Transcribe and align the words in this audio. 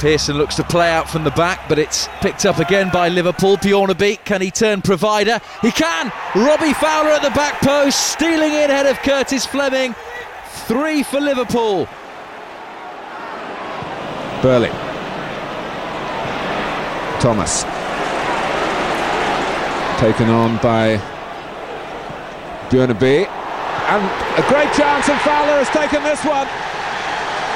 Pearson 0.00 0.38
looks 0.38 0.54
to 0.54 0.64
play 0.64 0.90
out 0.90 1.10
from 1.10 1.24
the 1.24 1.30
back, 1.32 1.68
but 1.68 1.78
it's 1.78 2.08
picked 2.22 2.46
up 2.46 2.58
again 2.58 2.88
by 2.90 3.10
Liverpool. 3.10 3.58
Bjornabeek, 3.58 4.24
can 4.24 4.40
he 4.40 4.50
turn 4.50 4.80
provider? 4.80 5.38
He 5.60 5.70
can! 5.70 6.10
Robbie 6.34 6.72
Fowler 6.72 7.10
at 7.10 7.22
the 7.22 7.30
back 7.30 7.60
post, 7.60 8.12
stealing 8.12 8.54
in 8.54 8.70
ahead 8.70 8.86
of 8.86 8.96
Curtis 9.00 9.44
Fleming. 9.44 9.94
Three 10.66 11.02
for 11.02 11.20
Liverpool. 11.20 11.86
Burley. 14.42 14.70
Thomas. 17.20 17.64
Taken 20.00 20.30
on 20.30 20.56
by 20.62 20.96
Bjornaby. 22.70 23.26
And 23.26 24.42
a 24.42 24.48
great 24.48 24.72
chance, 24.72 25.10
and 25.10 25.20
Fowler 25.20 25.62
has 25.62 25.68
taken 25.68 26.02
this 26.02 26.24
one. 26.24 26.48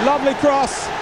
Lovely 0.05 0.35
cross. 0.35 0.94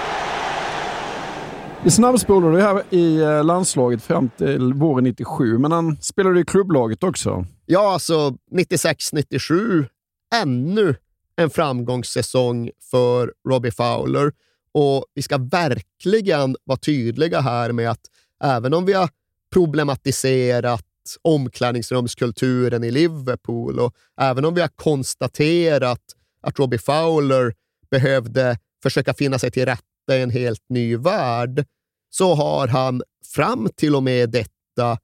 Vi 1.84 1.90
snabbspolade 1.90 2.62
här 2.62 2.82
i 2.90 3.20
eh, 3.20 3.44
landslaget 3.44 4.02
fram 4.02 4.30
till 4.38 4.72
våren 4.72 5.04
97, 5.04 5.58
men 5.58 5.72
han 5.72 5.96
spelade 6.00 6.40
i 6.40 6.44
klubblaget 6.44 7.02
också. 7.02 7.46
Ja, 7.66 7.92
alltså 7.92 8.36
96-97, 8.52 9.86
ännu 10.34 10.94
en 11.36 11.50
framgångssäsong 11.50 12.70
för 12.90 13.32
Robbie 13.48 13.70
Fowler. 13.70 14.32
Och 14.74 15.04
vi 15.14 15.22
ska 15.22 15.38
verkligen 15.38 16.56
vara 16.64 16.78
tydliga 16.78 17.40
här 17.40 17.72
med 17.72 17.90
att 17.90 18.00
även 18.44 18.74
om 18.74 18.84
vi 18.86 18.92
har 18.92 19.08
problematiserat 19.52 20.86
omklädningsrumskulturen 21.22 22.84
i 22.84 22.90
Liverpool 22.90 23.78
och 23.78 23.94
även 24.20 24.44
om 24.44 24.54
vi 24.54 24.60
har 24.60 24.68
konstaterat 24.68 26.02
att 26.42 26.58
Robbie 26.58 26.78
Fowler 26.78 27.54
behövde 27.90 28.58
försöka 28.82 29.14
finna 29.14 29.38
sig 29.38 29.50
till 29.50 29.66
i 30.08 30.20
en 30.20 30.30
helt 30.30 30.64
ny 30.68 30.96
värld, 30.96 31.64
så 32.10 32.34
har 32.34 32.68
han 32.68 33.02
fram 33.34 33.68
till 33.76 33.94
och 33.94 34.02
med 34.02 34.30
detta 34.30 34.98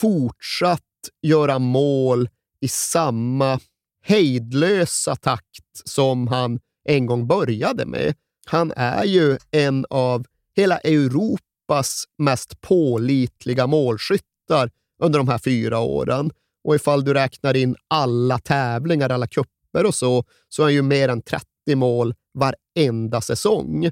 fortsatt 0.00 0.80
göra 1.22 1.58
mål 1.58 2.28
i 2.60 2.68
samma 2.68 3.60
hejdlösa 4.04 5.16
takt 5.16 5.82
som 5.84 6.28
han 6.28 6.60
en 6.84 7.06
gång 7.06 7.26
började 7.26 7.86
med. 7.86 8.14
Han 8.46 8.72
är 8.76 9.04
ju 9.04 9.38
en 9.50 9.86
av 9.90 10.24
hela 10.56 10.78
Europas 10.78 12.04
mest 12.18 12.60
pålitliga 12.60 13.66
målskyttar 13.66 14.70
under 15.02 15.18
de 15.18 15.28
här 15.28 15.38
fyra 15.38 15.78
åren. 15.78 16.30
Och 16.64 16.74
ifall 16.74 17.04
du 17.04 17.14
räknar 17.14 17.56
in 17.56 17.76
alla 17.88 18.38
tävlingar, 18.38 19.10
alla 19.10 19.26
kupper 19.26 19.86
och 19.86 19.94
så, 19.94 20.24
så 20.48 20.62
är 20.62 20.66
han 20.66 20.74
ju 20.74 20.82
mer 20.82 21.08
än 21.08 21.22
30 21.22 21.46
mål 21.74 22.14
varenda 22.34 23.20
säsong. 23.20 23.90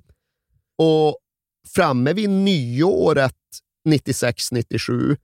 Och 0.83 1.17
framme 1.75 2.13
vid 2.13 2.31
nyåret 2.31 3.37
96-97, 3.89 5.17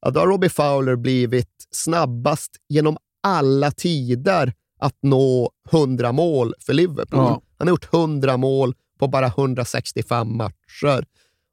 ja, 0.00 0.10
då 0.10 0.20
har 0.20 0.26
Robbie 0.26 0.48
Fowler 0.48 0.96
blivit 0.96 1.66
snabbast 1.70 2.50
genom 2.68 2.96
alla 3.22 3.70
tider 3.70 4.54
att 4.78 4.96
nå 5.02 5.50
100 5.72 6.12
mål 6.12 6.54
för 6.60 6.72
Liverpool. 6.72 7.20
Ja. 7.20 7.42
Han 7.58 7.68
har 7.68 7.72
gjort 7.72 7.94
100 7.94 8.36
mål 8.36 8.74
på 8.98 9.08
bara 9.08 9.26
165 9.26 10.36
matcher. 10.36 11.06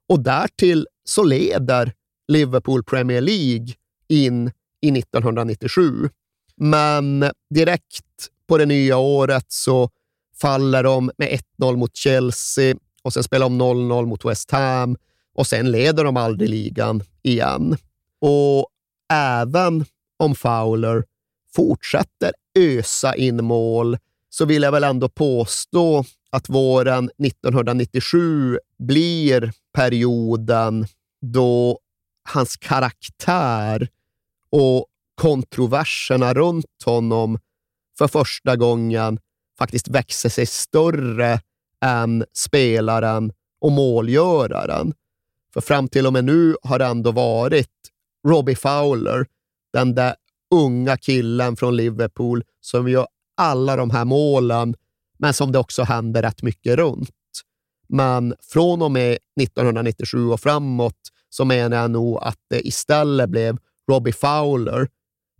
Och 0.08 0.20
därtill 0.20 0.86
så 1.04 1.24
leder 1.24 1.92
Liverpool 2.28 2.84
Premier 2.84 3.20
League 3.20 3.68
in 4.08 4.52
i 4.80 4.98
1997. 4.98 6.08
Men 6.56 7.30
direkt 7.54 8.28
på 8.48 8.58
det 8.58 8.66
nya 8.66 8.96
året 8.96 9.46
så 9.48 9.90
faller 10.40 10.82
de 10.82 11.10
med 11.18 11.40
1-0 11.58 11.76
mot 11.76 11.96
Chelsea 11.96 12.74
och 13.02 13.12
sen 13.12 13.22
spelar 13.22 13.46
de 13.46 13.62
0-0 13.62 14.06
mot 14.06 14.24
West 14.24 14.50
Ham 14.50 14.96
och 15.34 15.46
sen 15.46 15.70
leder 15.70 16.04
de 16.04 16.16
aldrig 16.16 16.50
ligan 16.50 17.02
igen. 17.22 17.76
Och 18.20 18.68
även 19.12 19.84
om 20.18 20.34
Fowler 20.34 21.04
fortsätter 21.54 22.32
ösa 22.58 23.14
in 23.16 23.44
mål 23.44 23.98
så 24.30 24.44
vill 24.44 24.62
jag 24.62 24.72
väl 24.72 24.84
ändå 24.84 25.08
påstå 25.08 26.04
att 26.30 26.48
våren 26.48 27.10
1997 27.24 28.58
blir 28.78 29.52
perioden 29.74 30.86
då 31.20 31.78
hans 32.28 32.56
karaktär 32.56 33.88
och 34.50 34.86
kontroverserna 35.14 36.34
runt 36.34 36.82
honom 36.84 37.38
för 37.98 38.08
första 38.08 38.56
gången 38.56 39.18
faktiskt 39.58 39.88
växer 39.88 40.28
sig 40.28 40.46
större 40.46 41.40
än 41.84 42.24
spelaren 42.32 43.32
och 43.60 43.72
målgöraren. 43.72 44.92
För 45.54 45.60
fram 45.60 45.88
till 45.88 46.06
och 46.06 46.12
med 46.12 46.24
nu 46.24 46.56
har 46.62 46.78
det 46.78 46.84
ändå 46.84 47.12
varit 47.12 47.70
Robbie 48.28 48.56
Fowler, 48.56 49.26
den 49.72 49.94
där 49.94 50.14
unga 50.54 50.96
killen 50.96 51.56
från 51.56 51.76
Liverpool 51.76 52.44
som 52.60 52.88
gör 52.88 53.06
alla 53.36 53.76
de 53.76 53.90
här 53.90 54.04
målen, 54.04 54.74
men 55.18 55.34
som 55.34 55.52
det 55.52 55.58
också 55.58 55.82
händer 55.82 56.22
rätt 56.22 56.42
mycket 56.42 56.76
runt. 56.76 57.10
Men 57.88 58.34
från 58.40 58.82
och 58.82 58.90
med 58.90 59.18
1997 59.40 60.28
och 60.28 60.40
framåt 60.40 60.98
så 61.28 61.44
menar 61.44 61.76
jag 61.76 61.90
nog 61.90 62.18
att 62.22 62.38
det 62.50 62.66
istället 62.66 63.30
blev 63.30 63.58
Robbie 63.90 64.12
Fowler, 64.12 64.88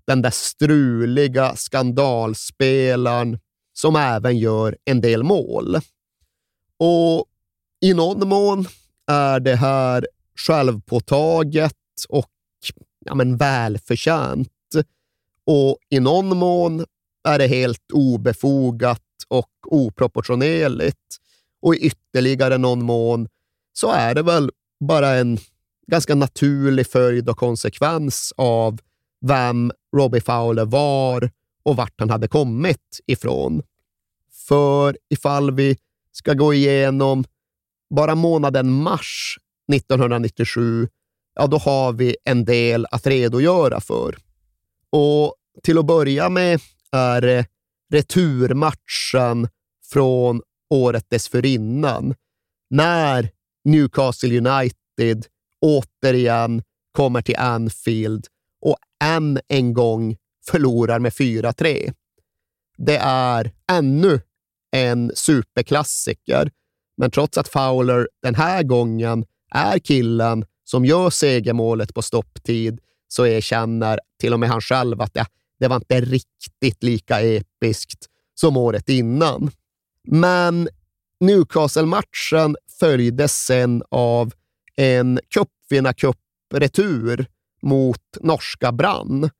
den 0.06 0.22
där 0.22 0.30
struliga 0.30 1.56
skandalspelaren 1.56 3.38
som 3.72 3.96
även 3.96 4.38
gör 4.38 4.76
en 4.84 5.00
del 5.00 5.22
mål. 5.22 5.76
Och 6.80 7.24
i 7.80 7.94
någon 7.94 8.28
mån 8.28 8.66
är 9.06 9.40
det 9.40 9.56
här 9.56 10.06
självpåtaget 10.36 11.76
och 12.08 12.30
ja, 13.04 13.14
men 13.14 13.36
välförtjänt. 13.36 14.48
Och 15.44 15.78
i 15.90 16.00
någon 16.00 16.36
mån 16.36 16.84
är 17.28 17.38
det 17.38 17.46
helt 17.46 17.92
obefogat 17.92 19.02
och 19.28 19.50
oproportionerligt. 19.62 21.16
Och 21.62 21.74
i 21.74 21.78
ytterligare 21.78 22.58
någon 22.58 22.82
mån 22.82 23.28
så 23.72 23.90
är 23.90 24.14
det 24.14 24.22
väl 24.22 24.50
bara 24.80 25.08
en 25.08 25.38
ganska 25.86 26.14
naturlig 26.14 26.86
följd 26.86 27.28
och 27.28 27.36
konsekvens 27.36 28.32
av 28.36 28.78
vem 29.20 29.72
Robbie 29.96 30.20
Fowler 30.20 30.64
var 30.64 31.30
och 31.62 31.76
vart 31.76 31.94
han 31.98 32.10
hade 32.10 32.28
kommit 32.28 33.00
ifrån. 33.06 33.62
För 34.48 34.98
ifall 35.08 35.50
vi 35.50 35.76
ska 36.20 36.34
gå 36.34 36.54
igenom 36.54 37.24
bara 37.94 38.14
månaden 38.14 38.72
mars 38.72 39.38
1997, 39.72 40.88
ja 41.34 41.46
då 41.46 41.58
har 41.58 41.92
vi 41.92 42.16
en 42.24 42.44
del 42.44 42.86
att 42.90 43.06
redogöra 43.06 43.80
för. 43.80 44.16
Och 44.92 45.34
till 45.62 45.78
att 45.78 45.86
börja 45.86 46.28
med 46.28 46.60
är 46.92 47.20
det 47.20 47.46
returmatchen 47.92 49.48
från 49.92 50.42
året 50.70 51.06
dessförinnan, 51.10 52.14
när 52.70 53.30
Newcastle 53.64 54.38
United 54.38 55.26
återigen 55.60 56.62
kommer 56.92 57.22
till 57.22 57.36
Anfield 57.36 58.26
och 58.62 58.76
än 59.04 59.40
en 59.48 59.74
gång 59.74 60.16
förlorar 60.46 60.98
med 60.98 61.12
4-3. 61.12 61.92
Det 62.78 62.96
är 63.02 63.52
ännu 63.72 64.20
en 64.72 65.12
superklassiker, 65.14 66.50
men 66.96 67.10
trots 67.10 67.38
att 67.38 67.48
Fowler 67.48 68.08
den 68.22 68.34
här 68.34 68.62
gången 68.62 69.24
är 69.54 69.78
killen 69.78 70.44
som 70.64 70.84
gör 70.84 71.10
segermålet 71.10 71.94
på 71.94 72.02
stopptid 72.02 72.80
så 73.08 73.26
erkänner 73.26 73.98
till 74.20 74.32
och 74.32 74.40
med 74.40 74.48
han 74.48 74.60
själv 74.60 75.00
att 75.00 75.14
det, 75.14 75.26
det 75.60 75.68
var 75.68 75.76
inte 75.76 76.00
riktigt 76.00 76.82
lika 76.82 77.20
episkt 77.20 78.06
som 78.34 78.56
året 78.56 78.88
innan. 78.88 79.50
Men 80.08 80.68
Newcastle-matchen 81.20 82.56
följdes 82.80 83.44
sen 83.44 83.82
av 83.88 84.32
en 84.76 85.20
cupvinnarcup-retur 85.34 87.26
mot 87.62 88.02
norska 88.20 88.72
Brann. 88.72 89.30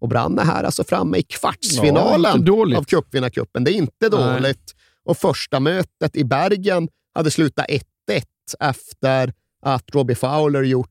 Och 0.00 0.08
Brann 0.08 0.38
är 0.38 0.44
här 0.44 0.64
alltså 0.64 0.84
framme 0.84 1.18
i 1.18 1.22
kvartsfinalen 1.22 2.44
ja, 2.46 2.78
av 2.78 2.84
cupvinnarcupen. 2.84 3.64
Det 3.64 3.70
är 3.70 3.74
inte 3.74 4.08
dåligt. 4.08 4.74
Och 5.08 5.16
första 5.16 5.60
mötet 5.60 6.16
i 6.16 6.24
Bergen 6.24 6.88
hade 7.14 7.30
slutat 7.30 7.66
1-1 7.68 7.82
efter 8.60 9.32
att 9.62 9.94
Robbie 9.94 10.14
Fowler 10.14 10.62
gjort 10.62 10.90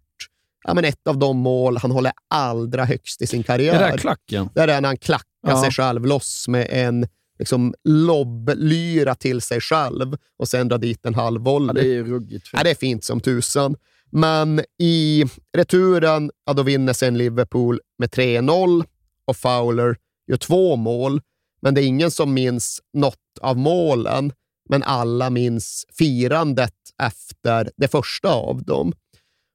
ja, 0.64 0.74
men 0.74 0.86
ett 0.86 1.08
av 1.08 1.18
de 1.18 1.38
mål 1.38 1.78
han 1.78 1.92
håller 1.92 2.12
allra 2.28 2.86
högst 2.86 3.22
i 3.22 3.28
sin 3.28 3.44
karriär. 3.44 3.74
Det 3.74 3.80
där 3.80 3.98
klacken. 3.98 4.50
Det 4.56 4.62
är 4.62 4.82
när 4.82 4.88
han 4.88 4.98
klackar 4.98 5.26
ja. 5.48 5.62
sig 5.62 5.72
själv 5.72 6.06
loss 6.06 6.48
med 6.48 6.68
en 6.72 7.08
liksom 7.40 7.74
lobblyra 7.84 9.16
till 9.16 9.42
sig 9.42 9.62
själv 9.62 10.18
och 10.38 10.48
sen 10.48 10.68
drar 10.68 10.78
dit 10.78 11.06
en 11.06 11.16
halv 11.16 11.42
volley. 11.42 11.76
Ja, 11.76 11.84
det 11.84 11.96
är 11.96 12.04
ruggigt 12.04 12.48
fint. 12.48 12.60
Ja, 12.60 12.64
det 12.64 12.70
är 12.70 12.76
fint 12.76 13.04
som 13.04 13.20
tusan. 13.20 13.76
Men 14.12 14.62
i 14.80 15.26
returen, 15.58 16.32
ja, 16.46 16.54
då 16.54 16.64
vinner 16.64 16.94
sen 16.94 17.18
Liverpool 17.18 17.80
med 17.98 18.10
3-0 18.10 18.86
och 19.26 19.38
Fowler 19.38 19.96
gör 20.28 20.38
två 20.38 20.76
mål. 20.76 21.22
Men 21.62 21.74
det 21.74 21.82
är 21.82 21.86
ingen 21.86 22.12
som 22.12 22.34
minns 22.34 22.82
något 22.94 23.40
av 23.42 23.58
målen, 23.58 24.34
men 24.70 24.84
alla 24.84 25.30
minns 25.30 25.86
firandet 25.98 26.74
efter 27.04 27.72
det 27.78 27.88
första 27.88 28.30
av 28.30 28.64
dem. 28.64 28.94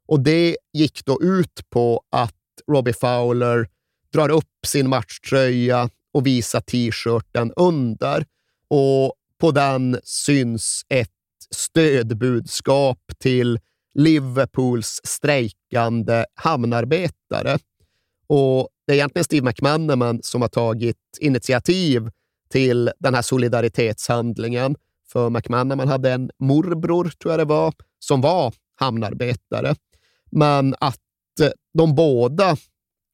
Och 0.08 0.20
Det 0.20 0.56
gick 0.72 1.04
då 1.04 1.22
ut 1.22 1.70
på 1.70 2.02
att 2.10 2.34
Robbie 2.70 2.92
Fowler 2.92 3.68
drar 4.12 4.28
upp 4.28 4.66
sin 4.66 4.88
matchtröja 4.88 5.90
och 6.12 6.26
visar 6.26 6.60
t-shirten 6.60 7.52
under. 7.56 8.26
Och 8.68 9.14
På 9.38 9.50
den 9.50 10.00
syns 10.04 10.82
ett 10.88 11.08
stödbudskap 11.50 12.98
till 13.18 13.60
Liverpools 13.94 15.00
strejkande 15.04 16.24
hamnarbetare. 16.34 17.58
Och 18.26 18.68
det 18.86 18.92
är 18.92 18.96
egentligen 18.96 19.24
Steve 19.24 19.46
McManaman 19.46 20.22
som 20.22 20.42
har 20.42 20.48
tagit 20.48 20.96
initiativ 21.20 22.10
till 22.50 22.90
den 22.98 23.14
här 23.14 23.22
solidaritetshandlingen. 23.22 24.76
För 25.12 25.30
McManaman 25.30 25.88
hade 25.88 26.12
en 26.12 26.30
morbror, 26.38 27.12
tror 27.22 27.32
jag 27.32 27.40
det 27.40 27.44
var, 27.44 27.74
som 27.98 28.20
var 28.20 28.54
hamnarbetare. 28.76 29.74
Men 30.30 30.74
att 30.80 30.98
eh, 31.40 31.50
de 31.74 31.94
båda 31.94 32.56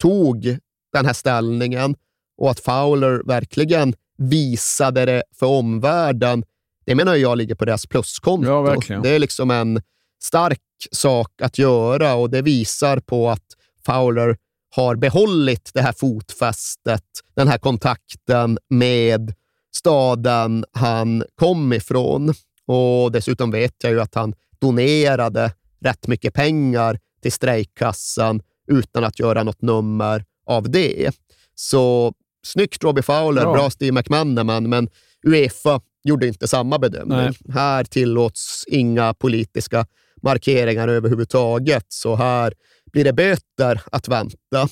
tog 0.02 0.58
den 0.92 1.06
här 1.06 1.12
ställningen 1.12 1.94
och 2.38 2.50
att 2.50 2.60
Fowler 2.60 3.22
verkligen 3.26 3.94
visade 4.18 5.04
det 5.04 5.22
för 5.34 5.46
omvärlden, 5.46 6.44
det 6.86 6.94
menar 6.94 7.14
jag 7.14 7.38
ligger 7.38 7.54
på 7.54 7.64
deras 7.64 7.86
pluskonto. 7.86 8.48
Ja, 8.48 9.00
det 9.02 9.08
är 9.10 9.18
liksom 9.18 9.50
en 9.50 9.82
stark 10.22 10.60
sak 10.92 11.42
att 11.42 11.58
göra 11.58 12.14
och 12.14 12.30
det 12.30 12.42
visar 12.42 13.00
på 13.00 13.30
att 13.30 13.44
Fowler 13.86 14.36
har 14.70 14.96
behållit 14.96 15.70
det 15.74 15.82
här 15.82 15.92
fotfästet, 15.92 17.04
den 17.34 17.48
här 17.48 17.58
kontakten 17.58 18.58
med 18.70 19.34
staden 19.76 20.64
han 20.72 21.24
kom 21.34 21.72
ifrån. 21.72 22.34
Och 22.66 23.12
Dessutom 23.12 23.50
vet 23.50 23.74
jag 23.82 23.92
ju 23.92 24.00
att 24.00 24.14
han 24.14 24.34
donerade 24.60 25.52
rätt 25.80 26.06
mycket 26.06 26.34
pengar 26.34 26.98
till 27.22 27.32
strejkkassan 27.32 28.42
utan 28.70 29.04
att 29.04 29.18
göra 29.18 29.42
något 29.42 29.62
nummer 29.62 30.24
av 30.46 30.70
det. 30.70 31.10
Så 31.54 32.12
snyggt 32.46 32.84
Robbie 32.84 33.02
Fowler, 33.02 33.42
bra, 33.42 33.52
bra 33.52 33.70
Steve 33.70 33.92
McManaman, 33.92 34.68
men 34.68 34.88
Uefa 35.26 35.80
gjorde 36.04 36.26
inte 36.26 36.48
samma 36.48 36.78
bedömning. 36.78 37.18
Nej. 37.18 37.32
Här 37.54 37.84
tillåts 37.84 38.64
inga 38.68 39.14
politiska 39.14 39.86
markeringar 40.22 40.88
överhuvudtaget, 40.88 41.86
så 41.88 42.14
här 42.14 42.54
blir 42.92 43.04
det 43.04 43.12
böter 43.12 43.82
att 43.92 44.08
vänta. 44.08 44.68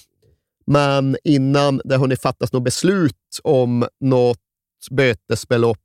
Men 0.66 1.16
innan 1.24 1.80
det 1.84 1.96
hunnit 1.96 2.22
fattas 2.22 2.52
något 2.52 2.64
beslut 2.64 3.40
om 3.42 3.86
något 4.00 4.38
bötesbelopp 4.90 5.78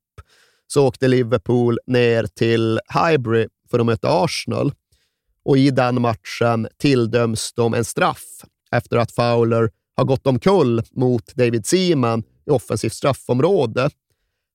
så 0.67 0.87
åkte 0.87 1.07
Liverpool 1.07 1.79
ner 1.87 2.23
till 2.23 2.79
Highbury 2.93 3.47
för 3.71 3.79
att 3.79 3.85
möta 3.85 4.23
Arsenal 4.23 4.71
och 5.45 5.57
i 5.57 5.71
den 5.71 6.01
matchen 6.01 6.67
tilldöms 6.77 7.53
de 7.53 7.73
en 7.73 7.85
straff 7.85 8.25
efter 8.71 8.97
att 8.97 9.11
Fowler 9.11 9.69
har 9.95 10.05
gått 10.05 10.27
omkull 10.27 10.81
mot 10.91 11.35
David 11.35 11.65
Seaman 11.65 12.23
i 12.45 12.49
offensivt 12.49 12.93
straffområde. 12.93 13.89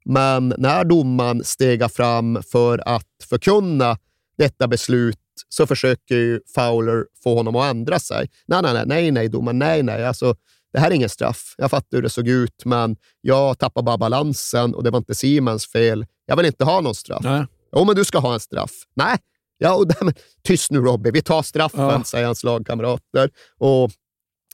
Men 0.05 0.55
när 0.59 0.85
domaren 0.85 1.45
stegar 1.45 1.89
fram 1.89 2.43
för 2.53 2.89
att 2.89 3.07
förkunna 3.29 3.99
detta 4.39 4.69
beslut 4.69 5.19
så 5.49 5.67
försöker 5.67 6.15
ju 6.15 6.41
Fowler 6.55 7.05
få 7.25 7.35
honom 7.35 7.57
att 7.57 7.71
ändra 7.71 7.99
sig. 7.99 8.31
Nej, 8.47 8.63
nej, 8.63 8.73
nej, 8.75 8.85
nej, 8.87 9.11
nej 9.11 9.29
domaren, 9.29 9.59
nej, 9.59 9.83
nej. 9.83 10.07
Alltså, 10.07 10.37
det 10.73 10.81
här 10.81 10.91
är 10.91 10.95
ingen 10.95 11.09
straff. 11.09 11.55
Jag 11.59 11.71
fattar 11.71 11.97
hur 11.97 12.03
det 12.03 12.11
såg 12.11 12.29
ut, 12.29 12.65
men 12.65 12.97
jag 13.21 13.59
tappade 13.59 13.85
bara 13.85 13.99
balansen 13.99 14.75
och 14.75 14.85
det 14.85 14.91
var 14.91 14.99
inte 14.99 15.15
Simens 15.15 15.67
fel. 15.67 16.07
Jag 16.27 16.37
vill 16.37 16.47
inte 16.47 16.65
ha 16.65 16.81
någon 16.81 16.95
straff. 16.95 17.25
Nej. 17.25 17.47
Jo, 17.77 17.85
men 17.85 17.97
du 17.97 18.05
ska 18.05 18.19
ha 18.19 18.35
en 18.35 18.41
straff. 18.41 18.73
Nej, 18.95 19.19
Ja, 19.59 19.75
och 19.75 19.87
där, 19.89 20.15
tyst 20.43 20.71
nu 20.71 20.79
Robbie, 20.79 21.11
vi 21.11 21.23
tar 21.23 21.43
straffen, 21.43 21.81
ja. 21.81 22.05
säger 22.05 22.27
hans 22.27 22.45
lagkamrater. 22.45 23.31
Och 23.59 23.91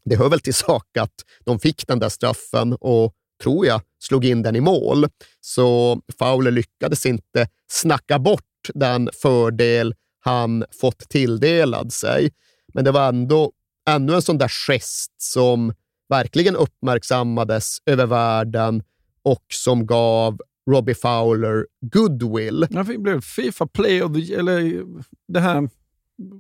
det 0.05 0.17
hör 0.17 0.29
väl 0.29 0.41
till 0.41 0.55
sak 0.55 0.97
att 0.99 1.15
de 1.45 1.59
fick 1.59 1.87
den 1.87 1.99
där 1.99 2.09
straffen 2.09 2.73
och, 2.73 3.13
tror 3.43 3.67
jag, 3.67 3.81
slog 3.99 4.25
in 4.25 4.43
den 4.43 4.57
i 4.57 4.61
mål. 4.61 5.07
Så 5.41 6.01
Fowler 6.19 6.51
lyckades 6.51 7.07
inte 7.07 7.49
snacka 7.71 8.19
bort 8.19 8.43
den 8.75 9.11
fördel 9.23 9.95
han 10.25 10.65
fått 10.81 10.99
tilldelad 10.99 11.93
sig. 11.93 12.31
Men 12.75 12.85
det 12.85 12.91
var 12.91 13.09
ändå 13.09 13.53
ännu 13.91 14.15
en 14.15 14.23
sån 14.23 14.39
där 14.39 14.49
gest 14.69 15.13
som 15.17 15.75
verkligen 16.09 16.57
uppmärksammades 16.57 17.79
över 17.87 18.07
världen 18.07 18.83
och 19.23 19.45
som 19.49 19.87
gav 19.87 20.39
Robbie 20.71 20.95
Fowler 20.95 21.67
goodwill. 21.81 22.67
Ja, 22.71 22.83
det 22.83 22.99
blev 22.99 23.21
Fifa 23.21 23.67
Play 23.67 24.03
of 24.03 24.13
the... 24.13 24.35
Eller 24.35 24.85
det 25.29 25.41
här... 25.41 25.69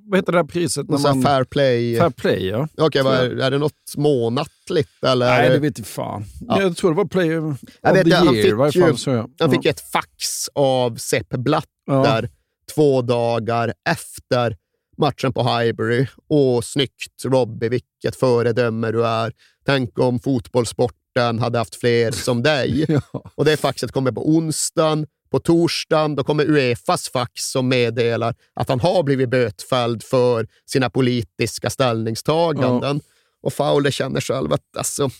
Vad 0.08 0.18
heter 0.18 0.32
det 0.32 0.38
här 0.38 0.44
priset? 0.44 0.88
När 0.88 0.98
man, 0.98 1.22
fair 1.22 1.44
play. 1.44 1.98
Fair 1.98 2.10
play, 2.10 2.48
ja. 2.48 2.68
Okej, 2.76 3.02
okay, 3.02 3.26
är, 3.26 3.36
är 3.40 3.50
det 3.50 3.58
något 3.58 3.96
månatligt? 3.96 5.04
Eller? 5.06 5.26
Nej, 5.26 5.50
det 5.50 5.58
vet 5.58 5.78
jag 5.78 5.86
fan. 5.86 6.24
Ja. 6.40 6.62
Jag 6.62 6.76
tror 6.76 6.90
det 6.90 6.96
var 6.96 7.04
Play 7.04 7.38
of 7.38 7.58
jag 7.80 7.92
vet, 7.92 8.04
the 8.04 8.14
han 8.14 8.34
year. 8.34 8.70
Fick 8.70 8.82
ju, 8.82 8.96
så, 8.96 9.10
ja. 9.10 9.28
Han 9.38 9.50
fick 9.50 9.66
ett 9.66 9.80
fax 9.80 10.48
av 10.54 10.96
Sepp 10.96 11.28
Blatter 11.28 12.30
två 12.74 13.02
dagar 13.02 13.72
efter 13.88 14.56
matchen 14.98 15.32
på 15.32 15.42
Highbury. 15.42 16.06
Och 16.28 16.64
snyggt 16.64 17.24
Robbie, 17.24 17.68
vilket 17.68 18.16
föredöme 18.16 18.90
du 18.90 19.06
är. 19.06 19.32
Tänk 19.66 19.98
om 19.98 20.20
fotbollssport 20.20 20.94
sporten 21.12 21.38
hade 21.38 21.58
haft 21.58 21.74
fler 21.74 22.10
som 22.10 22.42
dig. 22.42 22.84
ja. 23.12 23.22
Och 23.34 23.44
Det 23.44 23.56
faxet 23.56 23.92
kommer 23.92 24.12
på 24.12 24.28
onsdagen. 24.28 25.06
På 25.30 25.38
torsdagen 25.38 26.16
då 26.16 26.24
kommer 26.24 26.44
Uefas 26.44 27.08
fax 27.08 27.50
som 27.50 27.68
meddelar 27.68 28.34
att 28.54 28.68
han 28.68 28.80
har 28.80 29.02
blivit 29.02 29.30
bötfälld 29.30 30.02
för 30.02 30.46
sina 30.66 30.90
politiska 30.90 31.70
ställningstaganden. 31.70 33.00
Ja. 33.04 33.12
Och 33.42 33.52
Fowler 33.52 33.90
känner 33.90 34.20
själv 34.20 34.52
att 34.52 34.76
alltså, 34.76 35.10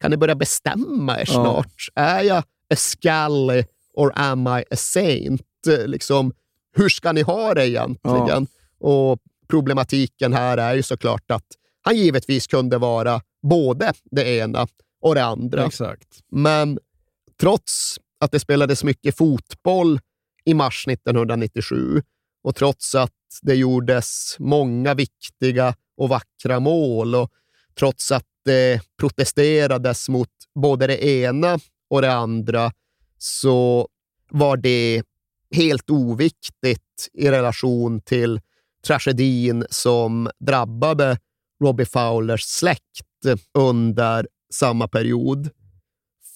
kan 0.00 0.10
ni 0.10 0.16
börja 0.16 0.34
bestämma 0.34 1.20
er 1.20 1.24
snart? 1.24 1.88
Ja. 1.94 2.02
Är 2.02 2.22
jag 2.22 2.38
a 2.74 2.76
scally 2.76 3.64
or 3.94 4.12
am 4.14 4.46
I 4.46 4.64
a 4.70 4.76
saint? 4.76 5.42
Liksom, 5.86 6.32
hur 6.74 6.88
ska 6.88 7.12
ni 7.12 7.22
ha 7.22 7.54
det 7.54 7.68
egentligen? 7.68 8.46
Och 8.78 9.18
Problematiken 9.48 10.32
här 10.32 10.58
är 10.58 10.74
ju 10.74 10.82
såklart 10.82 11.30
att 11.30 11.46
han 11.82 11.96
givetvis 11.96 12.46
kunde 12.46 12.78
vara 12.78 13.20
både 13.42 13.92
det 14.10 14.36
ena 14.36 14.66
och 15.00 15.14
det 15.14 15.24
andra. 15.24 15.66
Exakt. 15.66 16.08
Men 16.30 16.78
trots 17.40 18.00
att 18.20 18.32
det 18.32 18.40
spelades 18.40 18.84
mycket 18.84 19.16
fotboll 19.16 20.00
i 20.44 20.54
mars 20.54 20.84
1997 20.88 22.02
och 22.42 22.56
trots 22.56 22.94
att 22.94 23.10
det 23.42 23.54
gjordes 23.54 24.36
många 24.38 24.94
viktiga 24.94 25.74
och 25.96 26.08
vackra 26.08 26.60
mål 26.60 27.14
och 27.14 27.30
trots 27.78 28.12
att 28.12 28.26
det 28.44 28.80
protesterades 28.98 30.08
mot 30.08 30.28
både 30.54 30.86
det 30.86 31.04
ena 31.04 31.58
och 31.90 32.02
det 32.02 32.12
andra 32.12 32.72
så 33.18 33.88
var 34.30 34.56
det 34.56 35.02
helt 35.54 35.90
oviktigt 35.90 37.08
i 37.12 37.30
relation 37.30 38.00
till 38.00 38.40
tragedin 38.86 39.66
som 39.70 40.30
drabbade 40.40 41.18
Robbie 41.64 41.84
Fowlers 41.84 42.42
släkt 42.42 43.06
under 43.58 44.28
samma 44.52 44.88
period. 44.88 45.50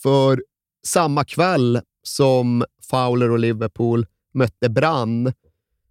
För 0.02 0.42
samma 0.86 1.24
kväll 1.24 1.80
som 2.02 2.64
Fowler 2.90 3.30
och 3.30 3.38
Liverpool 3.38 4.06
mötte 4.34 4.68
Brann 4.68 5.32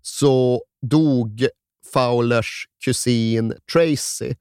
så 0.02 0.64
dog 0.82 1.48
Fowlers 1.94 2.68
kusin 2.86 3.54
Tracy. 3.74 4.36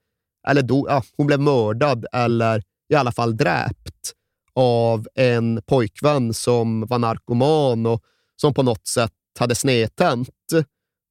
Eller 0.47 0.61
dog, 0.61 0.87
ja, 0.89 1.03
hon 1.17 1.27
blev 1.27 1.39
mördad 1.39 2.05
eller 2.13 2.63
i 2.89 2.95
alla 2.95 3.11
fall 3.11 3.37
dräpt 3.37 4.13
av 4.53 5.07
en 5.15 5.61
pojkvän 5.65 6.33
som 6.33 6.85
var 6.85 6.99
narkoman 6.99 7.85
och 7.85 8.03
som 8.41 8.53
på 8.53 8.63
något 8.63 8.87
sätt 8.87 9.13
hade 9.39 9.55
snedtänt. 9.55 10.29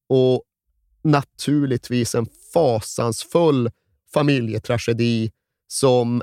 och 0.09 0.43
naturligtvis 1.03 2.15
en 2.15 2.27
fasansfull 2.55 3.71
familjetragedi 4.15 5.31
som 5.67 6.23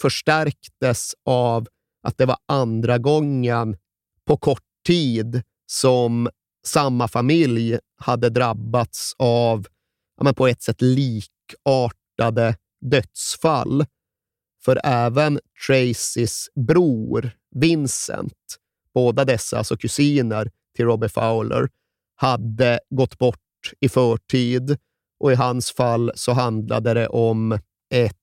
förstärktes 0.00 1.14
av 1.24 1.66
att 2.02 2.18
det 2.18 2.26
var 2.26 2.36
andra 2.46 2.98
gången 2.98 3.76
på 4.24 4.36
kort 4.36 4.62
tid 4.86 5.42
som 5.66 6.28
samma 6.66 7.08
familj 7.08 7.78
hade 7.96 8.30
drabbats 8.30 9.14
av 9.18 9.66
ja, 10.16 10.24
men 10.24 10.34
på 10.34 10.46
ett 10.46 10.62
sätt 10.62 10.82
likartade 10.82 12.56
dödsfall. 12.80 13.84
För 14.64 14.80
även 14.84 15.40
Tracys 15.66 16.48
bror 16.54 17.30
Vincent, 17.54 18.58
båda 18.94 19.24
dessa, 19.24 19.58
alltså 19.58 19.76
kusiner 19.76 20.50
till 20.76 20.84
Robbie 20.84 21.08
Fowler, 21.08 21.68
hade 22.14 22.80
gått 22.90 23.18
bort 23.18 23.38
i 23.80 23.88
förtid 23.88 24.76
och 25.20 25.32
i 25.32 25.34
hans 25.34 25.72
fall 25.72 26.12
så 26.14 26.32
handlade 26.32 26.94
det 26.94 27.08
om 27.08 27.58
ett 27.94 28.16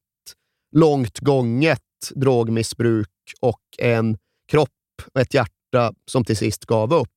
långt 0.75 1.19
gånget 1.19 1.81
drogmissbruk 2.15 3.09
och 3.41 3.61
en 3.77 4.17
kropp 4.47 4.69
och 5.13 5.21
ett 5.21 5.33
hjärta 5.33 5.93
som 6.05 6.25
till 6.25 6.37
sist 6.37 6.65
gav 6.65 6.93
upp. 6.93 7.09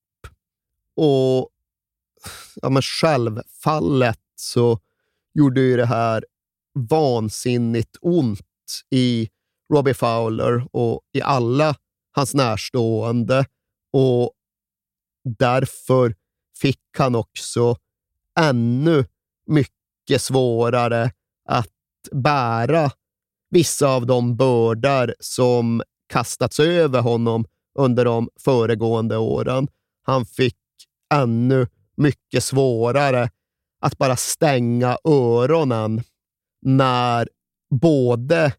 Och 0.96 1.48
ja, 2.54 2.70
men 2.70 2.82
självfallet 2.82 4.20
så 4.36 4.78
gjorde 5.34 5.60
ju 5.60 5.76
det 5.76 5.86
här 5.86 6.24
vansinnigt 6.74 7.96
ont 8.00 8.40
i 8.90 9.28
Robbie 9.72 9.94
Fowler 9.94 10.66
och 10.72 11.00
i 11.12 11.22
alla 11.22 11.74
hans 12.12 12.34
närstående. 12.34 13.44
Och 13.92 14.32
därför 15.38 16.14
fick 16.60 16.80
han 16.98 17.14
också 17.14 17.76
ännu 18.40 19.04
mycket 19.46 20.22
svårare 20.22 21.10
att 21.48 21.68
bära 22.12 22.90
vissa 23.50 23.88
av 23.88 24.06
de 24.06 24.36
bördor 24.36 25.14
som 25.20 25.82
kastats 26.08 26.60
över 26.60 27.00
honom 27.00 27.44
under 27.78 28.04
de 28.04 28.28
föregående 28.40 29.16
åren. 29.16 29.68
Han 30.02 30.26
fick 30.26 30.56
ännu 31.14 31.66
mycket 31.96 32.44
svårare 32.44 33.30
att 33.80 33.98
bara 33.98 34.16
stänga 34.16 34.98
öronen 35.04 36.02
när 36.62 37.28
både 37.70 38.52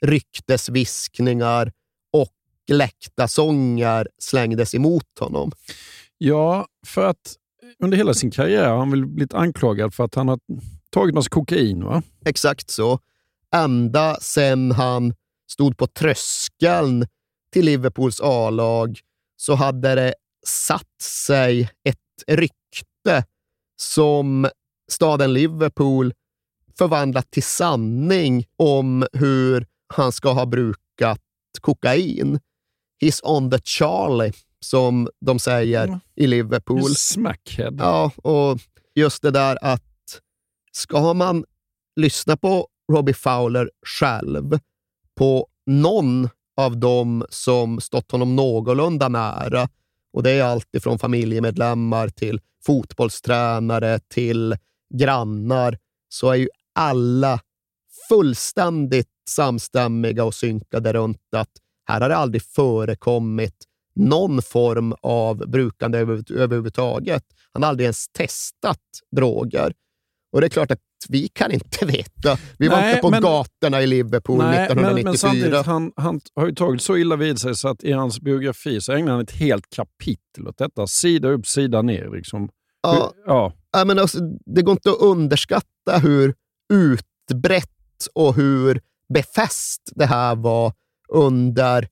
ryktesviskningar 0.00 1.72
läktarsånger 2.68 4.08
slängdes 4.18 4.74
emot 4.74 5.18
honom. 5.20 5.52
Ja, 6.18 6.66
för 6.86 7.06
att 7.06 7.36
under 7.82 7.96
hela 7.96 8.14
sin 8.14 8.30
karriär 8.30 8.68
har 8.68 8.78
han 8.78 8.90
väl 8.90 9.06
blivit 9.06 9.34
anklagad 9.34 9.94
för 9.94 10.04
att 10.04 10.14
han 10.14 10.28
har 10.28 10.38
tagit 10.90 11.14
massa 11.14 11.30
kokain, 11.30 11.84
va? 11.84 12.02
Exakt 12.24 12.70
så. 12.70 12.98
Ända 13.54 14.16
sedan 14.20 14.72
han 14.72 15.14
stod 15.50 15.76
på 15.76 15.86
tröskeln 15.86 17.06
till 17.52 17.64
Liverpools 17.64 18.20
A-lag 18.20 19.00
så 19.36 19.54
hade 19.54 19.94
det 19.94 20.14
satt 20.46 21.02
sig 21.02 21.70
ett 21.84 21.98
rykte 22.26 23.24
som 23.76 24.48
staden 24.90 25.32
Liverpool 25.32 26.14
förvandlat 26.78 27.30
till 27.30 27.42
sanning 27.42 28.46
om 28.56 29.06
hur 29.12 29.66
han 29.94 30.12
ska 30.12 30.32
ha 30.32 30.46
brukat 30.46 31.20
kokain. 31.60 32.40
He's 33.00 33.20
on 33.22 33.50
the 33.50 33.58
Charlie, 33.64 34.32
som 34.60 35.08
de 35.20 35.38
säger 35.38 35.84
mm. 35.86 36.00
i 36.14 36.26
Liverpool. 36.26 36.94
Smackhead. 36.94 37.74
Ja, 37.78 38.12
och 38.16 38.58
just 38.94 39.22
det 39.22 39.30
där 39.30 39.58
att 39.62 39.82
ska 40.72 41.14
man 41.14 41.44
lyssna 41.96 42.36
på 42.36 42.68
Robbie 42.92 43.14
Fowler 43.14 43.70
själv, 43.86 44.58
på 45.14 45.48
någon 45.66 46.28
av 46.56 46.76
dem 46.76 47.24
som 47.30 47.80
stått 47.80 48.12
honom 48.12 48.36
någorlunda 48.36 49.08
nära, 49.08 49.68
och 50.12 50.22
det 50.22 50.30
är 50.30 50.44
allt 50.44 50.74
ifrån 50.74 50.98
familjemedlemmar 50.98 52.08
till 52.08 52.40
fotbollstränare 52.66 53.98
till 53.98 54.56
grannar, 54.94 55.78
så 56.08 56.30
är 56.30 56.34
ju 56.34 56.48
alla 56.74 57.40
fullständigt 58.08 59.08
samstämmiga 59.28 60.24
och 60.24 60.34
synkade 60.34 60.92
runt 60.92 61.34
att 61.36 61.50
här 61.88 62.00
har 62.00 62.08
det 62.08 62.16
aldrig 62.16 62.42
förekommit 62.42 63.54
någon 63.94 64.42
form 64.42 64.94
av 65.02 65.36
brukande 65.36 65.98
överhuvudtaget. 65.98 67.22
Han 67.52 67.62
har 67.62 67.70
aldrig 67.70 67.84
ens 67.84 68.08
testat 68.08 68.80
droger. 69.16 69.72
Och 70.32 70.40
det 70.40 70.46
är 70.46 70.48
klart 70.48 70.70
att 70.70 70.80
vi 71.08 71.28
kan 71.28 71.52
inte 71.52 71.86
veta. 71.86 72.38
Vi 72.58 72.68
var 72.68 72.88
inte 72.88 73.00
på 73.00 73.10
men, 73.10 73.22
gatorna 73.22 73.82
i 73.82 73.86
Liverpool 73.86 74.38
nej, 74.38 74.64
1994. 74.64 75.40
Men, 75.40 75.50
men 75.50 75.64
han, 75.64 75.92
han 75.96 76.20
har 76.34 76.46
ju 76.46 76.54
tagit 76.54 76.82
så 76.82 76.96
illa 76.96 77.16
vid 77.16 77.38
sig 77.38 77.54
så 77.54 77.68
att 77.68 77.84
i 77.84 77.92
hans 77.92 78.20
biografi 78.20 78.80
så 78.80 78.92
ägnar 78.92 79.12
han 79.12 79.20
ett 79.20 79.30
helt 79.30 79.70
kapitel 79.70 80.48
åt 80.48 80.58
detta. 80.58 80.86
Sida 80.86 81.28
upp, 81.28 81.46
sida 81.46 81.82
ner. 81.82 82.10
Liksom. 82.10 82.48
Ja, 82.82 83.12
ja. 83.26 83.52
ja 83.72 83.84
men 83.84 83.98
alltså, 83.98 84.18
det 84.46 84.62
går 84.62 84.72
inte 84.72 84.90
att 84.90 85.00
underskatta 85.00 85.98
hur 86.02 86.34
utbrett 86.72 88.06
och 88.14 88.34
hur 88.34 88.80
befäst 89.14 89.92
det 89.94 90.06
här 90.06 90.36
var 90.36 90.72
under 91.08 91.88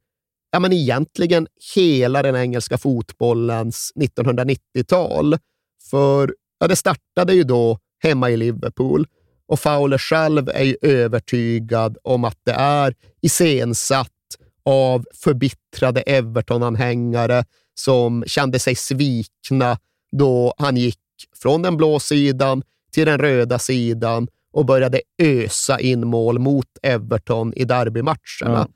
ja, 0.51 0.61
men 0.61 0.73
egentligen 0.73 1.47
hela 1.75 2.23
den 2.23 2.37
engelska 2.37 2.79
fotbollens 2.79 3.93
1990-tal. 3.97 5.39
För 5.91 6.35
ja, 6.59 6.67
det 6.67 6.77
startade 6.77 7.35
ju 7.35 7.43
då 7.43 7.79
hemma 8.03 8.31
i 8.31 8.37
Liverpool 8.37 9.07
och 9.49 9.61
Fowler 9.61 9.99
själv 9.99 10.49
är 10.49 10.65
ju 10.65 10.77
övertygad 10.83 11.99
om 12.03 12.25
att 12.25 12.39
det 12.45 12.53
är 12.53 12.95
iscensatt 13.23 14.11
av 14.65 15.05
förbittrade 15.15 16.01
Everton-anhängare 16.01 17.45
som 17.75 18.25
kände 18.27 18.59
sig 18.59 18.75
svikna 18.75 19.79
då 20.13 20.55
han 20.59 20.77
gick 20.77 20.99
från 21.43 21.63
den 21.63 21.77
blå 21.77 22.01
sidan 22.01 22.63
till 22.93 23.07
den 23.07 23.19
röda 23.19 23.59
sidan 23.59 24.29
och 24.53 24.67
började 24.67 25.01
ösa 25.23 25.81
in 25.81 26.07
mål 26.07 26.39
mot 26.39 26.67
Everton 26.83 27.53
i 27.57 27.65
derbymatcherna. 27.65 28.19
Ja. 28.43 28.69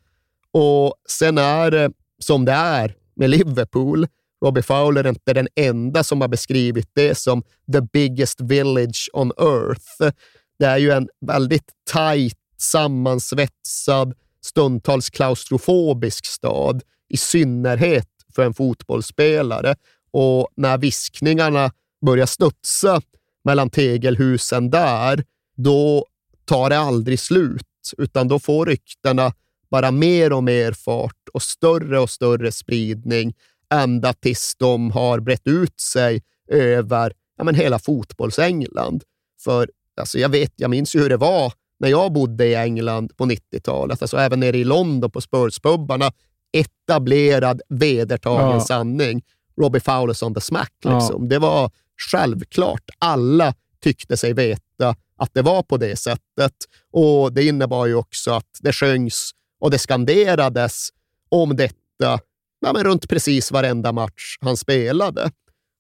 Och 0.53 0.95
sen 1.09 1.39
är 1.39 1.71
det 1.71 1.91
som 2.19 2.45
det 2.45 2.53
är 2.53 2.95
med 3.17 3.31
Liverpool. 3.31 4.07
Robbie 4.45 4.63
Fowler 4.63 5.05
är 5.05 5.09
inte 5.09 5.33
den 5.33 5.49
enda 5.57 6.05
som 6.05 6.21
har 6.21 6.29
beskrivit 6.29 6.91
det 6.93 7.15
som 7.15 7.43
the 7.73 7.81
biggest 7.93 8.41
village 8.41 9.11
on 9.13 9.33
earth. 9.39 10.15
Det 10.59 10.67
är 10.67 10.79
ju 10.79 10.91
en 10.91 11.09
väldigt 11.27 11.71
tajt, 11.91 12.39
sammansvetsad, 12.59 14.15
stundtals 14.45 15.11
klaustrofobisk 15.11 16.27
stad, 16.27 16.83
i 17.09 17.17
synnerhet 17.17 18.09
för 18.35 18.45
en 18.45 18.55
fotbollsspelare. 18.55 19.75
Och 20.11 20.49
när 20.57 20.79
viskningarna 20.79 21.73
börjar 22.07 22.27
studsa 22.27 23.01
mellan 23.45 23.71
tegelhusen 23.71 24.71
där, 24.71 25.25
då 25.57 26.07
tar 26.45 26.71
det 26.71 26.79
aldrig 26.79 27.21
slut, 27.21 27.93
utan 27.99 28.29
då 28.29 28.39
får 28.39 28.67
ryktena 28.67 29.33
bara 29.71 29.91
mer 29.91 30.33
och 30.33 30.45
mer 30.45 30.73
fart 30.73 31.29
och 31.33 31.43
större 31.43 31.99
och 31.99 32.11
större 32.11 32.53
spridning 32.53 33.35
ända 33.75 34.13
tills 34.13 34.55
de 34.59 34.91
har 34.91 35.21
brett 35.21 35.47
ut 35.47 35.81
sig 35.81 36.23
över 36.51 37.13
ja, 37.37 37.45
men 37.45 37.55
hela 37.55 37.79
fotbollsengland. 37.79 39.03
För 39.45 39.71
alltså, 40.01 40.19
jag, 40.19 40.29
vet, 40.29 40.53
jag 40.57 40.71
minns 40.71 40.95
ju 40.95 41.01
hur 41.01 41.09
det 41.09 41.17
var 41.17 41.53
när 41.81 41.89
jag 41.89 42.13
bodde 42.13 42.47
i 42.47 42.55
England 42.55 43.17
på 43.17 43.25
90-talet, 43.25 44.03
alltså 44.03 44.17
även 44.17 44.41
nere 44.41 44.59
i 44.59 44.65
London 44.65 45.11
på 45.11 45.21
Spurs-pubbarna. 45.21 46.13
Etablerad, 46.53 47.63
vedertagen 47.69 48.51
ja. 48.51 48.61
sanning. 48.61 49.23
Robbie 49.61 49.81
Fowlers 49.81 50.23
on 50.23 50.35
the 50.35 50.41
smack. 50.41 50.73
Liksom. 50.85 51.23
Ja. 51.23 51.29
Det 51.29 51.39
var 51.39 51.71
självklart. 52.11 52.91
Alla 52.99 53.55
tyckte 53.83 54.17
sig 54.17 54.33
veta 54.33 54.97
att 55.17 55.35
det 55.35 55.43
var 55.43 55.63
på 55.63 55.77
det 55.77 55.97
sättet. 55.97 56.55
Och 56.93 57.33
Det 57.33 57.47
innebar 57.47 57.87
ju 57.87 57.95
också 57.95 58.31
att 58.31 58.59
det 58.61 58.73
sjöngs 58.73 59.31
och 59.61 59.71
det 59.71 59.79
skanderades 59.79 60.89
om 61.29 61.57
detta 61.57 62.21
ja, 62.61 62.73
men 62.73 62.85
runt 62.85 63.09
precis 63.09 63.51
varenda 63.51 63.93
match 63.93 64.37
han 64.41 64.57
spelade. 64.57 65.31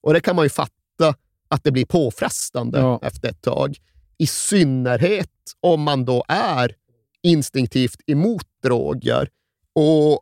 Och 0.03 0.13
det 0.15 0.21
kan 0.21 0.37
man 0.37 0.45
ju 0.45 0.49
fatta 0.49 1.15
att 1.49 1.65
det 1.65 1.73
blir 1.73 1.85
påfrestande 1.85 2.79
ja. 2.79 3.01
efter 3.03 3.29
ett 3.29 3.43
tag. 3.43 3.77
I 4.19 4.27
synnerhet 4.27 5.31
om 5.61 5.83
man 5.83 6.05
då 6.05 6.25
är 6.29 6.75
instinktivt 7.23 8.01
emot 8.07 8.47
droger. 8.63 9.29
Och 9.75 10.21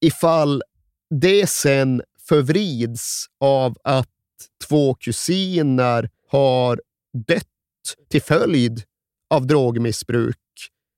ifall 0.00 0.62
det 1.20 1.46
sen 1.46 2.02
förvrids 2.28 3.26
av 3.40 3.76
att 3.84 4.08
två 4.68 4.94
kusiner 4.94 6.10
har 6.28 6.80
dött 7.26 7.46
till 8.10 8.22
följd 8.22 8.82
av 9.30 9.46
drogmissbruk, 9.46 10.36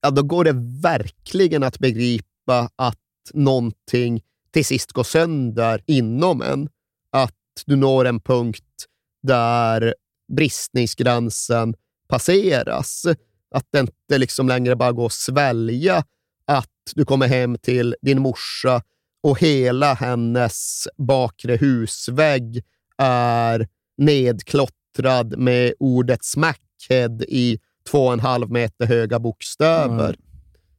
ja, 0.03 0.11
då 0.11 0.23
går 0.23 0.45
det 0.45 0.81
verkligen 0.83 1.63
att 1.63 1.79
begripa 1.79 2.71
att 2.77 2.99
någonting 3.35 4.23
till 4.51 4.65
sist 4.65 4.93
går 4.93 5.05
sönder 5.05 5.83
inom 5.87 6.43
en. 6.43 6.69
Att 7.11 7.35
du 7.67 7.77
når 7.77 8.05
en 8.05 8.21
punkt 8.21 8.87
där 9.23 9.95
bristningsgränsen 10.33 11.75
passeras. 12.09 13.07
Att 13.55 13.67
det 13.71 13.81
inte 13.81 14.19
liksom 14.19 14.49
längre 14.49 14.77
bara 14.77 14.93
går 14.93 15.07
att 15.07 15.13
svälja 15.13 16.05
att 16.45 16.69
du 16.95 17.05
kommer 17.05 17.29
hem 17.29 17.59
till 17.59 17.97
din 18.03 18.23
morsa 18.23 18.83
och 19.23 19.41
hela 19.41 19.95
hennes 19.95 20.89
bakre 20.99 21.57
husvägg 21.57 22.65
är 22.99 23.69
nedklottrad 23.99 25.39
med 25.39 25.75
ordet 25.79 26.25
smackhead 26.25 27.23
i 27.29 27.59
två 27.91 28.07
och 28.07 28.13
en 28.13 28.21
halv 28.21 28.51
meter 28.51 28.87
höga 28.87 29.19
bokstäver. 29.19 30.09
Mm. 30.09 30.21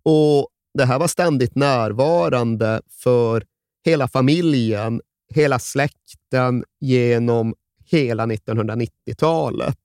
Och 0.03 0.48
Det 0.74 0.86
här 0.86 1.00
var 1.00 1.07
ständigt 1.07 1.55
närvarande 1.55 2.81
för 2.89 3.43
hela 3.86 4.07
familjen, 4.07 5.01
hela 5.33 5.60
släkten 5.60 6.63
genom 6.79 7.55
hela 7.86 8.25
1990-talet. 8.25 9.77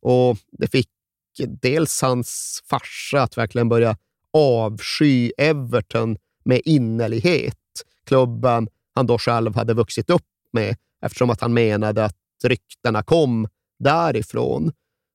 Och 0.00 0.38
Det 0.52 0.66
fick 0.66 0.88
dels 1.62 2.02
hans 2.02 2.60
farsa 2.70 3.22
att 3.22 3.38
verkligen 3.38 3.68
börja 3.68 3.96
avsky 4.32 5.32
Everton 5.38 6.16
med 6.44 6.60
innerlighet. 6.64 7.56
Klubben 8.04 8.68
han 8.94 9.06
då 9.06 9.18
själv 9.18 9.54
hade 9.54 9.74
vuxit 9.74 10.10
upp 10.10 10.26
med 10.52 10.76
eftersom 11.02 11.30
att 11.30 11.40
han 11.40 11.54
menade 11.54 12.04
att 12.04 12.16
ryktena 12.44 13.02
kom 13.02 13.48
därifrån. 13.78 14.72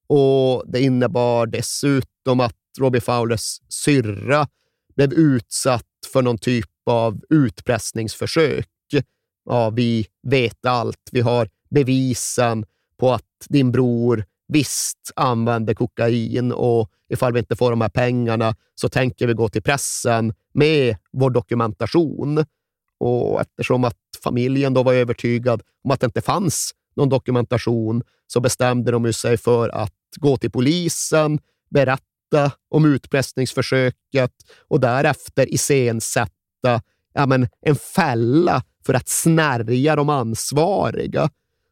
Och 0.10 0.64
Det 0.68 0.82
innebar 0.82 1.46
dessutom 1.46 2.40
att 2.40 2.56
Robbie 2.80 3.02
Fowlers 3.02 3.62
syrra 3.70 4.48
blev 4.96 5.14
utsatt 5.14 5.84
för 6.14 6.22
någon 6.22 6.38
typ 6.38 6.70
av 6.86 7.22
utpressningsförsök. 7.30 8.68
Ja, 9.50 9.70
vi 9.70 10.06
vet 10.28 10.66
allt. 10.66 11.10
Vi 11.12 11.22
har 11.22 11.50
bevisen 11.70 12.66
på 12.98 13.14
att 13.14 13.24
din 13.50 13.72
bror 13.72 14.26
visst 14.48 15.12
använder 15.16 15.74
kokain 15.74 16.52
och 16.52 16.92
ifall 17.10 17.34
vi 17.34 17.40
inte 17.40 17.56
får 17.56 17.72
de 17.72 17.82
här 17.82 17.90
pengarna 17.90 18.56
så 18.76 18.90
tänker 18.90 19.28
vi 19.28 19.34
gå 19.34 19.50
till 19.50 19.62
pressen 19.62 20.34
med 20.54 20.98
vår 21.12 21.30
dokumentation. 21.30 22.46
Och 23.00 23.42
eftersom 23.42 23.84
att 23.84 23.98
familjen 24.24 24.74
då 24.74 24.84
var 24.84 24.94
övertygad 24.94 25.62
om 25.84 25.92
att 25.92 26.00
det 26.00 26.06
inte 26.06 26.22
fanns 26.22 26.72
någon 26.98 27.10
dokumentation 27.10 28.04
så 28.27 28.39
bestämde 28.39 28.92
de 28.92 29.13
sig 29.13 29.38
för 29.38 29.70
att 29.70 29.94
gå 30.16 30.38
till 30.38 30.51
polisen, 30.51 31.39
berätta 31.70 32.51
om 32.70 32.86
utpressningsförsöket 32.86 34.32
och 34.68 34.80
därefter 34.80 35.54
iscensätta 35.54 36.82
ja, 37.13 37.25
men, 37.25 37.48
en 37.62 37.75
fälla 37.75 38.63
för 38.86 38.94
att 38.94 39.10
snärja 39.10 39.96
de 39.96 40.10
ansvariga. 40.10 41.30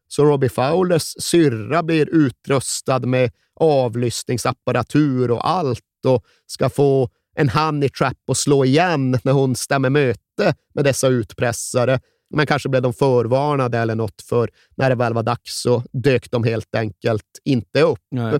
Så 0.08 0.24
Robbie 0.24 0.48
Fowlers 0.48 1.14
syrra 1.18 1.82
blir 1.82 2.08
utrustad 2.08 2.98
med 2.98 3.30
avlyssningsapparatur 3.60 5.30
och 5.30 5.48
allt 5.48 5.80
och 6.06 6.24
ska 6.46 6.70
få 6.70 7.08
en 7.36 7.48
honey 7.48 7.88
trap 7.88 8.30
att 8.30 8.36
slå 8.36 8.64
igen 8.64 9.18
när 9.24 9.32
hon 9.32 9.56
stämmer 9.56 9.90
möte 9.90 10.54
med 10.74 10.84
dessa 10.84 11.08
utpressare. 11.08 12.00
Men 12.34 12.46
kanske 12.46 12.68
blev 12.68 12.82
de 12.82 12.92
förvarnade 12.92 13.78
eller 13.78 13.94
något, 13.94 14.22
för 14.22 14.50
när 14.76 14.90
det 14.90 14.96
väl 14.96 15.14
var 15.14 15.22
dags 15.22 15.62
så 15.62 15.82
dök 15.92 16.30
de 16.30 16.44
helt 16.44 16.74
enkelt 16.74 17.40
inte 17.44 17.82
upp. 17.82 17.98
Nej. 18.10 18.38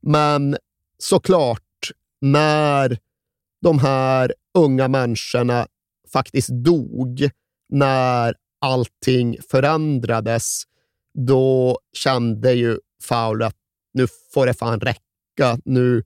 Men 0.00 0.56
såklart, 0.98 1.90
när 2.20 2.98
de 3.62 3.78
här 3.78 4.34
unga 4.58 4.88
människorna 4.88 5.66
faktiskt 6.12 6.48
dog, 6.48 7.30
när 7.68 8.34
allting 8.60 9.36
förändrades, 9.50 10.62
då 11.18 11.78
kände 11.92 12.52
ju 12.52 12.78
Fowler 13.02 13.46
att 13.46 13.56
nu 13.94 14.06
får 14.34 14.46
det 14.46 14.54
fan 14.54 14.80
räcka. 14.80 15.58
Nu 15.64 16.02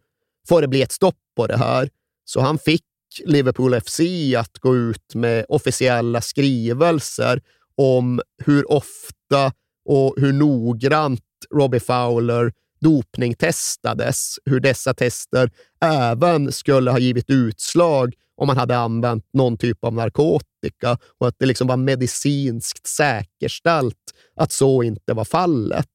får 0.49 0.61
det 0.61 0.69
bli 0.69 0.83
ett 0.83 0.93
stopp 0.93 1.19
på 1.37 1.47
det 1.47 1.57
här. 1.57 1.91
Så 2.25 2.40
han 2.40 2.59
fick 2.59 2.85
Liverpool 3.25 3.81
FC 3.81 4.01
att 4.38 4.59
gå 4.59 4.77
ut 4.77 5.14
med 5.14 5.44
officiella 5.48 6.20
skrivelser 6.20 7.40
om 7.77 8.20
hur 8.44 8.72
ofta 8.72 9.53
och 9.85 10.14
hur 10.16 10.33
noggrant 10.33 11.20
Robbie 11.55 11.81
Fowler 11.81 12.53
dopningtestades, 12.81 14.38
hur 14.44 14.61
dessa 14.61 14.94
tester 14.94 15.51
även 15.81 16.53
skulle 16.53 16.90
ha 16.90 16.98
givit 16.98 17.31
utslag 17.31 18.14
om 18.37 18.46
man 18.46 18.57
hade 18.57 18.77
använt 18.77 19.25
någon 19.33 19.57
typ 19.57 19.85
av 19.85 19.94
narkotika 19.94 20.98
och 21.18 21.29
att 21.29 21.35
det 21.38 21.46
liksom 21.46 21.66
var 21.66 21.77
medicinskt 21.77 22.87
säkerställt 22.87 23.96
att 24.37 24.53
så 24.53 24.83
inte 24.83 25.14
var 25.14 25.25
fallet. 25.25 25.88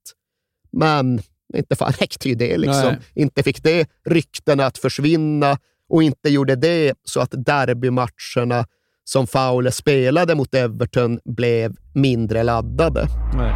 Men 0.72 1.22
inte 1.54 1.76
fan 1.76 1.92
räckte 2.00 2.30
ju 2.30 2.36
det. 2.36 2.58
Liksom. 2.58 2.96
Inte 3.14 3.44
fick 3.44 3.64
det 3.64 3.90
ryktena 4.06 4.66
att 4.66 4.78
försvinna 4.78 5.58
och 5.90 6.04
inte 6.04 6.30
gjorde 6.30 6.56
det 6.56 6.94
så 7.04 7.20
att 7.20 7.46
derbymatcherna 7.46 8.66
som 9.04 9.28
Fowler 9.28 9.72
spelade 9.72 10.36
mot 10.36 10.54
Everton 10.54 11.20
blev 11.26 11.76
mindre 11.94 12.44
laddade. 12.44 13.08
Nej. 13.36 13.54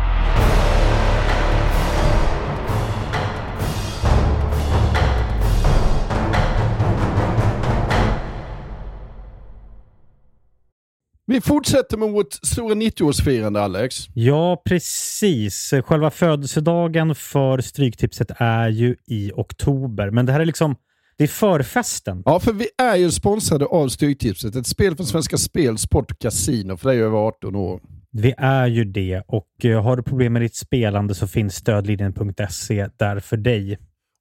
Vi 11.25 11.41
fortsätter 11.41 11.97
med 11.97 12.09
vårt 12.11 12.33
stora 12.33 12.75
90-årsfirande, 12.75 13.59
Alex. 13.59 13.95
Ja, 14.13 14.61
precis. 14.65 15.73
Själva 15.85 16.11
födelsedagen 16.11 17.15
för 17.15 17.61
Stryktipset 17.61 18.31
är 18.35 18.69
ju 18.69 18.95
i 19.07 19.31
oktober, 19.35 20.09
men 20.09 20.25
det 20.25 20.31
här 20.31 20.39
är 20.39 20.45
liksom 20.45 20.75
det 21.21 21.25
är 21.25 21.27
förfesten. 21.27 22.23
Ja, 22.25 22.39
för 22.39 22.53
vi 22.53 22.67
är 22.77 22.95
ju 22.95 23.11
sponsrade 23.11 23.65
av 23.65 23.87
Stryktipset. 23.87 24.55
Ett 24.55 24.67
spel 24.67 24.95
från 24.95 25.05
Svenska 25.05 25.37
Spel, 25.37 25.77
Sport 25.77 26.11
och 26.11 26.19
Casino 26.19 26.77
för 26.77 26.89
dig 26.89 27.01
över 27.01 27.17
18 27.17 27.55
år. 27.55 27.81
Vi 28.11 28.33
är 28.37 28.67
ju 28.67 28.83
det 28.83 29.23
och 29.27 29.47
uh, 29.65 29.81
har 29.81 29.97
du 29.97 30.03
problem 30.03 30.33
med 30.33 30.41
ditt 30.41 30.55
spelande 30.55 31.15
så 31.15 31.27
finns 31.27 31.55
stödlinjen.se 31.55 32.89
där 32.97 33.19
för 33.19 33.37
dig. 33.37 33.77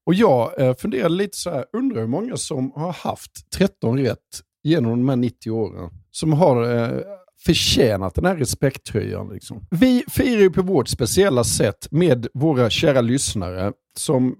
Och 0.06 0.14
jag 0.14 0.60
uh, 0.60 0.74
funderade 0.74 1.14
lite 1.14 1.36
så 1.36 1.50
här, 1.50 1.64
undrar 1.72 2.00
hur 2.00 2.08
många 2.08 2.36
som 2.36 2.72
har 2.72 2.92
haft 2.92 3.50
13 3.50 3.98
rätt 3.98 4.18
genom 4.62 4.90
de 4.90 5.08
här 5.08 5.16
90 5.16 5.50
åren. 5.50 5.90
Som 6.10 6.32
har 6.32 6.62
uh, 6.62 7.00
förtjänat 7.46 8.14
den 8.14 8.24
här 8.24 8.36
respekttröjan. 8.36 9.28
Liksom. 9.32 9.66
Vi 9.70 10.04
firar 10.08 10.40
ju 10.40 10.50
på 10.50 10.62
vårt 10.62 10.88
speciella 10.88 11.44
sätt 11.44 11.88
med 11.90 12.26
våra 12.34 12.70
kära 12.70 13.00
lyssnare 13.00 13.72
som 13.96 14.36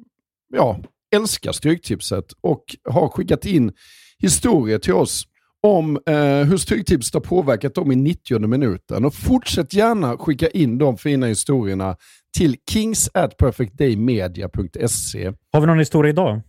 ja, 0.55 0.81
älskar 1.15 1.53
Stryktipset 1.53 2.33
och 2.41 2.65
har 2.85 3.09
skickat 3.09 3.47
in 3.47 3.73
historier 4.19 4.79
till 4.79 4.93
oss 4.93 5.27
om 5.63 5.99
eh, 6.07 6.15
hur 6.25 6.57
Stryktipset 6.57 7.15
har 7.15 7.21
påverkat 7.21 7.75
dem 7.75 7.93
i 7.93 7.97
90 7.97 8.47
minuten. 8.47 9.05
Och 9.05 9.15
fortsätt 9.15 9.75
gärna 9.75 10.17
skicka 10.17 10.49
in 10.49 10.79
de 10.79 10.97
fina 10.97 11.27
historierna 11.27 11.97
till 12.37 12.57
kings 12.71 13.11
at 13.15 13.37
perfectdaymedia.se. 13.37 15.33
Har 15.53 15.61
vi 15.61 15.67
någon 15.67 15.79
historia 15.79 16.11
idag? 16.11 16.41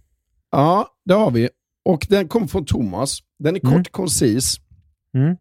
Ja, 0.52 0.88
det 1.06 1.14
har 1.14 1.32
vi. 1.32 1.50
Och 1.86 2.08
den 2.10 2.28
kommer 2.28 2.48
från 2.48 2.66
Thomas. 2.66 3.20
Den 3.40 3.56
är 3.56 3.60
kort 3.60 3.72
mm. 3.72 3.84
koncis. 3.92 4.58
Mm. 5.18 5.36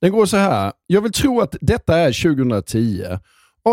Den 0.00 0.12
går 0.12 0.26
så 0.26 0.36
här. 0.36 0.72
Jag 0.86 1.00
vill 1.00 1.12
tro 1.12 1.40
att 1.40 1.56
detta 1.60 1.98
är 1.98 2.34
2010 2.34 3.18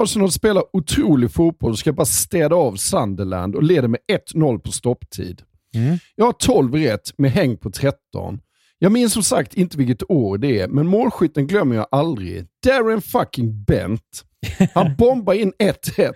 Arsenal 0.03 0.31
spelar 0.31 0.63
otrolig 0.73 1.31
fotboll 1.31 1.71
och 1.71 1.79
ska 1.79 1.93
bara 1.93 2.05
städa 2.05 2.55
av 2.55 2.75
Sunderland 2.75 3.55
och 3.55 3.63
leder 3.63 3.87
med 3.87 3.99
1-0 4.33 4.59
på 4.59 4.71
stopptid. 4.71 5.41
Mm. 5.75 5.97
Jag 6.15 6.25
har 6.25 6.33
12 6.33 6.75
rätt 6.75 7.17
med 7.17 7.31
häng 7.31 7.57
på 7.57 7.71
13. 7.71 8.39
Jag 8.79 8.91
minns 8.91 9.13
som 9.13 9.23
sagt 9.23 9.53
inte 9.53 9.77
vilket 9.77 10.11
år 10.11 10.37
det 10.37 10.59
är, 10.59 10.67
men 10.67 10.87
målskytten 10.87 11.47
glömmer 11.47 11.75
jag 11.75 11.87
aldrig. 11.91 12.47
Darren 12.65 13.01
fucking 13.01 13.63
Bent. 13.63 14.23
Han 14.73 14.95
bombar 14.97 15.33
in 15.33 15.53
1-1 15.59 16.13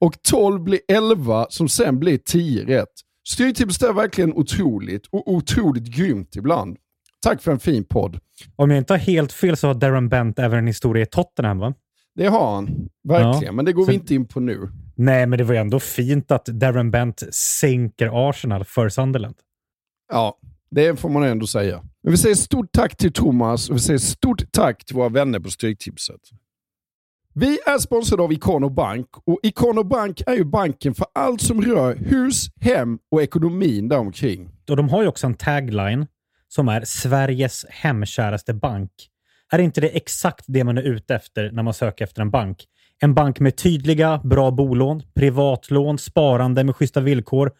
och 0.00 0.22
12 0.22 0.62
blir 0.62 0.80
11 0.88 1.46
som 1.50 1.68
sen 1.68 1.98
blir 1.98 2.18
10 2.18 2.64
rätt. 2.64 2.88
Styrtipset 3.28 3.88
är 3.88 3.92
verkligen 3.92 4.32
otroligt 4.32 5.06
och 5.06 5.32
otroligt 5.32 5.96
grymt 5.96 6.36
ibland. 6.36 6.76
Tack 7.22 7.42
för 7.42 7.52
en 7.52 7.60
fin 7.60 7.84
podd. 7.84 8.18
Om 8.56 8.70
jag 8.70 8.78
inte 8.78 8.92
har 8.92 8.98
helt 8.98 9.32
fel 9.32 9.56
så 9.56 9.66
har 9.66 9.74
Darren 9.74 10.08
Bent 10.08 10.38
även 10.38 10.58
en 10.58 10.66
historia 10.66 11.02
i 11.02 11.06
Tottenham 11.06 11.58
va? 11.58 11.74
Det 12.20 12.28
har 12.28 12.54
han, 12.54 12.88
verkligen. 13.08 13.42
Ja. 13.44 13.52
Men 13.52 13.64
det 13.64 13.72
går 13.72 13.84
så, 13.84 13.90
vi 13.90 13.94
inte 13.94 14.14
in 14.14 14.26
på 14.26 14.40
nu. 14.40 14.68
Nej, 14.94 15.26
men 15.26 15.38
det 15.38 15.44
var 15.44 15.54
ju 15.54 15.60
ändå 15.60 15.80
fint 15.80 16.30
att 16.30 16.44
Darren 16.44 16.90
Bent 16.90 17.22
sänker 17.34 18.28
Arsenal 18.30 18.64
för 18.64 18.88
Sunderland. 18.88 19.34
Ja, 20.12 20.38
det 20.70 21.00
får 21.00 21.08
man 21.08 21.22
ändå 21.22 21.46
säga. 21.46 21.82
Men 22.02 22.10
vi 22.10 22.16
säger 22.16 22.34
stort 22.34 22.72
tack 22.72 22.96
till 22.96 23.12
Thomas 23.12 23.70
och 23.70 23.76
vi 23.76 23.80
säger 23.80 23.98
stort 23.98 24.52
tack 24.52 24.84
till 24.84 24.96
våra 24.96 25.08
vänner 25.08 25.40
på 25.40 25.50
Stryktipset. 25.50 26.20
Vi 27.34 27.58
är 27.66 27.78
sponsrade 27.78 28.22
av 28.22 28.32
Ikano 28.32 28.68
Bank 28.68 29.08
och 29.24 29.40
Ikano 29.42 29.82
Bank 29.82 30.22
är 30.26 30.34
ju 30.34 30.44
banken 30.44 30.94
för 30.94 31.06
allt 31.14 31.40
som 31.40 31.62
rör 31.62 31.96
hus, 31.96 32.46
hem 32.60 32.98
och 33.10 33.22
ekonomin 33.22 33.88
däromkring. 33.88 34.50
Och 34.70 34.76
de 34.76 34.88
har 34.88 35.02
ju 35.02 35.08
också 35.08 35.26
en 35.26 35.34
tagline 35.34 36.06
som 36.48 36.68
är 36.68 36.84
Sveriges 36.84 37.66
hemkäraste 37.68 38.54
bank. 38.54 38.90
Är 39.52 39.58
inte 39.58 39.80
det 39.80 39.88
exakt 39.88 40.44
det 40.48 40.64
man 40.64 40.78
är 40.78 40.82
ute 40.82 41.14
efter 41.14 41.50
när 41.52 41.62
man 41.62 41.74
söker 41.74 42.04
efter 42.04 42.22
en 42.22 42.30
bank? 42.30 42.66
En 43.02 43.14
bank 43.14 43.40
med 43.40 43.56
tydliga, 43.56 44.20
bra 44.24 44.50
bolån, 44.50 45.02
privatlån, 45.14 45.98
sparande 45.98 46.64
med 46.64 46.76
schyssta 46.76 47.00
villkor, 47.00 47.52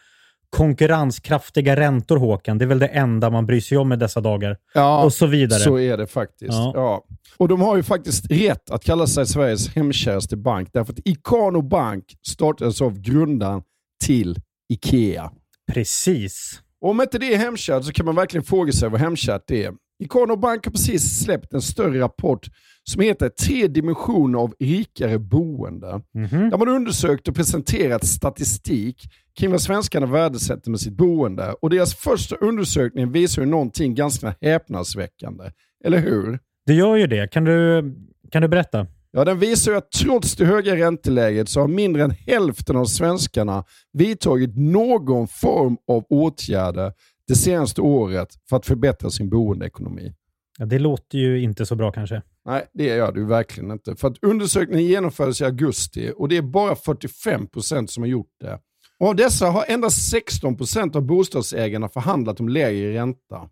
konkurrenskraftiga 0.50 1.76
räntor, 1.76 2.16
Håkan. 2.16 2.58
Det 2.58 2.64
är 2.64 2.66
väl 2.66 2.78
det 2.78 2.86
enda 2.86 3.30
man 3.30 3.46
bryr 3.46 3.60
sig 3.60 3.78
om 3.78 3.92
i 3.92 3.96
dessa 3.96 4.20
dagar. 4.20 4.56
Ja, 4.74 5.04
och 5.04 5.12
så 5.12 5.26
vidare. 5.26 5.60
Så 5.60 5.78
är 5.78 5.96
det 5.96 6.06
faktiskt. 6.06 6.52
Ja. 6.52 6.72
Ja. 6.74 7.04
Och 7.36 7.48
de 7.48 7.60
har 7.60 7.76
ju 7.76 7.82
faktiskt 7.82 8.30
rätt 8.30 8.70
att 8.70 8.84
kalla 8.84 9.06
sig 9.06 9.26
Sveriges 9.26 9.68
hemkäraste 9.68 10.36
bank. 10.36 10.68
Därför 10.72 10.92
att 10.92 11.00
Ikano 11.04 11.62
Bank 11.62 12.04
startades 12.22 12.82
av 12.82 13.00
grundaren 13.00 13.62
till 14.04 14.36
Ikea. 14.68 15.30
Precis. 15.72 16.60
Och 16.80 16.90
om 16.90 17.00
inte 17.00 17.18
det 17.18 17.34
är 17.34 17.38
hemkärt 17.38 17.84
så 17.84 17.92
kan 17.92 18.06
man 18.06 18.14
verkligen 18.14 18.44
fråga 18.44 18.72
sig 18.72 18.88
vad 18.88 19.00
hemkärt 19.00 19.50
är. 19.50 19.72
Ikano 20.00 20.36
Bank 20.36 20.64
har 20.64 20.72
precis 20.72 21.24
släppt 21.24 21.52
en 21.52 21.62
större 21.62 22.00
rapport 22.00 22.48
som 22.84 23.02
heter 23.02 23.28
Tre 23.28 23.66
dimensioner 23.66 24.38
av 24.38 24.54
rikare 24.60 25.18
boende. 25.18 26.02
Där 26.30 26.58
man 26.58 26.68
undersökt 26.68 27.28
och 27.28 27.34
presenterat 27.34 28.06
statistik 28.06 29.02
kring 29.38 29.50
vad 29.50 29.62
svenskarna 29.62 30.06
värdesätter 30.06 30.70
med 30.70 30.80
sitt 30.80 30.92
boende. 30.92 31.54
Och 31.62 31.70
deras 31.70 31.94
första 31.94 32.36
undersökning 32.36 33.12
visar 33.12 33.42
ju 33.42 33.48
någonting 33.48 33.94
ganska 33.94 34.34
häpnadsväckande. 34.40 35.44
Eller 35.84 35.98
hur? 35.98 36.38
Det 36.66 36.74
gör 36.74 36.96
ju 36.96 37.06
det. 37.06 37.28
Kan 37.32 37.44
du, 37.44 37.82
kan 38.30 38.42
du 38.42 38.48
berätta? 38.48 38.86
Ja, 39.12 39.24
den 39.24 39.38
visar 39.38 39.72
ju 39.72 39.78
att 39.78 39.90
trots 39.90 40.36
det 40.36 40.44
höga 40.44 40.76
ränteläget 40.76 41.48
så 41.48 41.60
har 41.60 41.68
mindre 41.68 42.02
än 42.02 42.10
hälften 42.10 42.76
av 42.76 42.84
svenskarna 42.84 43.64
vidtagit 43.92 44.56
någon 44.56 45.28
form 45.28 45.76
av 45.88 46.04
åtgärder 46.08 46.92
det 47.30 47.36
senaste 47.36 47.80
året 47.80 48.28
för 48.48 48.56
att 48.56 48.66
förbättra 48.66 49.10
sin 49.10 49.30
boendeekonomi. 49.30 50.14
Ja, 50.58 50.66
det 50.66 50.78
låter 50.78 51.18
ju 51.18 51.42
inte 51.42 51.66
så 51.66 51.76
bra 51.76 51.92
kanske. 51.92 52.22
Nej, 52.44 52.66
det 52.72 52.84
gör 52.84 53.12
du 53.12 53.24
verkligen 53.24 53.70
inte. 53.70 53.96
För 53.96 54.08
att 54.08 54.24
undersökningen 54.24 54.86
genomfördes 54.86 55.40
i 55.40 55.44
augusti 55.44 56.12
och 56.16 56.28
det 56.28 56.36
är 56.36 56.42
bara 56.42 56.74
45% 56.74 57.86
som 57.86 58.02
har 58.02 58.08
gjort 58.08 58.34
det. 58.40 58.58
Och 58.98 59.08
av 59.08 59.16
dessa 59.16 59.46
har 59.46 59.64
endast 59.68 60.14
16% 60.14 60.96
av 60.96 61.02
bostadsägarna 61.02 61.88
förhandlat 61.88 62.40
om 62.40 62.48
lägre 62.48 62.94
ränta. 62.94 63.48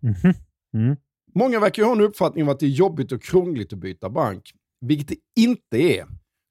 Mm. 0.73 0.95
Många 1.35 1.59
verkar 1.59 1.83
ju 1.83 1.87
ha 1.87 1.95
en 1.95 2.01
uppfattning 2.01 2.43
om 2.43 2.49
att 2.49 2.59
det 2.59 2.65
är 2.65 2.69
jobbigt 2.69 3.11
och 3.11 3.23
krångligt 3.23 3.73
att 3.73 3.79
byta 3.79 4.09
bank, 4.09 4.51
vilket 4.81 5.07
det 5.07 5.41
inte 5.41 5.77
är. 5.77 6.05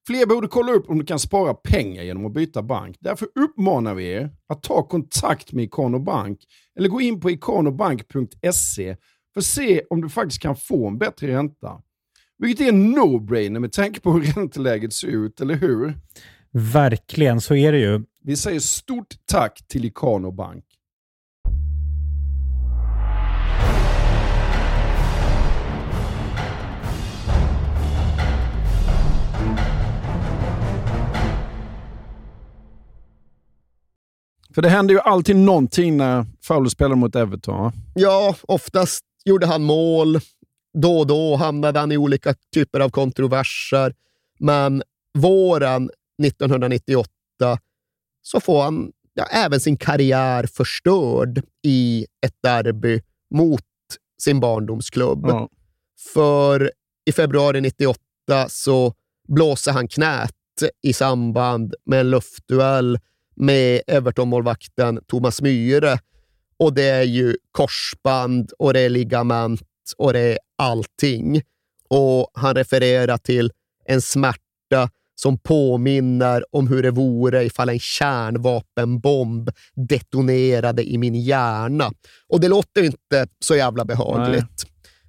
Fler 0.08 0.26
borde 0.26 0.48
kolla 0.48 0.72
upp 0.72 0.90
om 0.90 0.98
du 0.98 1.04
kan 1.04 1.18
spara 1.18 1.54
pengar 1.54 2.02
genom 2.02 2.26
att 2.26 2.32
byta 2.32 2.62
bank. 2.62 2.96
Därför 3.00 3.28
uppmanar 3.34 3.94
vi 3.94 4.12
er 4.12 4.30
att 4.48 4.62
ta 4.62 4.82
kontakt 4.82 5.52
med 5.52 5.64
Ikano 5.64 5.98
Bank 5.98 6.38
eller 6.78 6.88
gå 6.88 7.00
in 7.00 7.20
på 7.20 7.30
ikanobank.se 7.30 8.96
för 9.34 9.40
att 9.40 9.44
se 9.44 9.82
om 9.90 10.00
du 10.00 10.08
faktiskt 10.08 10.42
kan 10.42 10.56
få 10.56 10.88
en 10.88 10.98
bättre 10.98 11.28
ränta. 11.28 11.82
Vilket 12.38 12.66
är 12.66 12.68
en 12.68 12.96
no-brainer 12.96 13.58
med 13.58 13.72
tanke 13.72 14.00
på 14.00 14.12
hur 14.12 14.22
ränteläget 14.34 14.92
ser 14.92 15.08
ut, 15.08 15.40
eller 15.40 15.54
hur? 15.54 15.94
Verkligen, 16.50 17.40
så 17.40 17.54
är 17.54 17.72
det 17.72 17.78
ju. 17.78 18.04
Vi 18.24 18.36
säger 18.36 18.60
stort 18.60 19.14
tack 19.26 19.64
till 19.68 19.84
Ikano 19.84 20.30
Bank. 20.30 20.64
För 34.58 34.62
det 34.62 34.68
händer 34.68 34.94
ju 34.94 35.00
alltid 35.00 35.36
någonting 35.36 35.96
när 35.96 36.26
Fowler 36.42 36.70
spelar 36.70 36.96
mot 36.96 37.16
Everton. 37.16 37.72
Ja, 37.94 38.34
oftast 38.42 39.04
gjorde 39.24 39.46
han 39.46 39.62
mål. 39.62 40.20
Då 40.78 40.98
och 40.98 41.06
då 41.06 41.36
hamnade 41.36 41.78
han 41.78 41.92
i 41.92 41.96
olika 41.96 42.34
typer 42.54 42.80
av 42.80 42.90
kontroverser. 42.90 43.94
Men 44.38 44.82
våren 45.18 45.90
1998 46.22 47.10
så 48.22 48.40
får 48.40 48.62
han 48.62 48.92
ja, 49.14 49.24
även 49.24 49.60
sin 49.60 49.76
karriär 49.76 50.46
förstörd 50.46 51.42
i 51.62 52.06
ett 52.26 52.36
derby 52.42 53.00
mot 53.34 53.64
sin 54.22 54.40
barndomsklubb. 54.40 55.26
Ja. 55.28 55.48
För 56.14 56.72
i 57.10 57.12
februari 57.12 57.60
98 57.60 58.00
så 58.48 58.94
blåser 59.28 59.72
han 59.72 59.88
knät 59.88 60.32
i 60.82 60.92
samband 60.92 61.74
med 61.86 62.00
en 62.00 62.10
luftduell 62.10 62.98
med 63.38 63.82
Everton-målvakten 63.86 65.00
Thomas 65.06 65.42
Myhre. 65.42 65.98
Och 66.58 66.74
det 66.74 66.88
är 66.88 67.02
ju 67.02 67.36
korsband 67.52 68.52
och 68.58 68.72
det 68.72 68.80
är 68.80 68.88
ligament 68.88 69.62
och 69.96 70.12
det 70.12 70.20
är 70.20 70.38
allting. 70.58 71.42
Och 71.88 72.30
han 72.34 72.54
refererar 72.54 73.18
till 73.18 73.52
en 73.84 74.02
smärta 74.02 74.90
som 75.14 75.38
påminner 75.38 76.44
om 76.50 76.68
hur 76.68 76.82
det 76.82 76.90
vore 76.90 77.44
ifall 77.44 77.68
en 77.68 77.78
kärnvapenbomb 77.78 79.50
detonerade 79.74 80.90
i 80.90 80.98
min 80.98 81.14
hjärna. 81.14 81.92
Och 82.28 82.40
det 82.40 82.48
låter 82.48 82.82
inte 82.82 83.26
så 83.44 83.56
jävla 83.56 83.84
behagligt. 83.84 84.64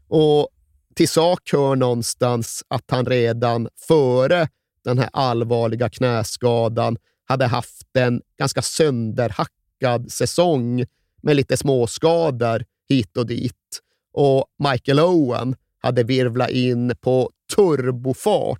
Och 0.07 0.49
till 0.95 1.09
sak 1.09 1.49
hör 1.51 1.75
någonstans 1.75 2.63
att 2.67 2.83
han 2.91 3.05
redan 3.05 3.67
före 3.87 4.47
den 4.83 4.97
här 4.99 5.09
allvarliga 5.13 5.89
knäskadan 5.89 6.97
hade 7.29 7.45
haft 7.45 7.95
en 7.97 8.21
ganska 8.37 8.61
sönderhackad 8.61 10.11
säsong 10.11 10.85
med 11.21 11.35
lite 11.35 11.57
småskador 11.57 12.65
hit 12.89 13.17
och 13.17 13.25
dit. 13.25 13.79
Och 14.13 14.45
Michael 14.69 14.99
Owen 14.99 15.55
hade 15.79 16.03
virvlat 16.03 16.49
in 16.49 16.95
på 17.01 17.31
turbofart 17.55 18.59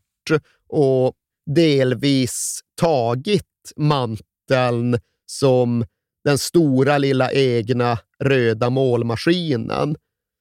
och 0.67 1.13
delvis 1.55 2.60
tagit 2.75 3.45
manteln 3.75 4.99
som 5.25 5.86
den 6.23 6.38
stora 6.38 6.97
lilla 6.97 7.32
egna 7.32 7.99
röda 8.19 8.69
målmaskinen. 8.69 9.95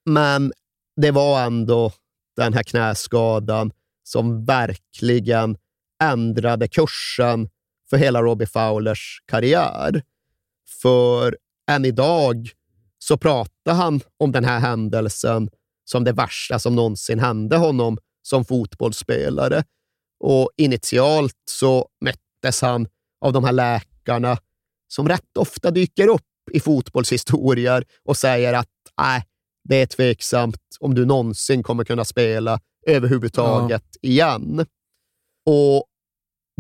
Men 0.05 0.53
det 0.97 1.11
var 1.11 1.47
ändå 1.47 1.93
den 2.37 2.55
här 2.55 2.63
knäskadan 2.63 3.73
som 4.03 4.45
verkligen 4.45 5.57
ändrade 6.03 6.69
kursen 6.69 7.49
för 7.91 7.97
hela 7.97 8.23
Robbie 8.23 8.47
Fowlers 8.47 9.23
karriär. 9.27 10.03
För 10.83 11.39
än 11.71 11.85
idag 11.85 12.51
så 12.99 13.17
pratar 13.17 13.75
han 13.75 14.01
om 14.17 14.33
den 14.33 14.45
här 14.45 14.59
händelsen 14.61 15.51
som 15.85 16.05
det 16.05 16.13
värsta 16.13 16.59
som 16.59 16.77
någonsin 16.77 17.19
hände 17.19 17.57
honom 17.57 17.99
som 18.23 18.45
fotbollsspelare. 18.45 19.65
Och 20.21 20.51
initialt 20.57 21.37
så 21.51 21.89
möttes 22.01 22.63
han 22.63 22.89
av 23.21 23.33
de 23.33 23.45
här 23.45 23.53
läkarna 23.53 24.39
som 24.89 25.09
rätt 25.09 25.37
ofta 25.39 25.71
dyker 25.71 26.09
upp 26.09 26.23
i 26.53 26.61
fotbollshistorier 26.61 27.85
och 28.05 28.17
säger 28.17 28.55
att 28.55 28.69
nej, 29.01 29.25
det 29.65 29.77
är 29.77 29.87
tveksamt 29.87 30.61
om 30.81 30.95
du 30.95 31.05
någonsin 31.05 31.63
kommer 31.63 31.85
kunna 31.85 32.05
spela 32.05 32.61
överhuvudtaget 32.87 33.97
igen. 34.03 34.67
Och 35.47 35.85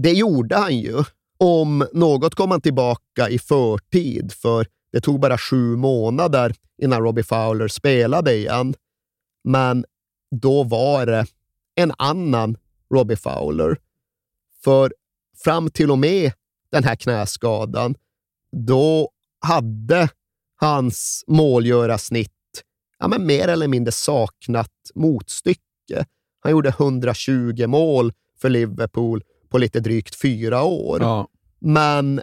det 0.02 0.12
gjorde 0.12 0.56
han 0.56 0.78
ju. 0.78 1.04
Om 1.38 1.87
något 1.92 2.35
kom 2.35 2.51
han 2.51 2.61
tillbaka 2.61 3.29
i 3.29 3.38
förtid, 3.38 4.33
för 4.33 4.66
det 4.92 5.01
tog 5.01 5.20
bara 5.20 5.38
sju 5.38 5.77
månader 5.77 6.55
innan 6.83 7.03
Robbie 7.03 7.22
Fowler 7.22 7.68
spelade 7.68 8.35
igen. 8.35 8.74
Men 9.44 9.85
då 10.31 10.62
var 10.62 11.07
det 11.07 11.27
en 11.74 11.92
annan 11.98 12.57
Robbie 12.94 13.16
Fowler. 13.16 13.77
För 14.64 14.92
fram 15.44 15.70
till 15.70 15.90
och 15.90 15.98
med 15.98 16.33
den 16.70 16.85
här 16.85 16.96
knäskadan, 16.96 17.94
då 18.53 19.11
hade 19.40 20.09
hans 20.57 21.24
målgörarsnitt 21.27 22.33
ja, 22.98 23.09
men 23.09 23.27
mer 23.27 23.48
eller 23.48 23.68
mindre 23.68 23.92
saknat 23.92 24.72
motstycke. 24.94 26.07
Han 26.40 26.53
gjorde 26.53 26.68
120 26.68 27.66
mål 27.66 28.12
för 28.40 28.48
Liverpool 28.48 29.22
på 29.48 29.58
lite 29.58 29.80
drygt 29.80 30.14
fyra 30.14 30.62
år. 30.62 31.02
Ja. 31.02 31.28
Men 31.61 32.20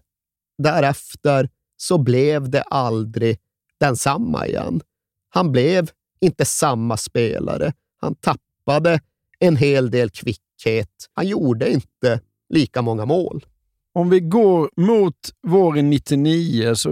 därefter 0.57 1.49
så 1.77 1.97
blev 1.97 2.49
det 2.49 2.61
aldrig 2.61 3.37
densamma 3.79 4.47
igen. 4.47 4.81
Han 5.29 5.51
blev 5.51 5.89
inte 6.19 6.45
samma 6.45 6.97
spelare. 6.97 7.73
Han 8.01 8.15
tappade 8.15 8.99
en 9.39 9.55
hel 9.55 9.91
del 9.91 10.09
kvickhet. 10.09 10.89
Han 11.13 11.27
gjorde 11.27 11.71
inte 11.71 12.19
lika 12.49 12.81
många 12.81 13.05
mål. 13.05 13.45
Om 13.93 14.09
vi 14.09 14.19
går 14.19 14.69
mot 14.75 15.15
våren 15.47 15.89
99, 15.89 16.75
så, 16.75 16.89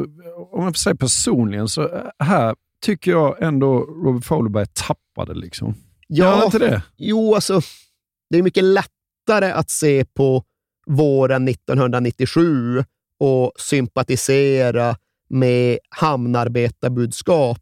om 0.52 0.64
jag 0.64 0.66
får 0.66 0.80
säga 0.80 0.96
personligen, 0.96 1.70
så 1.70 2.12
här 2.20 2.56
tycker 2.86 3.12
jag 3.12 3.44
ändå 3.44 3.80
Robert 3.80 4.26
Fowler 4.26 4.50
börjar 4.50 4.66
tappa 4.66 5.26
det. 5.26 5.34
Liksom. 5.34 5.76
Han 6.22 6.44
inte 6.46 6.60
det? 6.60 6.84
Jo, 6.98 7.36
alltså, 7.36 7.62
det 8.30 8.38
är 8.38 8.44
mycket 8.44 8.64
lättare 9.28 9.52
att 9.52 9.70
se 9.70 10.06
på 10.06 10.44
våren 10.86 11.48
1997 11.48 12.84
och 13.20 13.52
sympatisera 13.60 14.96
med 15.30 15.80
hamnarbetarbudskap 15.90 17.60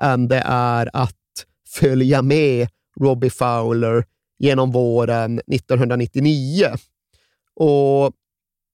än 0.00 0.28
det 0.28 0.42
är 0.46 0.90
att 0.92 1.16
följa 1.68 2.22
med 2.22 2.68
Robbie 3.00 3.30
Fowler 3.30 4.04
genom 4.38 4.72
våren 4.72 5.38
1999. 5.38 6.66
Och 7.54 8.12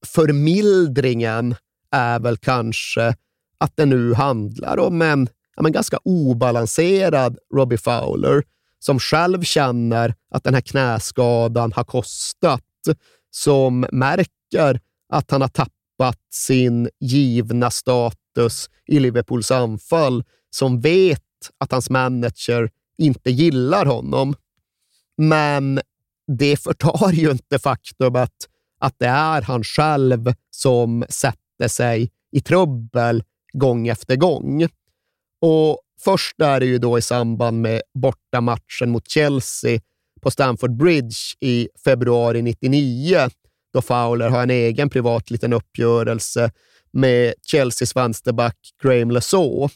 förmildringen 0.05 1.55
är 1.91 2.19
väl 2.19 2.37
kanske 2.37 3.15
att 3.59 3.71
det 3.75 3.85
nu 3.85 4.13
handlar 4.13 4.79
om 4.79 5.01
en 5.01 5.29
en 5.65 5.71
ganska 5.71 5.97
obalanserad 6.03 7.37
Robbie 7.53 7.77
Fowler 7.77 8.43
som 8.79 8.99
själv 8.99 9.41
känner 9.43 10.15
att 10.31 10.43
den 10.43 10.53
här 10.53 10.61
knäskadan 10.61 11.73
har 11.73 11.83
kostat, 11.83 12.63
som 13.31 13.85
märker 13.91 14.81
att 15.09 15.31
han 15.31 15.41
har 15.41 15.47
tappat 15.47 16.19
sin 16.33 16.89
givna 16.99 17.71
status 17.71 18.69
i 18.85 18.99
Liverpools 18.99 19.51
anfall, 19.51 20.23
som 20.49 20.81
vet 20.81 21.21
att 21.57 21.71
hans 21.71 21.89
manager 21.89 22.69
inte 22.97 23.31
gillar 23.31 23.85
honom. 23.85 24.35
Men 25.17 25.81
det 26.27 26.57
förtar 26.57 27.11
ju 27.11 27.31
inte 27.31 27.59
faktumet 27.59 28.33
att 28.79 28.95
det 28.97 29.07
är 29.07 29.41
han 29.41 29.63
själv 29.63 30.33
som 30.51 31.05
sätter 31.09 31.67
sig 31.67 32.11
i 32.31 32.41
trubbel 32.41 33.23
gång 33.53 33.87
efter 33.87 34.15
gång. 34.15 34.67
Och 35.41 35.79
Först 36.01 36.41
är 36.41 36.59
det 36.59 36.65
ju 36.65 36.77
då 36.77 36.97
i 36.97 37.01
samband 37.01 37.61
med 37.61 37.81
bortamatchen 37.93 38.89
mot 38.89 39.09
Chelsea 39.09 39.79
på 40.21 40.31
Stamford 40.31 40.77
Bridge 40.77 41.15
i 41.39 41.69
februari 41.83 42.41
99, 42.41 43.29
då 43.73 43.81
Fowler 43.81 44.29
har 44.29 44.43
en 44.43 44.49
egen 44.49 44.89
privat 44.89 45.31
liten 45.31 45.53
uppgörelse 45.53 46.51
med 46.91 47.33
Chelseas 47.51 47.95
vänsterback 47.95 48.57
Graham 48.83 49.11
Lesaw. 49.11 49.69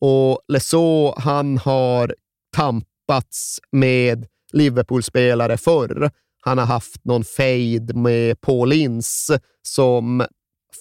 Och 0.00 0.40
Lesaw, 0.48 1.20
han 1.20 1.58
har 1.58 2.14
tampats 2.56 3.60
med 3.72 4.26
Liverpool-spelare 4.52 5.56
förr. 5.56 6.10
Han 6.40 6.58
har 6.58 6.66
haft 6.66 7.04
någon 7.04 7.24
fejd 7.24 7.96
med 7.96 8.40
Paul 8.40 8.72
Ince 8.72 9.40
som 9.62 10.26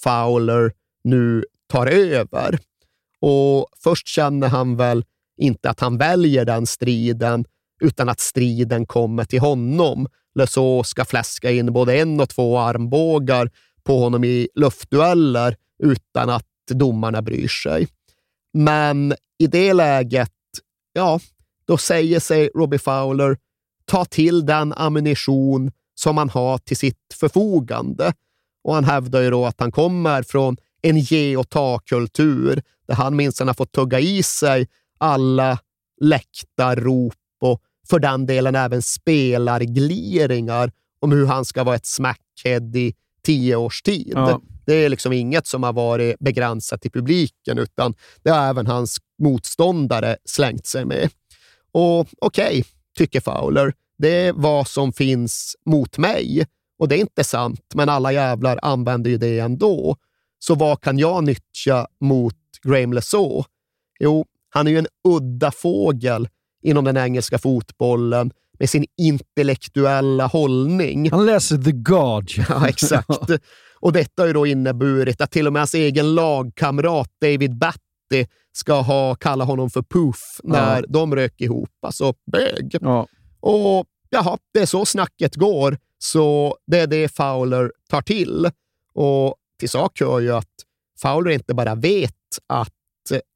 Fowler 0.04 0.72
nu 1.04 1.44
tar 1.68 1.88
över. 1.88 2.60
Och 3.22 3.68
först 3.84 4.08
känner 4.08 4.48
han 4.48 4.76
väl 4.76 5.06
inte 5.38 5.70
att 5.70 5.80
han 5.80 5.98
väljer 5.98 6.46
den 6.46 6.66
striden, 6.68 7.46
utan 7.82 8.10
att 8.10 8.20
striden 8.20 8.86
kommer 8.86 9.26
till 9.26 9.40
honom. 9.40 10.08
Leså 10.36 10.84
ska 10.84 11.06
fläska 11.06 11.52
in 11.52 11.74
både 11.74 11.98
en 11.98 12.20
och 12.20 12.30
två 12.30 12.60
armbågar 12.60 13.52
på 13.84 14.00
honom 14.00 14.24
i 14.24 14.50
luftdueller 14.56 15.56
utan 15.84 16.30
att 16.30 16.46
domarna 16.70 17.22
bryr 17.22 17.48
sig. 17.48 17.88
Men 18.54 19.14
i 19.40 19.48
det 19.48 19.74
läget, 19.74 20.32
ja, 20.94 21.20
då 21.68 21.78
säger 21.78 22.20
sig 22.20 22.50
Robbie 22.56 22.78
Fowler 22.78 23.38
ta 23.86 24.06
till 24.06 24.46
den 24.46 24.74
ammunition 24.74 25.72
som 25.96 26.18
han 26.18 26.30
har 26.30 26.58
till 26.58 26.78
sitt 26.78 27.14
förfogande. 27.14 28.14
Och 28.64 28.76
han 28.76 28.84
hävdar 28.84 29.22
ju 29.22 29.30
då 29.30 29.46
att 29.46 29.60
han 29.60 29.72
kommer 29.72 30.24
från 30.24 30.58
en 30.82 31.00
ge 31.00 31.38
och 31.38 31.50
ta-kultur 31.50 32.62
där 32.88 32.96
han 32.96 33.16
minsann 33.16 33.48
har 33.48 33.56
fått 33.56 33.72
tugga 33.72 34.00
i 34.00 34.24
sig 34.24 34.68
alla 34.98 35.60
läktarrop 36.02 37.14
och 37.42 37.62
för 37.90 38.00
den 38.00 38.26
delen 38.26 38.56
även 38.56 38.82
spelargliringar 38.82 40.72
om 41.00 41.12
hur 41.12 41.26
han 41.26 41.46
ska 41.46 41.64
vara 41.64 41.76
ett 41.76 41.86
smackhead 41.86 42.76
i 42.76 42.94
tio 43.24 43.56
års 43.56 43.82
tid. 43.82 44.12
Ja. 44.16 44.42
Det 44.66 44.74
är 44.74 44.90
liksom 44.90 45.14
inget 45.14 45.48
som 45.48 45.64
har 45.64 45.74
varit 45.74 46.20
begränsat 46.20 46.82
till 46.82 46.92
publiken, 46.92 47.58
utan 47.58 47.94
det 48.24 48.30
har 48.30 48.50
även 48.50 48.68
hans 48.68 48.98
motståndare 49.24 50.18
slängt 50.26 50.66
sig 50.66 50.86
med. 50.86 51.10
Och 51.72 52.08
okej, 52.22 52.48
okay, 52.48 52.64
tycker 52.98 53.22
Fowler, 53.22 53.74
det 53.98 54.10
är 54.10 54.34
vad 54.34 54.68
som 54.68 54.94
finns 54.94 55.56
mot 55.66 55.98
mig. 55.98 56.46
Och 56.80 56.88
det 56.88 56.96
är 56.96 57.00
inte 57.00 57.24
sant, 57.24 57.62
men 57.74 57.90
alla 57.90 58.12
jävlar 58.12 58.60
använder 58.62 59.12
ju 59.12 59.18
det 59.18 59.40
ändå. 59.40 59.96
Så 60.40 60.56
vad 60.56 60.82
kan 60.82 60.98
jag 60.98 61.24
nyttja 61.24 61.88
mot 62.02 62.36
Graham 62.64 62.94
Lesaw? 62.94 63.44
Jo, 64.00 64.26
han 64.50 64.68
är 64.68 64.72
ju 64.72 64.78
en 64.78 64.88
udda 65.08 65.52
fågel 65.52 66.28
inom 66.64 66.86
den 66.86 66.98
engelska 66.98 67.38
fotbollen 67.38 68.32
med 68.60 68.70
sin 68.70 68.86
intellektuella 68.98 70.26
hållning. 70.26 71.12
Han 71.12 71.26
läser 71.26 71.58
The 71.58 71.72
Guardian. 71.72 72.46
Ja, 72.50 72.68
exakt. 72.68 73.32
Och 73.80 73.94
detta 73.94 74.22
har 74.22 74.28
ju 74.28 74.34
då 74.34 74.46
inneburit 74.46 75.22
att 75.22 75.32
till 75.32 75.48
och 75.48 75.54
med 75.54 75.60
hans 75.60 75.74
egen 75.74 76.16
lagkamrat 76.16 77.10
David 77.22 77.58
Batty 77.58 78.26
ska 78.54 78.82
ha 78.82 79.16
kallat 79.16 79.48
honom 79.48 79.70
för 79.70 79.82
Poof 79.82 80.40
när 80.44 80.76
ja. 80.82 80.86
de 80.90 81.16
rök 81.16 81.42
ihop. 81.42 81.70
Alltså 81.82 82.14
bög. 82.32 82.78
Ja. 82.82 83.08
Och 83.40 83.86
jaha, 84.10 84.38
det 84.54 84.60
är 84.60 84.66
så 84.66 84.86
snacket 84.86 85.36
går. 85.36 85.78
Så 86.00 86.58
det 86.68 86.80
är 86.80 86.88
det 86.88 87.16
Fowler 87.16 87.72
tar 87.90 88.02
till. 88.02 88.50
Och 88.94 89.36
till 89.60 89.70
sak 89.70 90.00
hör 90.00 90.20
ju 90.20 90.32
att 90.32 90.54
Fowler 91.02 91.32
inte 91.32 91.54
bara 91.54 91.76
vet 91.76 92.14
att 92.48 92.74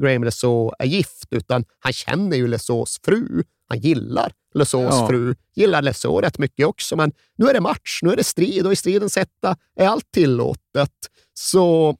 Graham 0.02 0.24
Lesaw 0.24 0.76
är 0.80 0.86
gift, 0.86 1.28
utan 1.32 1.66
han 1.80 1.94
känner 1.94 2.38
ju 2.38 2.48
Lesaws 2.48 3.00
fru. 3.04 3.44
Han 3.68 3.80
gillar 3.80 4.32
Lesaws 4.54 4.96
ja. 4.96 5.08
fru, 5.08 5.36
gillar 5.56 5.82
Lesaw 5.82 6.28
rätt 6.28 6.38
mycket 6.38 6.66
också, 6.66 6.96
men 6.96 7.12
nu 7.38 7.48
är 7.48 7.54
det 7.54 7.62
match, 7.62 8.00
nu 8.02 8.12
är 8.12 8.16
det 8.16 8.24
strid 8.24 8.66
och 8.66 8.74
i 8.74 8.76
stridens 8.76 9.16
hetta 9.18 9.58
är 9.76 9.88
allt 9.88 10.12
tillåtet. 10.12 10.92
Så 11.34 11.98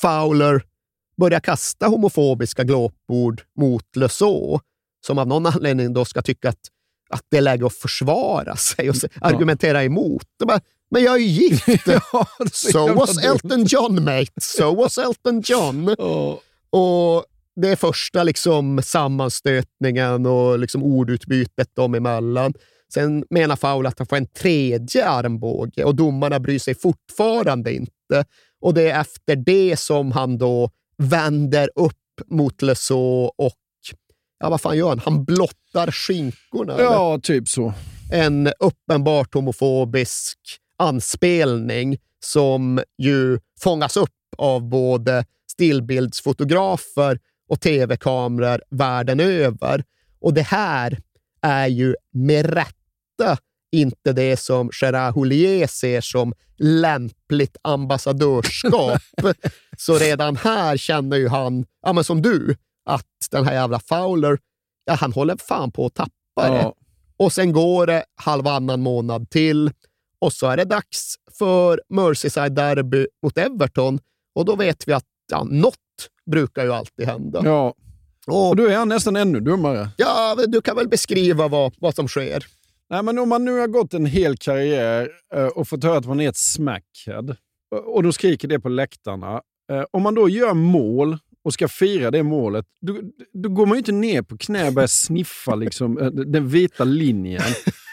Fowler 0.00 0.64
börjar 1.16 1.40
kasta 1.40 1.86
homofobiska 1.86 2.64
glåpord 2.64 3.42
mot 3.58 3.96
Lesaw, 3.96 4.60
som 5.06 5.18
av 5.18 5.26
någon 5.26 5.46
anledning 5.46 5.92
då 5.92 6.04
ska 6.04 6.22
tycka 6.22 6.48
att, 6.48 6.60
att 7.10 7.24
det 7.28 7.36
är 7.36 7.40
läge 7.40 7.66
att 7.66 7.74
försvara 7.74 8.56
sig 8.56 8.90
och 8.90 8.96
argumentera 9.20 9.84
emot. 9.84 10.26
Bara, 10.44 10.60
men 10.90 11.02
jag 11.02 11.14
är 11.14 11.18
ju 11.18 11.26
gift! 11.26 11.66
ja, 11.86 12.26
so 12.52 12.94
was 12.94 13.24
Elton 13.24 13.64
John, 13.64 14.04
mate. 14.04 14.40
So 14.40 14.74
was 14.74 14.98
Elton 14.98 15.42
John. 15.44 15.88
Oh. 15.88 16.38
Och 16.70 17.24
det 17.56 17.68
är 17.68 17.76
första 17.76 18.22
liksom, 18.22 18.82
sammanstötningen 18.82 20.26
och 20.26 20.58
liksom, 20.58 20.82
ordutbytet 20.82 21.76
dem 21.76 21.94
emellan. 21.94 22.54
Sen 22.94 23.24
menar 23.30 23.56
Foul 23.56 23.86
att 23.86 23.98
han 23.98 24.06
får 24.06 24.16
en 24.16 24.26
tredje 24.26 25.08
armbåge 25.08 25.84
och 25.84 25.94
domarna 25.94 26.40
bryr 26.40 26.58
sig 26.58 26.74
fortfarande 26.74 27.72
inte. 27.74 28.24
Och 28.60 28.74
det 28.74 28.90
är 28.90 29.00
efter 29.00 29.36
det 29.36 29.76
som 29.78 30.12
han 30.12 30.38
då 30.38 30.70
vänder 30.98 31.70
upp 31.74 31.96
mot 32.26 32.62
Lesaw 32.62 33.30
och 33.36 33.56
ja, 34.40 34.50
vad 34.50 34.60
fan 34.60 34.76
gör 34.76 34.88
han? 34.88 34.98
Han 34.98 35.24
blottar 35.24 35.90
skinkorna. 35.90 36.74
Ja, 36.78 37.12
eller? 37.12 37.20
typ 37.20 37.48
så. 37.48 37.72
En 38.12 38.52
uppenbart 38.58 39.34
homofobisk 39.34 40.38
anspelning 40.80 41.98
som 42.24 42.80
ju 42.98 43.38
fångas 43.60 43.96
upp 43.96 44.10
av 44.38 44.68
både 44.68 45.24
stillbildsfotografer 45.50 47.18
och 47.48 47.60
tv-kameror 47.60 48.62
världen 48.70 49.20
över. 49.20 49.84
Och 50.20 50.34
det 50.34 50.42
här 50.42 50.98
är 51.42 51.66
ju 51.66 51.94
med 52.12 52.46
rätta 52.46 53.38
inte 53.72 54.12
det 54.12 54.36
som 54.36 54.70
Gerard 54.82 55.14
Houllier 55.14 55.66
ser 55.66 56.00
som 56.00 56.32
lämpligt 56.58 57.56
ambassadörskap. 57.62 59.02
Så 59.78 59.98
redan 59.98 60.36
här 60.36 60.76
känner 60.76 61.16
ju 61.16 61.28
han, 61.28 61.64
ja, 61.82 61.92
men 61.92 62.04
som 62.04 62.22
du, 62.22 62.56
att 62.84 63.06
den 63.30 63.44
här 63.44 63.52
jävla 63.52 63.80
Fowler, 63.80 64.38
ja, 64.84 64.94
han 64.94 65.12
håller 65.12 65.36
fan 65.36 65.72
på 65.72 65.86
att 65.86 65.94
tappa 65.94 66.50
det. 66.50 66.56
Ja. 66.56 66.74
Och 67.16 67.32
sen 67.32 67.52
går 67.52 67.86
det 67.86 68.04
halvannan 68.16 68.80
månad 68.80 69.30
till 69.30 69.70
och 70.20 70.32
så 70.32 70.46
är 70.46 70.56
det 70.56 70.64
dags 70.64 71.14
för 71.38 71.82
Merseyside 71.88 72.54
Derby 72.54 73.06
mot 73.22 73.38
Everton 73.38 73.98
och 74.34 74.44
då 74.44 74.56
vet 74.56 74.88
vi 74.88 74.92
att 74.92 75.04
ja, 75.32 75.44
något 75.44 75.76
brukar 76.30 76.64
ju 76.64 76.72
alltid 76.72 77.06
hända. 77.06 77.42
Ja, 77.44 77.74
och, 78.26 78.48
och 78.48 78.56
då 78.56 78.66
är 78.66 78.84
nästan 78.84 79.16
ännu 79.16 79.40
dummare. 79.40 79.88
Ja, 79.96 80.36
du 80.46 80.60
kan 80.60 80.76
väl 80.76 80.88
beskriva 80.88 81.48
vad, 81.48 81.74
vad 81.78 81.94
som 81.94 82.08
sker. 82.08 82.46
Nej, 82.90 83.02
men 83.02 83.18
om 83.18 83.28
man 83.28 83.44
nu 83.44 83.58
har 83.58 83.66
gått 83.66 83.94
en 83.94 84.06
hel 84.06 84.36
karriär 84.36 85.08
eh, 85.34 85.46
och 85.46 85.68
fått 85.68 85.84
höra 85.84 85.98
att 85.98 86.06
man 86.06 86.20
är 86.20 86.28
ett 86.28 86.36
smackhead 86.36 87.36
och 87.70 88.02
då 88.02 88.12
skriker 88.12 88.48
det 88.48 88.60
på 88.60 88.68
läktarna. 88.68 89.42
Eh, 89.72 89.84
om 89.90 90.02
man 90.02 90.14
då 90.14 90.28
gör 90.28 90.54
mål 90.54 91.18
och 91.44 91.54
ska 91.54 91.68
fira 91.68 92.10
det 92.10 92.22
målet, 92.22 92.66
då, 92.80 93.00
då 93.32 93.48
går 93.48 93.66
man 93.66 93.74
ju 93.74 93.78
inte 93.78 93.92
ner 93.92 94.22
på 94.22 94.38
knä 94.38 94.66
och 94.66 94.72
börjar 94.72 94.86
sniffa 94.86 95.54
liksom, 95.54 95.98
eh, 95.98 96.06
den 96.06 96.48
vita 96.48 96.84
linjen. 96.84 97.42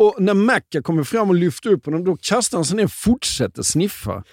Och 0.00 0.14
när 0.18 0.34
Macca 0.34 0.82
kommer 0.82 1.04
fram 1.04 1.28
och 1.28 1.34
lyfter 1.34 1.70
upp 1.70 1.84
honom, 1.84 2.04
då 2.04 2.16
kastar 2.16 2.58
han 2.58 2.64
sig 2.64 2.76
ner 2.76 2.84
och 2.84 2.92
fortsätter 2.92 3.62
sniffa. 3.62 4.24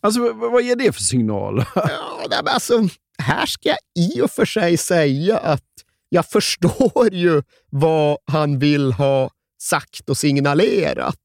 Alltså, 0.00 0.32
vad 0.32 0.62
ger 0.62 0.76
det 0.76 0.92
för 0.92 1.02
signal? 1.02 1.64
Ja, 1.74 2.42
alltså, 2.46 2.88
här 3.18 3.46
ska 3.46 3.68
jag 3.68 3.78
i 3.98 4.20
och 4.20 4.30
för 4.30 4.44
sig 4.44 4.76
säga 4.76 5.38
att 5.38 5.64
jag 6.08 6.26
förstår 6.26 7.12
ju 7.12 7.42
vad 7.70 8.18
han 8.26 8.58
vill 8.58 8.92
ha 8.92 9.30
sagt 9.62 10.08
och 10.10 10.16
signalerat. 10.16 11.18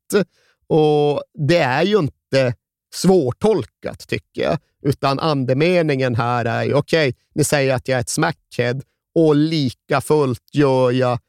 Och 0.68 1.24
det 1.48 1.58
är 1.58 1.84
ju 1.84 2.00
inte 2.00 2.54
svårtolkat, 2.94 4.08
tycker 4.08 4.42
jag. 4.42 4.58
Utan 4.86 5.20
andemeningen 5.20 6.16
här 6.16 6.46
är 6.46 6.64
ju, 6.64 6.74
okej, 6.74 7.10
okay, 7.10 7.22
ni 7.36 7.44
säger 7.44 7.76
att 7.76 7.88
jag 7.88 7.98
är 7.98 8.02
ett 8.02 8.10
smackhead 8.10 8.82
och 9.16 9.36
lika 9.36 10.02
fullt 10.02 10.44
gör 10.54 10.92
jag 10.92 11.20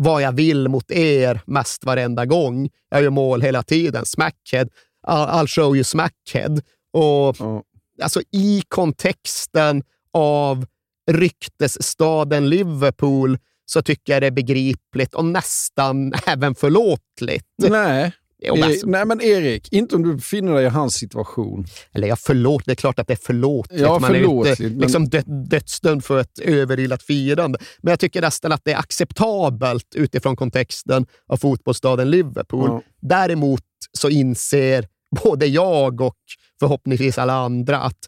vad 0.00 0.22
jag 0.22 0.32
vill 0.32 0.68
mot 0.68 0.90
er 0.90 1.40
mest 1.46 1.84
varenda 1.84 2.26
gång. 2.26 2.68
Jag 2.90 3.02
gör 3.02 3.10
mål 3.10 3.42
hela 3.42 3.62
tiden. 3.62 4.06
Smackhead. 4.06 4.68
I'll 5.06 5.46
show 5.46 5.76
you 5.76 5.84
smackhead. 5.84 6.60
Och 6.92 7.36
Ja. 7.38 7.62
alltså 8.02 8.20
i 8.32 8.62
kontexten 8.68 9.82
av 10.12 10.66
ryktesstaden 11.10 12.48
Liverpool 12.48 13.38
så 13.64 13.82
tycker 13.82 14.12
jag 14.12 14.22
det 14.22 14.26
är 14.26 14.30
begripligt 14.30 15.14
och 15.14 15.24
nästan 15.24 16.12
även 16.26 16.54
förlåtligt. 16.54 17.46
Nej. 17.68 18.12
Men 18.42 18.58
Eh, 18.58 18.66
alltså- 18.66 18.86
Nej, 18.86 19.04
men 19.04 19.20
Erik, 19.20 19.72
inte 19.72 19.96
om 19.96 20.02
du 20.02 20.14
befinner 20.14 20.54
dig 20.54 20.64
i 20.64 20.68
hans 20.68 20.94
situation. 20.94 21.66
Eller 21.92 22.08
ja, 22.08 22.16
förlåt, 22.16 22.62
det 22.64 22.70
är 22.72 22.74
klart 22.76 22.98
att 22.98 23.06
det 23.06 23.12
är 23.14 23.16
förlåtligt. 23.26 23.80
Ja, 23.82 23.98
Man 23.98 24.14
är 24.14 24.46
inte 24.48 24.62
men- 24.62 24.78
liksom 24.78 25.08
dö 25.08 25.22
dödsdömd 25.26 26.04
för 26.04 26.20
ett 26.20 26.38
överilat 26.38 27.02
firande. 27.02 27.58
Men 27.82 27.90
jag 27.92 28.00
tycker 28.00 28.20
nästan 28.20 28.52
att 28.52 28.64
det 28.64 28.72
är 28.72 28.78
acceptabelt 28.78 29.94
utifrån 29.94 30.36
kontexten 30.36 31.06
av 31.26 31.36
fotbollsstaden 31.36 32.10
Liverpool. 32.10 32.68
Ja. 32.70 32.82
Däremot 33.00 33.62
så 33.92 34.08
inser 34.08 34.86
både 35.22 35.46
jag 35.46 36.00
och 36.00 36.16
förhoppningsvis 36.60 37.18
alla 37.18 37.32
andra 37.34 37.78
att 37.80 37.98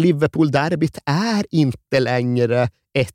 Liverpool-derbyt 0.00 0.98
är 1.06 1.46
inte 1.50 2.00
längre 2.00 2.62
ett 2.94 3.12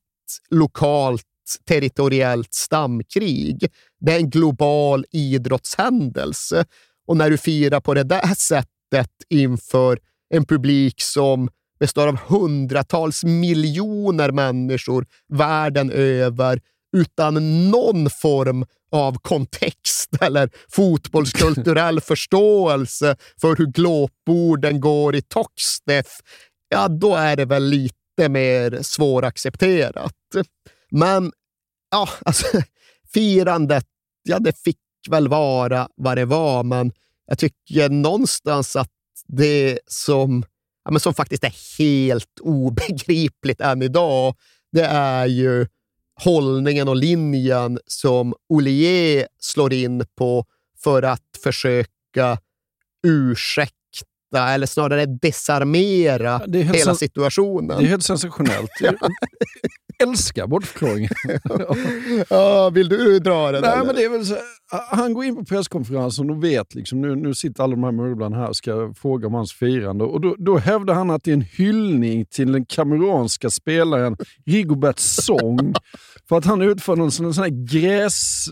lokalt 0.49 1.23
territoriellt 1.67 2.53
stamkrig. 2.53 3.67
Det 3.99 4.13
är 4.13 4.17
en 4.17 4.29
global 4.29 5.05
idrottshändelse. 5.11 6.65
Och 7.07 7.17
när 7.17 7.29
du 7.29 7.37
firar 7.37 7.79
på 7.79 7.93
det 7.93 8.03
där 8.03 8.35
sättet 8.35 9.11
inför 9.29 9.99
en 10.33 10.45
publik 10.45 11.01
som 11.01 11.49
består 11.79 12.07
av 12.07 12.17
hundratals 12.17 13.23
miljoner 13.23 14.31
människor 14.31 15.05
världen 15.33 15.91
över 15.91 16.61
utan 16.97 17.69
någon 17.71 18.09
form 18.09 18.65
av 18.91 19.17
kontext 19.21 20.09
eller 20.21 20.49
fotbollskulturell 20.69 22.01
förståelse 22.01 23.15
för 23.41 23.55
hur 23.55 23.65
glåporden 23.65 24.79
går 24.79 25.15
i 25.15 25.21
Toxteth, 25.21 26.11
ja 26.69 26.87
då 26.87 27.15
är 27.15 27.35
det 27.35 27.45
väl 27.45 27.63
lite 27.63 28.29
mer 28.29 28.79
svåraccepterat. 28.81 30.13
Men 30.91 31.31
ja, 31.91 32.09
alltså 32.25 32.45
firandet, 33.13 33.85
ja 34.23 34.39
det 34.39 34.63
fick 34.63 34.77
väl 35.09 35.27
vara 35.27 35.87
vad 35.95 36.17
det 36.17 36.25
var, 36.25 36.63
men 36.63 36.91
jag 37.27 37.37
tycker 37.37 37.89
någonstans 37.89 38.75
att 38.75 38.91
det 39.27 39.79
som, 39.87 40.45
ja, 40.85 40.91
men 40.91 40.99
som 40.99 41.13
faktiskt 41.13 41.43
är 41.43 41.77
helt 41.77 42.39
obegripligt 42.41 43.61
än 43.61 43.81
idag, 43.81 44.35
det 44.71 44.85
är 44.85 45.25
ju 45.25 45.67
hållningen 46.23 46.87
och 46.87 46.95
linjen 46.95 47.79
som 47.85 48.33
Olier 48.49 49.27
slår 49.39 49.73
in 49.73 50.05
på 50.17 50.45
för 50.83 51.03
att 51.03 51.37
försöka 51.43 52.37
ursäkta, 53.07 53.75
eller 54.37 54.67
snarare 54.67 55.05
desarmera 55.05 56.37
helt 56.37 56.75
hela 56.75 56.95
situationen. 56.95 57.77
Det 57.77 57.83
är 57.83 57.87
helt 57.87 58.03
sensationellt. 58.03 58.71
Jag 58.81 60.09
älskar 60.09 60.47
bortförklaringen. 60.47 61.09
ja, 62.29 62.69
vill 62.69 62.89
du 62.89 63.19
dra 63.19 63.51
den? 63.51 63.61
Nej, 63.61 63.71
eller? 63.71 63.85
men 63.85 63.95
det 63.95 64.03
är 64.03 64.09
väl 64.09 64.25
så, 64.25 64.35
han 64.91 65.13
går 65.13 65.25
in 65.25 65.35
på 65.35 65.45
presskonferensen 65.45 66.29
och 66.29 66.43
vet 66.43 66.75
liksom, 66.75 67.01
nu, 67.01 67.15
nu 67.15 67.33
sitter 67.33 67.63
alla 67.63 67.71
de 67.71 67.83
här 67.83 67.91
möblerna 67.91 68.37
här 68.37 68.47
och 68.47 68.55
ska 68.55 68.93
fråga 68.93 69.27
om 69.27 69.33
hans 69.33 69.53
firande. 69.53 70.03
Och 70.03 70.21
då, 70.21 70.35
då 70.37 70.57
hävdar 70.57 70.93
han 70.93 71.09
att 71.09 71.23
det 71.23 71.31
är 71.31 71.33
en 71.33 71.41
hyllning 71.41 72.25
till 72.25 72.51
den 72.51 72.65
kameranska 72.65 73.49
spelaren 73.49 74.17
Rigobert 74.45 74.99
Song. 74.99 75.73
För 76.31 76.37
att 76.37 76.45
han 76.45 76.61
utför 76.61 76.95
någon 76.95 77.11
sån, 77.11 77.33
här 77.33 77.65
gräs... 77.67 78.45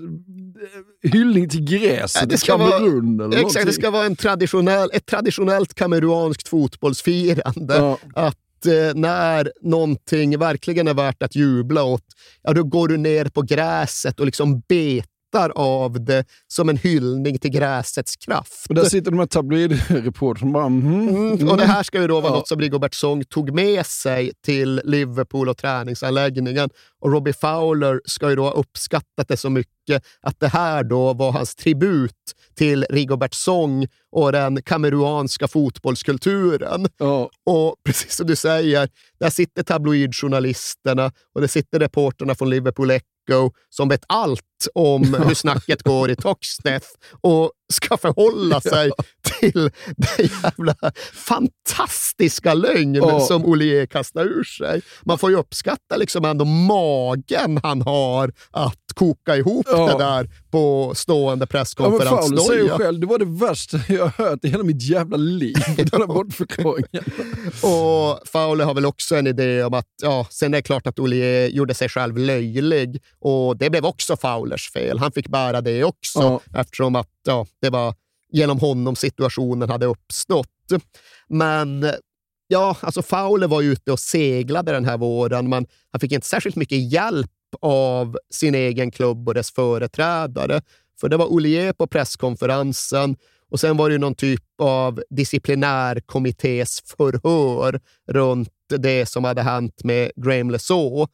Hyllning 1.04 1.50
till 1.50 1.64
gräset 1.64 2.30
det 2.30 2.38
ska 2.38 2.58
vara- 2.58 2.72
Kamerun 2.72 3.20
eller 3.20 3.38
Exakt, 3.38 3.54
det 3.54 3.60
någonting. 3.60 3.74
ska 3.74 3.92
vara 3.92 4.06
en 4.06 4.16
traditionell, 4.16 4.90
ett 4.94 5.06
traditionellt 5.06 5.74
kameruanskt 5.74 6.48
fotbollsfirande. 6.48 7.76
Ja. 7.76 7.98
Att 8.16 8.66
eh, 8.66 8.96
när 8.96 9.52
någonting 9.62 10.40
verkligen 10.40 10.88
är 10.88 10.94
värt 10.94 11.24
att 11.24 11.36
jubla 11.36 11.84
åt, 11.84 12.04
ja, 12.44 12.54
då 12.54 12.64
går 12.64 12.88
du 12.88 12.98
ner 12.98 13.26
på 13.26 13.42
gräset 13.42 14.20
och 14.20 14.26
liksom 14.26 14.60
betar 14.60 15.19
av 15.56 16.06
det 16.06 16.26
som 16.48 16.70
en 16.70 16.78
hyllning 16.78 17.40
till 17.40 17.52
gräsets 17.52 18.16
kraft. 18.16 18.66
Och 18.70 18.76
där 18.76 18.84
sitter 18.84 19.12
de 19.12 19.20
här 19.20 19.26
tabloidreportrarna 19.26 20.52
bara... 20.52 20.70
mhm, 20.70 21.00
Mm, 21.10 21.50
och 21.50 21.58
det 21.58 21.66
här 21.66 21.84
ska 21.84 22.02
ju 22.02 22.08
då 22.08 22.20
vara 22.22 22.32
Ja. 22.34 22.38
något 22.38 22.48
som 22.48 22.60
Rigobert 22.60 22.94
Song 22.94 23.24
tog 23.26 23.52
med 23.56 23.86
sig 23.86 24.32
till 24.46 24.82
Liverpool 24.84 25.50
och 25.50 25.58
träningsanläggningen. 25.58 26.70
Och 27.00 27.12
Robbie 27.12 27.34
Fowler 27.34 28.02
ska 28.06 28.30
ju 28.30 28.36
då 28.36 28.44
ha 28.44 28.52
uppskattat 28.52 29.28
det 29.28 29.38
så 29.38 29.50
mycket 29.50 30.04
att 30.22 30.40
det 30.40 30.48
här 30.48 30.84
då 30.84 31.14
var 31.14 31.32
hans 31.32 31.56
tribut 31.56 32.12
till 32.56 32.86
Rigobert 32.90 33.34
Song 33.34 33.88
och 34.12 34.32
den 34.32 34.62
kameruanska 34.62 35.48
fotbollskulturen. 35.48 36.88
Ja. 36.98 37.30
Och 37.46 37.76
precis 37.86 38.16
som 38.16 38.28
du 38.28 38.36
säger, 38.36 38.90
där 39.20 39.30
sitter 39.30 39.64
tabloidjournalisterna 39.64 41.12
och 41.36 41.42
det 41.42 41.48
sitter 41.48 41.80
reporterna 41.80 42.36
från 42.36 42.50
Liverpool 42.50 42.92
Echo 42.92 43.06
som 43.70 43.90
vet 43.90 44.04
allt 44.08 44.68
om 44.74 45.04
hur 45.28 45.36
snacket 45.36 45.84
går 45.84 46.10
i 46.10 46.16
Toxteth 46.16 46.88
och 47.22 47.52
ska 47.74 47.98
förhålla 47.98 48.62
sig 48.72 48.92
till 49.40 49.72
den 49.98 50.30
jävla 50.44 50.76
fantastiska 51.14 52.54
lögn 52.54 52.96
Ja. 52.96 53.20
som 53.20 53.46
Olier 53.46 53.86
kastar 53.86 54.26
ur 54.26 54.44
sig. 54.44 54.82
Man 55.06 55.18
får 55.18 55.30
ju 55.32 55.38
uppskatta 55.38 55.98
liksom 55.98 56.26
ändå 56.26 56.46
magen 56.46 57.60
han 57.64 57.82
har 57.82 58.34
att 58.52 58.76
koka 58.96 59.36
ihop 59.36 59.66
Ja. 59.72 59.88
det 59.98 60.04
där 60.04 60.30
på 60.52 60.92
stående 60.96 61.30
Ja, 61.30 61.36
men 61.40 61.48
presskonferens. 61.48 62.10
Fowler 62.28 62.42
säger 62.42 62.70
själv, 62.78 63.00
det 63.00 63.08
var 63.08 63.18
det 63.20 63.26
värsta 63.46 63.80
jag 63.90 64.04
har 64.08 64.26
hört 64.26 64.46
i 64.46 64.48
hela 64.50 64.64
mitt 64.64 64.82
jävla 64.90 65.18
liv. 65.18 65.56
Den 65.78 66.02
här 66.02 66.08
bortförklaringen. 66.08 67.04
Och 67.64 68.28
Fowler 68.28 68.66
har 68.66 68.74
väl 68.74 68.86
också 68.86 69.16
en 69.16 69.28
idé 69.28 69.64
om 69.64 69.74
att, 69.74 69.86
ja, 70.02 70.28
sen 70.30 70.54
är 70.54 70.58
det 70.58 70.62
klart 70.62 70.88
att 70.88 71.00
Olier 71.00 71.48
gjorde 71.48 71.74
sig 71.74 71.90
själv 71.90 72.18
löjlig 72.18 73.02
och 73.20 73.58
det 73.58 73.70
blev 73.70 73.86
också 73.86 74.18
Fowlers 74.18 74.72
fel. 74.72 75.00
Han 75.00 75.12
fick 75.12 75.28
bära 75.28 75.62
det 75.62 75.84
också 75.84 76.20
Ja. 76.20 76.60
eftersom 76.60 76.96
att 76.96 77.08
ja, 77.26 77.46
det 77.62 77.70
var 77.70 77.96
genom 78.32 78.60
honom 78.60 78.96
situationen 78.96 79.70
hade 79.70 79.86
uppstått. 79.86 80.48
Men 81.28 81.92
ja, 82.48 82.78
alltså 82.82 83.02
Fowler 83.02 83.48
var 83.48 83.62
ute 83.62 83.92
och 83.92 84.00
seglade 84.00 84.72
den 84.72 84.86
här 84.86 84.98
våren, 84.98 85.50
men 85.50 85.66
han 85.92 86.00
fick 86.00 86.12
inte 86.12 86.28
särskilt 86.28 86.56
mycket 86.56 86.92
hjälp 86.92 87.32
av 87.62 88.18
sin 88.34 88.56
egen 88.56 88.92
klubb 88.92 89.28
och 89.28 89.34
dess 89.34 89.52
företrädare. 89.52 90.62
För 91.02 91.10
det 91.10 91.18
var 91.18 91.26
Olié 91.26 91.74
på 91.74 91.88
presskonferensen 91.88 93.16
och 93.52 93.60
sen 93.60 93.78
var 93.78 93.90
det 93.90 93.98
någon 93.98 94.16
typ 94.16 94.44
av 94.62 95.04
disciplinärkommittés 95.10 96.82
förhör 96.98 97.80
runt 98.08 98.50
det 98.78 99.06
som 99.06 99.24
hade 99.24 99.42
hänt 99.42 99.84
med 99.84 100.12
Graham 100.16 100.50
Lesaw. 100.52 101.08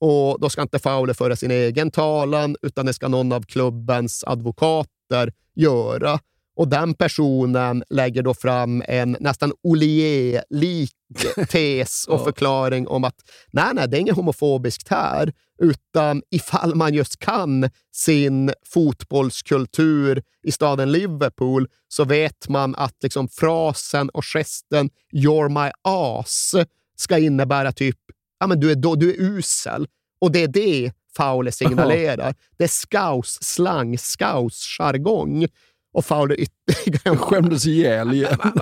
Och 0.00 0.40
då 0.40 0.50
ska 0.50 0.62
inte 0.62 0.78
Fowler 0.78 1.14
föra 1.14 1.36
sin 1.36 1.50
egen 1.50 1.90
talan, 1.90 2.56
utan 2.62 2.86
det 2.86 2.92
ska 2.92 3.08
någon 3.08 3.32
av 3.32 3.42
klubbens 3.42 4.24
advokater 4.24 5.32
göra. 5.54 6.18
Och 6.56 6.68
den 6.68 6.94
personen 6.94 7.84
lägger 7.90 8.22
då 8.22 8.34
fram 8.34 8.82
en 8.88 9.16
nästan 9.20 9.52
Olier-lik 9.62 10.92
tes 11.48 12.08
och 12.08 12.24
förklaring 12.24 12.88
om 12.88 13.04
att 13.04 13.16
nej, 13.52 13.70
nej, 13.74 13.88
det 13.88 13.96
är 13.96 14.00
inget 14.00 14.16
homofobiskt 14.16 14.88
här, 14.88 15.32
utan 15.62 16.22
ifall 16.30 16.74
man 16.74 16.94
just 16.94 17.18
kan 17.18 17.70
sin 17.94 18.52
fotbollskultur 18.66 20.22
i 20.42 20.52
staden 20.52 20.92
Liverpool 20.92 21.68
så 21.88 22.04
vet 22.04 22.48
man 22.48 22.74
att 22.74 22.96
liksom 23.02 23.28
frasen 23.28 24.08
och 24.08 24.24
gesten 24.24 24.90
“you're 25.14 25.64
my 25.64 25.70
ass” 25.82 26.54
ska 26.96 27.18
innebära 27.18 27.72
typ 27.72 27.98
ja, 28.42 28.46
men 28.46 28.60
du, 28.60 28.70
är, 28.70 28.74
då, 28.74 28.94
du 28.94 29.10
är 29.10 29.20
usel. 29.20 29.86
Och 30.20 30.32
det 30.32 30.42
är 30.42 30.48
det 30.48 30.92
Fowler 31.16 31.50
signalerar. 31.50 32.34
Det 32.58 32.64
är 32.64 32.68
scouse-slang, 32.68 33.98
scouse-jargong. 33.98 35.46
Och 35.92 36.04
Fowler 36.04 36.36
ytterligare 36.40 37.16
Skämdes 37.16 37.66
ihjäl 37.66 38.12
igen. 38.14 38.38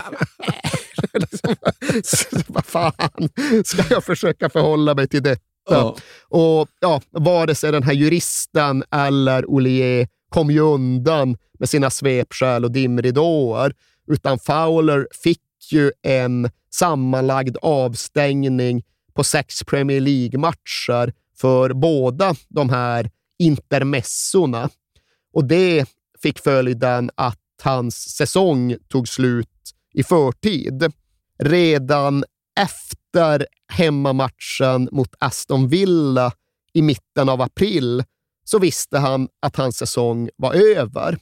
Vad 2.47 2.65
fan 2.65 3.29
ska 3.65 3.83
jag 3.91 4.05
försöka 4.05 4.51
förhålla 4.51 4.95
mig 4.95 5.09
till 5.09 5.23
detta? 5.23 5.43
Ja. 5.71 5.97
Och 6.29 6.69
ja, 6.81 7.01
vare 7.11 7.55
sig 7.55 7.73
den 7.73 7.83
här 7.83 7.93
juristen 7.93 8.85
eller 8.91 9.51
Olier 9.51 10.09
kom 10.29 10.51
ju 10.51 10.61
undan 10.61 11.37
med 11.59 11.69
sina 11.69 11.91
svepskäl 11.91 12.65
och 12.65 12.73
dimridåer, 12.73 13.73
utan 14.09 14.39
Fowler 14.39 15.09
fick 15.23 15.41
ju 15.73 15.93
en 16.03 16.51
sammanlagd 16.75 17.57
avstängning 17.63 18.83
på 19.15 19.25
sex 19.25 19.65
Premier 19.65 20.01
League-matcher 20.01 21.13
för 21.41 21.73
båda 21.73 22.35
de 22.49 22.71
här 22.71 23.11
intermessorna. 23.39 24.71
Och 25.33 25.45
det 25.45 25.87
fick 26.23 26.39
följden 26.39 27.11
att 27.15 27.39
hans 27.63 28.17
säsong 28.17 28.77
tog 28.89 29.09
slut 29.09 29.75
i 29.93 30.03
förtid. 30.03 30.93
Redan 31.39 32.25
efter 32.61 33.47
hemmamatchen 33.73 34.89
mot 34.93 35.15
Aston 35.19 35.69
Villa 35.69 36.33
i 36.73 36.83
mitten 36.83 37.29
av 37.29 37.41
april 37.41 38.05
så 38.45 38.59
visste 38.59 38.99
han 38.99 39.29
att 39.41 39.57
hans 39.57 39.77
säsong 39.77 40.29
var 40.37 40.55
över. 40.55 41.19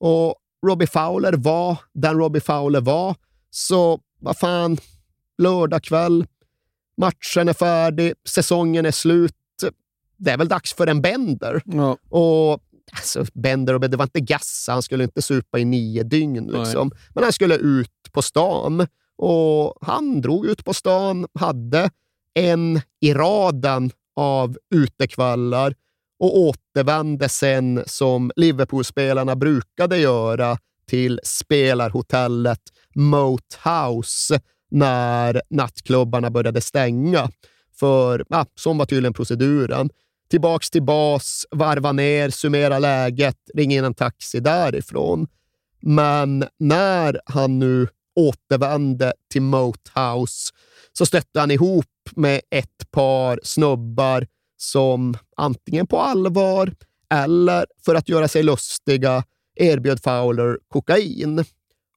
Och 0.00 0.34
Robbie 0.66 0.86
Fowler 0.86 1.32
var 1.32 1.76
den 1.94 2.18
Robbie 2.18 2.40
Fowler 2.40 2.80
var, 2.80 3.16
så 3.50 4.00
vad 4.20 4.38
fan, 4.38 4.78
lördag 5.38 5.82
kväll, 5.82 6.26
matchen 6.96 7.48
är 7.48 7.52
färdig, 7.52 8.12
säsongen 8.28 8.86
är 8.86 8.90
slut. 8.90 9.37
Det 10.18 10.30
är 10.30 10.38
väl 10.38 10.48
dags 10.48 10.74
för 10.74 10.86
en 10.86 11.00
Bender. 11.00 11.62
Ja. 11.64 11.96
Och 12.08 12.60
alltså, 12.92 13.24
Bender 13.34 13.74
och 13.74 13.80
Bender, 13.80 13.96
det 13.96 13.98
var 13.98 14.04
inte 14.04 14.20
gassa, 14.20 14.72
han 14.72 14.82
skulle 14.82 15.04
inte 15.04 15.22
supa 15.22 15.58
i 15.58 15.64
nio 15.64 16.02
dygn. 16.02 16.46
Liksom. 16.46 16.90
Men 17.14 17.24
han 17.24 17.32
skulle 17.32 17.56
ut 17.56 18.12
på 18.12 18.22
stan. 18.22 18.86
Och 19.18 19.74
han 19.80 20.20
drog 20.20 20.46
ut 20.46 20.64
på 20.64 20.74
stan, 20.74 21.26
hade 21.34 21.90
en 22.34 22.80
i 23.00 23.14
raden 23.14 23.90
av 24.16 24.56
utekvällar 24.74 25.74
och 26.18 26.38
återvände 26.38 27.28
sen 27.28 27.82
som 27.86 28.30
Liverpool-spelarna 28.36 29.36
brukade 29.36 29.98
göra 29.98 30.58
till 30.88 31.20
spelarhotellet 31.22 32.60
Moat 32.94 33.58
House 33.64 34.40
när 34.70 35.42
nattklubbarna 35.50 36.30
började 36.30 36.60
stänga. 36.60 37.30
För 37.80 38.24
ja, 38.28 38.46
som 38.54 38.78
var 38.78 38.86
tydligen 38.86 39.14
proceduren. 39.14 39.90
Tillbaks 40.30 40.70
till 40.70 40.82
bas, 40.82 41.46
varva 41.50 41.92
ner, 41.92 42.30
summera 42.30 42.78
läget, 42.78 43.36
ringa 43.54 43.76
in 43.76 43.84
en 43.84 43.94
taxi 43.94 44.40
därifrån. 44.40 45.26
Men 45.82 46.44
när 46.58 47.20
han 47.24 47.58
nu 47.58 47.88
återvände 48.16 49.12
till 49.32 49.42
Moat 49.42 49.90
House 49.94 50.52
så 50.92 51.06
stötte 51.06 51.40
han 51.40 51.50
ihop 51.50 51.86
med 52.16 52.40
ett 52.50 52.90
par 52.90 53.40
snubbar 53.42 54.26
som 54.56 55.16
antingen 55.36 55.86
på 55.86 56.00
allvar 56.00 56.72
eller 57.14 57.66
för 57.84 57.94
att 57.94 58.08
göra 58.08 58.28
sig 58.28 58.42
lustiga 58.42 59.24
erbjöd 59.56 60.02
Fowler 60.02 60.58
kokain. 60.68 61.44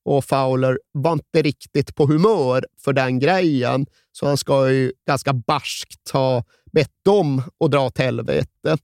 Och 0.05 0.25
Fowler 0.25 0.79
var 0.91 1.13
inte 1.13 1.41
riktigt 1.41 1.95
på 1.95 2.05
humör 2.05 2.65
för 2.83 2.93
den 2.93 3.19
grejen, 3.19 3.85
så 4.11 4.27
han 4.27 4.37
ska 4.37 4.71
ju 4.71 4.91
ganska 5.07 5.33
barskt 5.33 6.09
ha 6.13 6.43
bett 6.71 6.91
dem 7.05 7.43
att 7.65 7.71
dra 7.71 7.85
åt 7.85 7.97
helvete. 7.97 8.77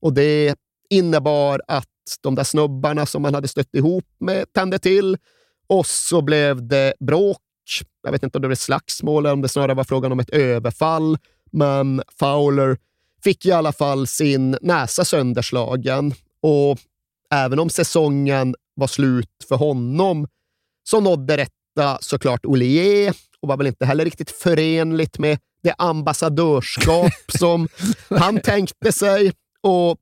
Och 0.00 0.12
det 0.12 0.54
innebar 0.90 1.62
att 1.68 1.86
de 2.20 2.34
där 2.34 2.44
snubbarna 2.44 3.06
som 3.06 3.24
han 3.24 3.34
hade 3.34 3.48
stött 3.48 3.74
ihop 3.74 4.04
med 4.18 4.52
tände 4.52 4.78
till 4.78 5.16
och 5.66 5.86
så 5.86 6.22
blev 6.22 6.68
det 6.68 6.94
bråk. 7.00 7.38
Jag 8.02 8.12
vet 8.12 8.22
inte 8.22 8.38
om 8.38 8.42
det 8.42 8.48
blev 8.48 8.56
slagsmål 8.56 9.26
eller 9.26 9.32
om 9.32 9.42
det 9.42 9.48
snarare 9.48 9.74
var 9.74 9.84
frågan 9.84 10.12
om 10.12 10.20
ett 10.20 10.30
överfall. 10.30 11.18
Men 11.52 12.02
Fowler 12.18 12.76
fick 13.24 13.46
i 13.46 13.52
alla 13.52 13.72
fall 13.72 14.06
sin 14.06 14.56
näsa 14.62 15.04
sönderslagen 15.04 16.14
och 16.40 16.78
även 17.34 17.58
om 17.58 17.70
säsongen 17.70 18.54
var 18.74 18.86
slut 18.86 19.44
för 19.48 19.56
honom 19.56 20.26
så 20.84 21.00
nådde 21.00 21.36
detta 21.36 21.98
såklart 22.00 22.46
Olier 22.46 23.14
och 23.40 23.48
var 23.48 23.56
väl 23.56 23.66
inte 23.66 23.86
heller 23.86 24.04
riktigt 24.04 24.30
förenligt 24.30 25.18
med 25.18 25.38
det 25.62 25.74
ambassadörskap 25.78 27.12
som 27.38 27.68
han 28.10 28.40
tänkte 28.40 28.92
sig 28.92 29.32
och 29.60 29.98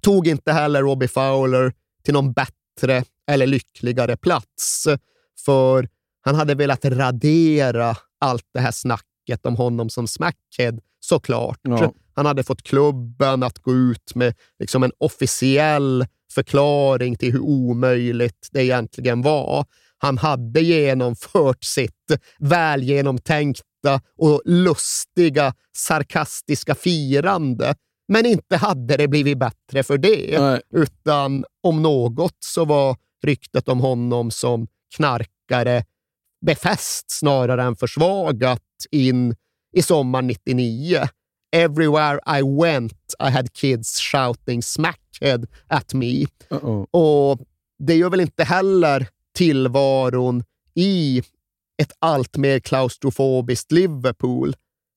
tog 0.00 0.26
inte 0.26 0.52
heller 0.52 0.82
Robbie 0.82 1.08
Fowler 1.08 1.72
till 2.04 2.14
någon 2.14 2.32
bättre 2.32 3.04
eller 3.30 3.46
lyckligare 3.46 4.16
plats. 4.16 4.86
För 5.44 5.88
han 6.20 6.34
hade 6.34 6.54
velat 6.54 6.84
radera 6.84 7.96
allt 8.20 8.44
det 8.54 8.60
här 8.60 8.72
snacket 8.72 9.46
om 9.46 9.56
honom 9.56 9.90
som 9.90 10.06
smackhead, 10.06 10.78
såklart. 11.00 11.58
Ja. 11.62 11.92
Han 12.14 12.26
hade 12.26 12.42
fått 12.42 12.62
klubben 12.62 13.42
att 13.42 13.58
gå 13.58 13.74
ut 13.74 14.14
med 14.14 14.34
liksom 14.58 14.82
en 14.82 14.92
officiell 14.98 16.06
förklaring 16.32 17.16
till 17.16 17.32
hur 17.32 17.40
omöjligt 17.40 18.48
det 18.52 18.64
egentligen 18.64 19.22
var. 19.22 19.64
Han 19.98 20.18
hade 20.18 20.60
genomfört 20.60 21.64
sitt 21.64 22.12
väl 22.38 22.82
genomtänkta 23.82 24.00
och 24.18 24.42
lustiga, 24.44 25.54
sarkastiska 25.76 26.74
firande. 26.74 27.74
Men 28.08 28.26
inte 28.26 28.56
hade 28.56 28.96
det 28.96 29.08
blivit 29.08 29.38
bättre 29.38 29.82
för 29.82 29.98
det. 29.98 30.40
Nej. 30.40 30.60
Utan 30.74 31.44
om 31.62 31.82
något 31.82 32.36
så 32.38 32.64
var 32.64 32.96
ryktet 33.22 33.68
om 33.68 33.80
honom 33.80 34.30
som 34.30 34.66
knarkare 34.96 35.84
befäst 36.46 37.10
snarare 37.10 37.62
än 37.62 37.76
försvagat 37.76 38.62
in 38.90 39.34
i 39.76 39.82
sommaren 39.82 40.26
99. 40.26 41.00
Everywhere 41.52 42.20
I 42.38 42.42
went 42.42 43.14
I 43.18 43.30
had 43.30 43.52
kids 43.52 44.00
shouting 44.00 44.62
smackhead 44.62 45.46
at 45.68 45.94
me. 45.94 46.26
Uh-oh. 46.50 46.86
Och 46.90 47.40
det 47.78 47.94
gör 47.94 48.10
väl 48.10 48.20
inte 48.20 48.44
heller 48.44 49.08
tillvaron 49.34 50.44
i 50.74 51.22
ett 51.80 51.92
allt 51.98 52.36
mer 52.36 52.60
klaustrofobiskt 52.60 53.72
Liverpool 53.72 54.56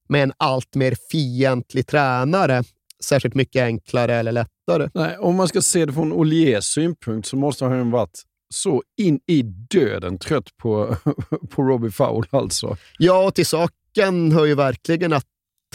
med 0.09 0.23
en 0.23 0.33
allt 0.37 0.75
mer 0.75 0.95
fientlig 1.11 1.87
tränare 1.87 2.63
särskilt 3.03 3.35
mycket 3.35 3.61
enklare 3.61 4.15
eller 4.15 4.31
lättare. 4.31 4.89
Nej, 4.93 5.17
om 5.17 5.35
man 5.35 5.47
ska 5.47 5.61
se 5.61 5.85
det 5.85 5.93
från 5.93 6.13
Oliers 6.13 6.63
synpunkt 6.63 7.27
så 7.27 7.35
måste 7.35 7.65
han 7.65 7.77
ju 7.77 7.91
varit 7.91 8.21
så 8.53 8.83
in 8.97 9.19
i 9.27 9.41
döden 9.41 10.17
trött 10.17 10.57
på, 10.57 10.95
på 11.49 11.63
Robbie 11.63 11.91
Fowler 11.91 12.35
alltså. 12.35 12.77
Ja, 12.97 13.27
och 13.27 13.35
till 13.35 13.45
saken 13.45 14.31
hör 14.31 14.45
ju 14.45 14.55
verkligen 14.55 15.13
att 15.13 15.25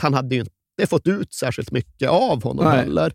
han 0.01 0.15
hade 0.15 0.35
ju 0.35 0.41
inte 0.41 0.87
fått 0.87 1.07
ut 1.07 1.35
särskilt 1.35 1.71
mycket 1.71 2.09
av 2.09 2.43
honom 2.43 2.65
Nej. 2.65 2.77
heller. 2.77 3.13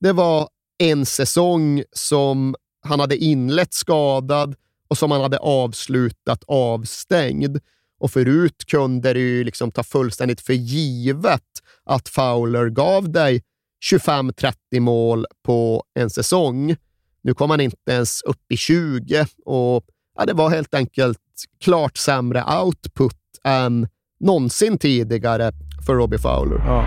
Det 0.00 0.12
var 0.12 0.48
en 0.78 1.06
säsong 1.06 1.82
som 1.92 2.54
han 2.82 3.00
hade 3.00 3.16
inlett 3.16 3.74
skadad 3.74 4.54
och 4.90 4.98
som 4.98 5.10
han 5.10 5.20
hade 5.20 5.38
avslutat 5.38 6.44
avstängd. 6.46 7.58
Och 8.00 8.10
förut 8.10 8.64
kunde 8.66 9.12
det 9.12 9.20
ju 9.20 9.44
liksom 9.44 9.70
ta 9.70 9.82
fullständigt 9.82 10.40
för 10.40 10.52
givet 10.52 11.42
att 11.84 12.08
Fowler 12.08 12.68
gav 12.68 13.12
dig 13.12 13.42
25-30 13.92 14.80
mål 14.80 15.26
på 15.44 15.84
en 15.94 16.10
säsong. 16.10 16.76
Nu 17.22 17.34
kom 17.34 17.50
han 17.50 17.60
inte 17.60 17.92
ens 17.92 18.22
upp 18.22 18.52
i 18.52 18.56
20 18.56 19.26
och 19.44 19.84
ja, 20.18 20.26
det 20.26 20.32
var 20.32 20.50
helt 20.50 20.74
enkelt 20.74 21.18
klart 21.60 21.96
sämre 21.96 22.44
output 22.62 23.16
än 23.44 23.88
någonsin 24.20 24.78
tidigare 24.78 25.52
för 25.86 25.94
Robbie 25.94 26.18
Fowler. 26.18 26.58
Ja. 26.58 26.86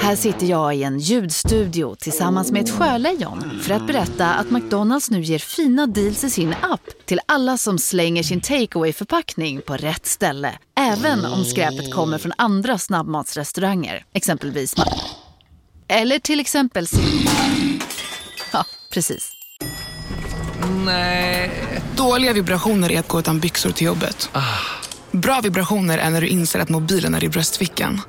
Här 0.00 0.16
sitter 0.16 0.46
jag 0.46 0.76
i 0.76 0.82
en 0.82 0.98
ljudstudio 0.98 1.94
tillsammans 1.94 2.52
med 2.52 2.62
ett 2.62 2.70
sjölejon 2.70 3.60
för 3.62 3.74
att 3.74 3.86
berätta 3.86 4.34
att 4.34 4.50
McDonalds 4.50 5.10
nu 5.10 5.22
ger 5.22 5.38
fina 5.38 5.86
deals 5.86 6.24
i 6.24 6.30
sin 6.30 6.54
app 6.62 6.80
till 7.04 7.20
alla 7.26 7.56
som 7.56 7.78
slänger 7.78 8.22
sin 8.22 8.40
takeaway 8.40 8.92
förpackning 8.92 9.60
på 9.60 9.76
rätt 9.76 10.06
ställe. 10.06 10.58
Även 10.78 11.24
om 11.24 11.44
skräpet 11.44 11.94
kommer 11.94 12.18
från 12.18 12.32
andra 12.36 12.78
snabbmatsrestauranger, 12.78 14.04
exempelvis 14.12 14.74
Eller 15.88 16.18
till 16.18 16.40
exempel 16.40 16.86
Ja, 18.52 18.64
precis. 18.92 19.32
Dåliga 21.96 22.32
vibrationer 22.32 22.92
är 22.92 22.98
att 22.98 23.08
gå 23.08 23.18
utan 23.18 23.40
byxor 23.40 23.70
till 23.70 23.86
jobbet. 23.86 24.30
Bra 25.10 25.40
vibrationer 25.40 25.98
är 25.98 26.10
när 26.10 26.20
du 26.20 26.26
inser 26.26 26.60
att 26.60 26.68
mobilen 26.68 27.14
är 27.14 27.24
i 27.24 27.28
bröstfickan. 27.28 28.00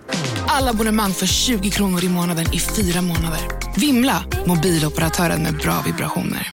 Alla 0.53 0.69
abonnemang 0.69 1.11
för 1.11 1.25
20 1.25 1.69
kronor 1.69 2.03
i 2.03 2.09
månaden 2.09 2.45
i 2.53 2.59
fyra 2.59 3.01
månader. 3.01 3.39
Vimla! 3.79 4.25
Mobiloperatören 4.47 5.43
med 5.43 5.57
bra 5.57 5.83
vibrationer. 5.85 6.47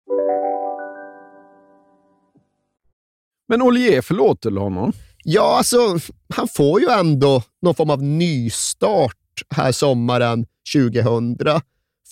Men 3.48 3.62
Olier 3.62 4.02
förlåter 4.02 4.52
honom? 4.52 4.93
Ja, 5.24 5.58
alltså, 5.58 6.00
han 6.36 6.48
får 6.48 6.82
ju 6.82 6.88
ändå 6.88 7.43
någon 7.62 7.76
form 7.76 7.89
av 7.89 8.04
nystart 8.04 9.16
här 9.50 9.72
sommaren 9.72 10.45
2000. 10.76 11.38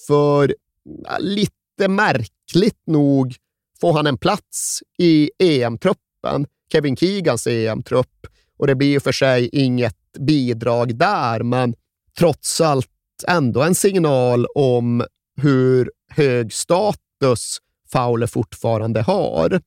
För 0.07 0.55
ja, 1.03 1.17
lite 1.19 1.88
märkligt 1.88 2.81
nog 2.88 3.36
får 3.81 3.93
han 3.93 4.07
en 4.07 4.17
plats 4.17 4.83
i 4.97 5.31
EM-truppen, 5.39 6.45
Kevin 6.71 6.95
Keegans 6.95 7.47
EM-trupp. 7.47 8.27
Och 8.57 8.67
det 8.67 8.75
blir 8.75 8.89
ju 8.89 8.99
för 8.99 9.11
sig 9.11 9.49
inget 9.53 9.95
bidrag 10.20 10.95
där, 10.95 11.43
men 11.43 11.76
trots 12.18 12.61
allt 12.61 12.89
ändå 13.28 13.61
en 13.61 13.76
signal 13.76 14.45
om 14.55 15.05
hur 15.41 15.91
hög 16.09 16.53
status 16.53 17.57
Fowler 17.91 18.28
fortfarande 18.28 19.01
har. 19.01 19.61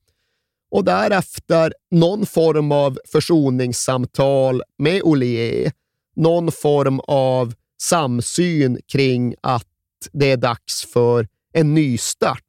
och 0.71 0.83
därefter 0.83 1.73
någon 1.91 2.25
form 2.25 2.71
av 2.71 2.99
försoningssamtal 3.11 4.61
med 4.77 5.01
Ollier. 5.03 5.71
Någon 6.15 6.51
form 6.51 6.99
av 6.99 7.53
samsyn 7.81 8.79
kring 8.91 9.35
att 9.41 9.67
det 10.11 10.31
är 10.31 10.37
dags 10.37 10.85
för 10.93 11.27
en 11.53 11.73
nystart. 11.73 12.43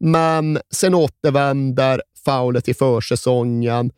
Men 0.00 0.58
sen 0.74 0.94
återvänder 0.94 2.02
Fowler 2.24 2.60
till 2.60 2.76
försäsongen 2.76 3.90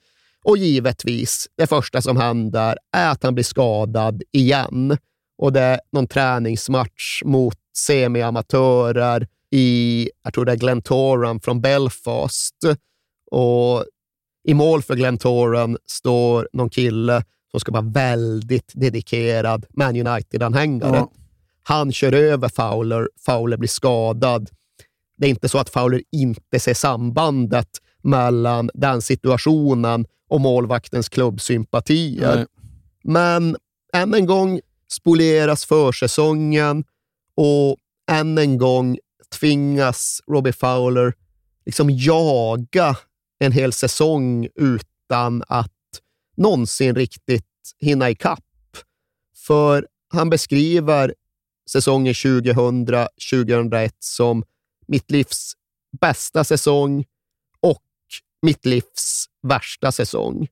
och 0.45 0.57
givetvis, 0.57 1.49
det 1.57 1.67
första 1.67 2.03
som 2.03 2.17
händer 2.17 2.77
är 2.93 3.11
att 3.11 3.23
han 3.23 3.35
blir 3.35 3.45
skadad 3.45 4.23
igen. 4.33 4.97
Och 5.39 5.53
det 5.53 5.61
är 5.61 5.81
någon 5.93 6.07
träningsmatch 6.07 7.23
mot 7.25 7.57
semiamatörer 7.77 9.29
i, 9.51 10.11
jag 10.25 10.35
tror 10.35 10.45
det 10.45 10.53
är 10.53 10.57
Glentoran 10.57 11.41
från 11.41 11.61
Belfast. 11.61 12.57
Och 13.31 13.85
i 14.45 14.55
mål 14.55 14.83
för 14.83 14.97
Glentoran 14.97 15.77
står 15.87 16.49
någon 16.53 16.71
kille 16.71 17.25
som 17.51 17.61
ska 17.61 17.73
vara 17.73 17.83
väldigt 17.83 18.73
dedikerad 18.75 19.67
Man 19.71 20.07
United-anhängare. 20.07 20.97
Ja. 20.97 21.13
Han 21.63 21.93
kör 21.93 22.13
över 22.13 22.49
Fowler, 22.49 23.09
Fowler 23.27 23.57
blir 23.57 23.69
skadad. 23.69 24.51
Det 25.17 25.27
är 25.27 25.31
inte 25.31 25.49
så 25.49 25.59
att 25.59 25.71
Fowler 25.71 26.03
inte 26.13 26.61
ser 26.61 26.75
sambandet 26.75 27.69
mellan 28.03 28.71
den 28.75 29.03
situationen 29.03 30.07
och 30.31 30.41
målvaktens 30.41 31.09
klubbsympatier. 31.09 32.37
Nej. 32.37 32.47
Men 33.05 33.57
än 33.93 34.15
en 34.15 34.27
gång 34.27 34.61
spolieras 34.89 35.65
försäsongen 35.65 36.85
och 37.35 37.77
än 38.11 38.39
en 38.39 38.59
gång 38.59 38.99
tvingas 39.41 40.21
Robbie 40.27 40.53
Fowler 40.53 41.15
liksom 41.67 41.91
jaga 41.91 42.97
en 43.39 43.53
hel 43.53 43.73
säsong 43.73 44.49
utan 44.55 45.43
att 45.49 45.73
någonsin 46.37 46.95
riktigt 46.95 47.45
hinna 47.79 48.11
ikapp. 48.11 48.45
För 49.37 49.87
han 50.09 50.31
beskriver 50.31 51.15
säsongen 51.71 52.13
2000-2001 52.13 53.91
som 53.99 54.45
mitt 54.87 55.11
livs 55.11 55.53
bästa 56.01 56.45
säsong 56.45 57.05
mitt 58.43 58.67
livs 58.67 59.27
värsta 59.43 59.93
säsong. 59.93 60.49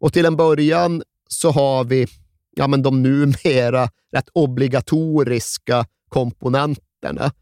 Och 0.00 0.12
till 0.12 0.26
en 0.26 0.36
början 0.36 1.02
så 1.28 1.50
har 1.50 1.84
vi 1.84 2.06
ja, 2.54 2.66
men 2.66 2.82
de 2.82 3.02
numera 3.02 3.88
rätt 4.12 4.28
obligatoriska 4.32 5.86
komponenterna. 6.08 7.32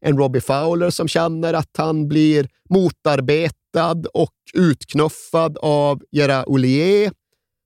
En 0.00 0.18
Robbie 0.18 0.40
Fowler 0.40 0.90
som 0.90 1.08
känner 1.08 1.54
att 1.54 1.76
han 1.76 2.08
blir 2.08 2.48
motarbetad 2.68 4.02
och 4.14 4.34
utknuffad 4.54 5.58
av 5.58 6.02
Gerard 6.10 6.44
Ollier. 6.46 7.12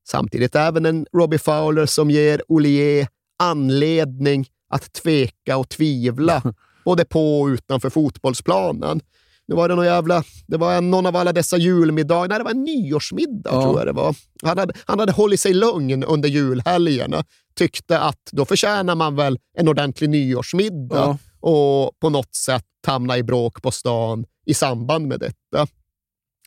Samtidigt 0.06 0.54
även 0.54 0.86
en 0.86 1.06
Robbie 1.12 1.38
Fowler 1.38 1.86
som 1.86 2.10
ger 2.10 2.42
Ollier 2.48 3.08
anledning 3.38 4.46
att 4.68 4.92
tveka 4.92 5.56
och 5.56 5.68
tvivla, 5.68 6.42
både 6.84 7.04
på 7.04 7.40
och 7.40 7.46
utanför 7.46 7.90
fotbollsplanen. 7.90 9.00
Nu 9.48 9.54
var 9.54 9.68
det 9.68 9.74
någon 9.74 9.84
jävla, 9.84 10.24
det 10.46 10.56
var 10.56 10.80
någon 10.80 11.06
av 11.06 11.16
alla 11.16 11.32
dessa 11.32 11.56
julmiddagar, 11.56 12.28
nej 12.28 12.38
det 12.38 12.44
var 12.44 12.50
en 12.50 12.64
nyårsmiddag 12.64 13.50
ja. 13.52 13.62
tror 13.62 13.78
jag 13.78 13.86
det 13.86 13.92
var. 13.92 14.16
Han 14.42 14.58
hade, 14.58 14.74
han 14.86 14.98
hade 14.98 15.12
hållit 15.12 15.40
sig 15.40 15.54
lugn 15.54 16.04
under 16.04 16.28
julhelgerna, 16.28 17.24
tyckte 17.54 17.98
att 17.98 18.20
då 18.32 18.44
förtjänar 18.44 18.94
man 18.94 19.16
väl 19.16 19.38
en 19.58 19.68
ordentlig 19.68 20.10
nyårsmiddag 20.10 20.96
ja. 20.96 21.18
och 21.40 21.98
på 22.00 22.10
något 22.10 22.34
sätt 22.34 22.64
hamna 22.86 23.18
i 23.18 23.22
bråk 23.22 23.62
på 23.62 23.70
stan 23.70 24.24
i 24.46 24.54
samband 24.54 25.06
med 25.06 25.20
detta. 25.20 25.66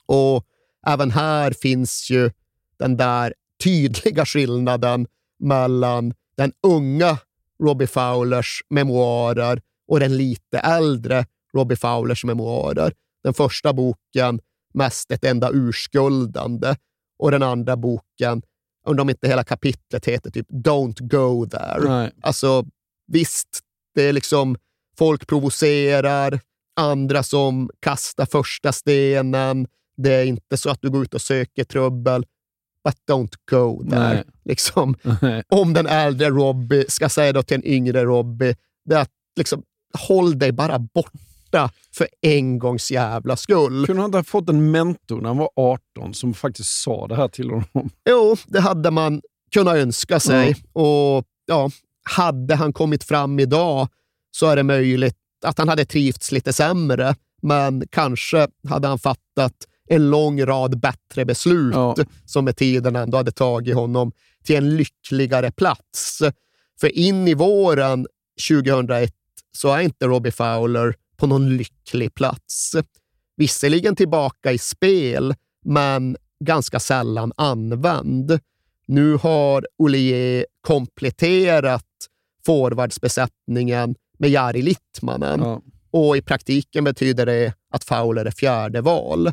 Och 0.06 0.44
även 0.88 1.12
här 1.12 1.52
finns 1.52 2.10
ju 2.12 2.32
den 2.80 2.98
där 2.98 3.34
tydliga 3.64 4.26
skillnaden 4.26 5.08
mellan 5.40 6.14
den 6.38 6.52
unga 6.68 7.18
Robbie 7.64 7.88
Fowlers 7.88 8.62
memoarer 8.70 9.62
och 9.88 10.00
den 10.00 10.18
lite 10.18 10.60
äldre 10.60 11.26
Robbie 11.58 11.76
Fowlers 11.76 12.24
memoarer. 12.24 12.94
Den 13.24 13.34
första 13.34 13.74
boken 13.74 14.40
mest 14.74 15.12
ett 15.12 15.24
enda 15.24 15.50
urskuldande 15.54 16.76
och 17.20 17.32
den 17.32 17.44
andra 17.44 17.78
boken, 17.78 18.42
undrar 18.86 19.02
om 19.02 19.10
inte 19.10 19.28
hela 19.28 19.44
kapitlet 19.44 20.06
heter 20.06 20.32
typ 20.32 20.50
Don't 20.50 21.02
go 21.02 21.50
there. 21.50 21.90
Nej. 21.90 22.12
Alltså 22.22 22.66
visst, 23.08 23.60
det 23.96 24.02
är 24.02 24.14
liksom 24.14 24.58
folk 24.98 25.28
provocerar, 25.28 26.40
andra 26.76 27.24
som 27.24 27.70
kastar 27.80 28.26
första 28.26 28.72
stenen. 28.72 29.68
Det 29.98 30.14
är 30.14 30.26
inte 30.26 30.58
så 30.58 30.70
att 30.70 30.82
du 30.82 30.90
går 30.90 31.04
ut 31.04 31.14
och 31.14 31.22
söker 31.22 31.64
trubbel, 31.64 32.26
but 32.84 32.96
don't 33.10 33.34
go 33.52 33.90
there. 33.90 34.24
Liksom, 34.46 34.96
Om 35.48 35.74
den 35.74 35.88
äldre 35.88 36.30
Robbie 36.30 36.86
ska 36.88 37.10
säga 37.10 37.34
då 37.34 37.44
till 37.44 37.56
en 37.56 37.66
yngre 37.66 38.04
Robbie, 38.04 38.56
det 38.86 38.96
är 38.96 39.00
att 39.00 39.12
liksom, 39.38 39.64
håll 40.08 40.40
dig 40.40 40.52
bara 40.52 40.80
borta 40.80 41.20
borta 41.52 41.70
för 41.92 42.08
en 42.22 42.60
gångs 42.60 42.92
jävla 42.92 43.38
skull. 43.38 43.86
Kunde 43.86 44.02
han 44.02 44.10
inte 44.10 44.18
ha 44.18 44.24
fått 44.24 44.50
en 44.50 44.72
mentor 44.72 45.22
när 45.22 45.28
han 45.28 45.38
var 45.38 45.50
18 45.56 46.14
som 46.14 46.34
faktiskt 46.34 46.82
sa 46.82 47.08
det 47.08 47.16
här 47.16 47.28
till 47.28 47.50
honom? 47.50 47.90
Jo, 48.10 48.36
det 48.46 48.60
hade 48.60 48.92
man 48.92 49.22
kunnat 49.52 49.76
önska 49.76 50.20
sig. 50.20 50.48
Mm. 50.48 50.60
Och 50.74 51.26
ja, 51.46 51.70
Hade 52.04 52.56
han 52.56 52.74
kommit 52.74 53.04
fram 53.04 53.40
idag 53.40 53.88
så 54.32 54.48
är 54.48 54.56
det 54.56 54.64
möjligt 54.64 55.18
att 55.46 55.58
han 55.58 55.70
hade 55.70 55.86
trivts 55.86 56.32
lite 56.32 56.54
sämre, 56.54 57.16
men 57.42 57.88
kanske 57.90 58.48
hade 58.70 58.88
han 58.88 59.00
fattat 59.00 59.54
en 59.90 60.10
lång 60.10 60.46
rad 60.46 60.80
bättre 60.80 61.26
beslut 61.26 61.76
ja. 61.76 61.96
som 62.26 62.46
med 62.46 62.58
tiden 62.58 62.96
ändå 62.96 63.18
hade 63.18 63.32
tagit 63.32 63.76
honom 63.76 64.12
till 64.44 64.56
en 64.56 64.78
lyckligare 64.78 65.52
plats. 65.52 66.22
För 66.80 66.98
in 66.98 67.28
i 67.28 67.34
våren 67.34 68.08
2001 68.50 69.14
så 69.52 69.74
är 69.74 69.82
inte 69.82 70.06
Robbie 70.06 70.32
Fowler 70.32 70.96
på 71.18 71.28
någon 71.28 71.58
lycklig 71.58 72.14
plats. 72.14 72.76
Visserligen 73.36 73.96
tillbaka 73.96 74.52
i 74.52 74.58
spel, 74.58 75.36
men 75.66 76.18
ganska 76.40 76.80
sällan 76.80 77.34
använd. 77.38 78.40
Nu 78.88 79.14
har 79.14 79.68
Ollier 79.78 80.46
kompletterat 80.62 81.84
forwardsbesättningen 82.46 83.96
med 84.20 84.30
Jari 84.30 84.62
Littmanen 84.62 85.40
ja. 85.40 85.62
och 85.92 86.18
i 86.18 86.22
praktiken 86.22 86.84
betyder 86.84 87.26
det 87.26 87.54
att 87.74 87.84
Fowler 87.84 88.26
är 88.26 88.32
fjärde 88.32 88.82
val. 88.82 89.32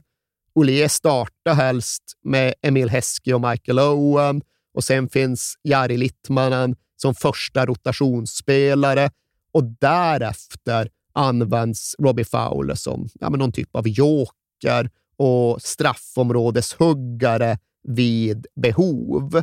Ollier 0.55 0.89
startar 0.89 1.55
helst 1.55 2.03
med 2.23 2.55
Emil 2.63 2.91
Heskey 2.91 3.35
och 3.35 3.41
Michael 3.41 3.79
Owen 3.79 4.43
och 4.75 4.85
sen 4.85 5.09
finns 5.09 5.55
Jari 5.63 5.97
Littmanen 5.97 6.77
som 6.97 7.15
första 7.15 7.67
rotationsspelare 7.67 9.11
och 9.53 9.65
därefter 9.65 10.89
används 11.15 11.97
Robbie 11.99 12.25
Fowler 12.25 12.75
som 12.75 13.09
ja, 13.15 13.31
men 13.31 13.39
någon 13.39 13.53
typ 13.53 13.77
av 13.77 13.89
joker 13.89 14.91
och 15.17 15.63
straffområdeshuggare 15.63 17.59
vid 17.83 18.47
behov. 18.57 19.43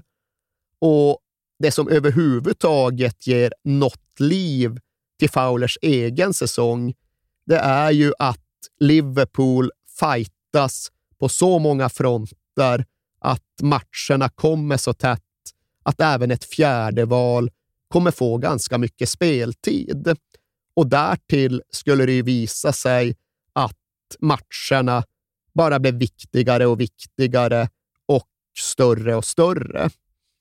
Och 0.80 1.20
det 1.60 1.72
som 1.72 1.88
överhuvudtaget 1.88 3.28
ger 3.28 3.54
något 3.64 4.20
liv 4.20 4.80
till 5.20 5.30
Fowlers 5.30 5.78
egen 5.82 6.34
säsong, 6.34 6.94
det 7.46 7.58
är 7.58 7.92
ju 7.92 8.14
att 8.20 8.40
Liverpool 8.80 9.72
fightas 10.00 10.92
på 11.20 11.30
så 11.30 11.60
många 11.60 11.90
fronter 11.90 12.86
att 13.20 13.62
matcherna 13.62 14.30
kommer 14.30 14.78
så 14.78 14.94
tätt 14.94 15.22
att 15.84 16.02
även 16.02 16.32
ett 16.32 16.44
fjärde 16.44 17.06
val 17.06 17.50
kommer 17.88 18.12
få 18.12 18.38
ganska 18.38 18.78
mycket 18.78 19.10
speltid. 19.10 20.16
Och 20.74 20.88
därtill 20.88 21.62
skulle 21.70 22.06
det 22.06 22.14
ju 22.14 22.22
visa 22.22 22.74
sig 22.74 23.16
att 23.54 23.78
matcherna 24.20 25.04
bara 25.54 25.80
blev 25.80 25.96
viktigare 25.96 26.66
och 26.66 26.80
viktigare 26.80 27.70
och 28.06 28.28
större 28.60 29.16
och 29.16 29.26
större. 29.26 29.90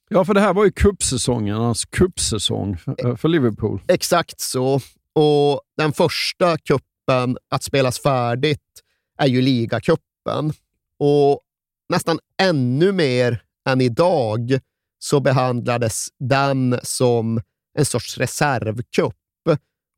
Ja, 0.09 0.25
för 0.25 0.33
det 0.33 0.41
här 0.41 0.53
var 0.53 0.65
ju 0.65 0.71
cupsäsongernas 0.71 1.85
cupsäsong 1.85 2.77
för, 2.77 3.15
för 3.15 3.29
Liverpool. 3.29 3.81
Exakt 3.87 4.41
så. 4.41 4.81
Och 5.13 5.61
den 5.77 5.93
första 5.93 6.57
kuppen 6.57 7.37
att 7.49 7.63
spelas 7.63 7.99
färdigt 7.99 8.81
är 9.17 9.27
ju 9.27 9.41
ligacupen. 9.41 10.53
Och 10.97 11.41
nästan 11.89 12.19
ännu 12.41 12.91
mer 12.91 13.43
än 13.69 13.81
idag 13.81 14.59
så 14.99 15.19
behandlades 15.19 16.07
den 16.19 16.79
som 16.83 17.41
en 17.77 17.85
sorts 17.85 18.17
reservcup 18.17 19.15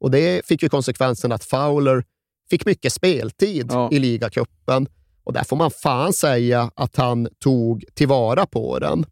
och 0.04 0.12
Det 0.12 0.45
fick 0.45 0.64
ju 0.64 0.70
konsekvensen 0.70 1.32
att 1.32 1.43
Fowler 1.43 2.04
fick 2.49 2.66
mycket 2.66 2.93
speltid 2.93 3.68
ja. 3.70 3.89
i 3.91 3.99
ligacupen. 3.99 4.88
Och 5.24 5.34
där 5.34 5.43
får 5.43 5.56
man 5.56 5.72
fan 5.72 6.14
säga 6.14 6.72
att 6.76 6.95
han 6.95 7.28
tog 7.39 7.86
tillvara 7.93 8.45
på 8.45 8.80
den. 8.80 9.06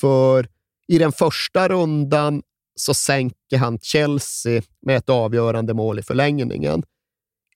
För 0.00 0.48
i 0.88 0.98
den 0.98 1.12
första 1.12 1.68
rundan 1.68 2.42
så 2.74 2.94
sänker 2.94 3.58
han 3.58 3.78
Chelsea 3.78 4.62
med 4.80 4.96
ett 4.96 5.08
avgörande 5.08 5.74
mål 5.74 5.98
i 5.98 6.02
förlängningen. 6.02 6.82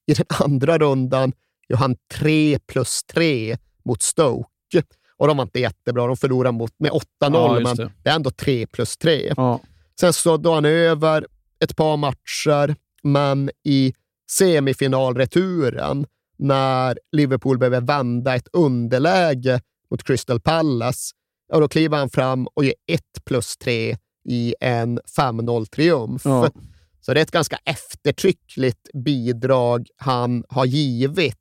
I 0.05 0.13
den 0.13 0.25
andra 0.29 0.77
rundan 0.77 1.33
gör 1.69 1.77
han 1.77 1.95
3 2.13 2.59
plus 2.67 3.03
3 3.03 3.57
mot 3.85 4.01
Stoke. 4.01 4.83
Och 5.17 5.27
de 5.27 5.37
var 5.37 5.43
inte 5.43 5.59
jättebra. 5.59 6.07
De 6.07 6.17
förlorade 6.17 6.57
mot, 6.57 6.73
med 6.79 6.91
8-0, 6.91 7.01
Ja, 7.19 7.59
men 7.59 7.75
det. 7.75 7.91
det 8.03 8.09
är 8.09 8.15
ändå 8.15 8.31
3 8.31 8.67
plus 8.67 8.97
3. 8.97 9.33
Ja. 9.37 9.59
Sen 9.99 10.13
så 10.13 10.37
då 10.37 10.53
han 10.53 10.65
över 10.65 11.27
ett 11.59 11.75
par 11.75 11.97
matcher, 11.97 12.75
men 13.03 13.49
i 13.63 13.93
semifinalreturen, 14.31 16.05
när 16.37 16.99
Liverpool 17.11 17.57
behöver 17.57 17.81
vända 17.81 18.35
ett 18.35 18.47
underläge 18.53 19.61
mot 19.91 20.03
Crystal 20.03 20.39
Palace, 20.39 21.13
ja, 21.47 21.59
då 21.59 21.67
kliver 21.67 21.97
han 21.97 22.09
fram 22.09 22.47
och 22.47 22.65
ger 22.65 22.73
1 22.87 23.01
plus 23.25 23.57
3 23.57 23.97
i 24.29 24.55
en 24.59 24.99
5-0-triumf. 24.99 26.21
Ja. 26.25 26.49
Så 27.01 27.13
det 27.13 27.19
är 27.19 27.23
ett 27.23 27.31
ganska 27.31 27.57
eftertryckligt 27.65 28.89
bidrag 28.93 29.87
han 29.97 30.43
har 30.49 30.65
givit 30.65 31.35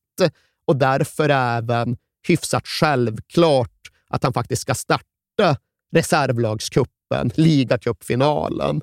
och 0.66 0.76
därför 0.76 1.28
även 1.28 1.96
hyfsat 2.28 2.66
självklart 2.66 3.70
att 4.08 4.22
han 4.22 4.32
faktiskt 4.32 4.62
ska 4.62 4.74
starta 4.74 5.56
reservlagscupen, 5.92 7.30
ligacupfinalen. 7.34 8.80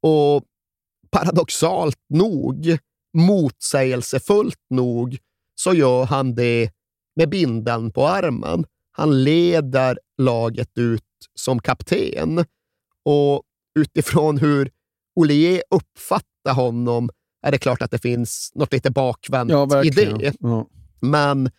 Och 0.00 0.44
paradoxalt 1.10 1.98
nog, 2.08 2.78
motsägelsefullt 3.14 4.60
nog, 4.70 5.18
så 5.54 5.74
gör 5.74 6.04
han 6.04 6.34
det 6.34 6.70
med 7.16 7.28
bindeln 7.28 7.90
på 7.90 8.06
armen. 8.06 8.64
Han 8.92 9.24
leder 9.24 9.98
laget 10.18 10.78
ut 10.78 11.02
som 11.34 11.58
kapten 11.58 12.44
och 13.04 13.42
utifrån 13.78 14.38
hur 14.38 14.70
Olier 15.14 15.62
uppfattar 15.70 16.54
honom 16.54 17.10
är 17.42 17.52
det 17.52 17.58
klart 17.58 17.82
att 17.82 17.90
det 17.90 17.98
finns 17.98 18.52
något 18.54 18.72
lite 18.72 18.90
bakvänt 18.90 19.50
Ja, 19.50 19.84
i 19.84 19.90
det. 19.90 20.34
Ja. 20.40 20.66
Men 21.00 21.50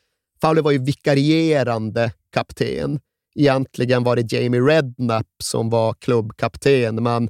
Fowler 0.41 0.61
var 0.61 0.71
ju 0.71 0.77
vikarierande 0.77 2.11
kapten. 2.33 2.99
Egentligen 3.35 4.03
var 4.03 4.15
det 4.15 4.31
Jamie 4.31 4.61
Redknapp 4.61 5.27
som 5.43 5.69
var 5.69 5.93
klubbkapten, 5.93 7.03
men 7.03 7.29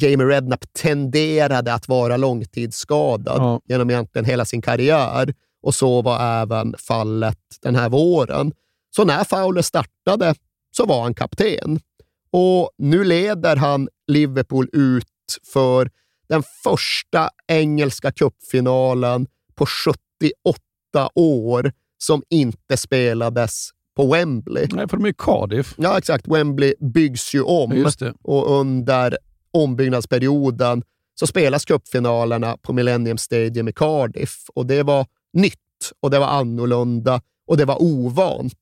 Jamie 0.00 0.26
Redknapp 0.26 0.64
tenderade 0.72 1.74
att 1.74 1.88
vara 1.88 2.16
långtidsskadad 2.16 3.36
Ja. 3.42 3.60
genom 3.64 3.90
egentligen 3.90 4.24
hela 4.24 4.44
sin 4.44 4.62
karriär 4.62 5.34
och 5.62 5.74
så 5.74 6.02
var 6.02 6.42
även 6.42 6.74
fallet 6.78 7.38
den 7.62 7.76
här 7.76 7.88
våren. 7.88 8.52
Så 8.96 9.04
när 9.04 9.24
Fowler 9.24 9.62
startade 9.62 10.34
så 10.76 10.86
var 10.86 11.02
han 11.02 11.14
kapten 11.14 11.80
och 12.30 12.70
nu 12.78 13.04
leder 13.04 13.56
han 13.56 13.88
Liverpool 14.06 14.68
ut 14.72 15.06
för 15.52 15.90
den 16.28 16.42
första 16.64 17.30
engelska 17.46 18.12
cupfinalen 18.12 19.26
på 19.54 19.66
78 19.66 21.10
år 21.14 21.72
som 21.98 22.22
inte 22.30 22.76
spelades 22.76 23.68
på 23.96 24.12
Wembley. 24.12 24.66
Nej, 24.72 24.88
för 24.88 24.96
de 24.96 25.04
är 25.06 25.10
i 25.10 25.14
Cardiff. 25.18 25.74
Ja, 25.78 25.98
exakt. 25.98 26.28
Wembley 26.28 26.74
byggs 26.80 27.34
ju 27.34 27.42
om 27.42 27.72
och 28.22 28.60
under 28.60 29.18
ombyggnadsperioden 29.56 30.82
så 31.14 31.26
spelas 31.26 31.64
cupfinalerna 31.64 32.56
på 32.62 32.72
Millennium 32.72 33.18
Stadium 33.18 33.68
i 33.68 33.72
Cardiff 33.72 34.44
och 34.54 34.66
det 34.66 34.82
var 34.82 35.06
nytt 35.32 35.54
och 36.00 36.10
det 36.10 36.18
var 36.18 36.26
annorlunda 36.26 37.20
och 37.46 37.56
det 37.56 37.64
var 37.64 37.82
ovant. 37.82 38.54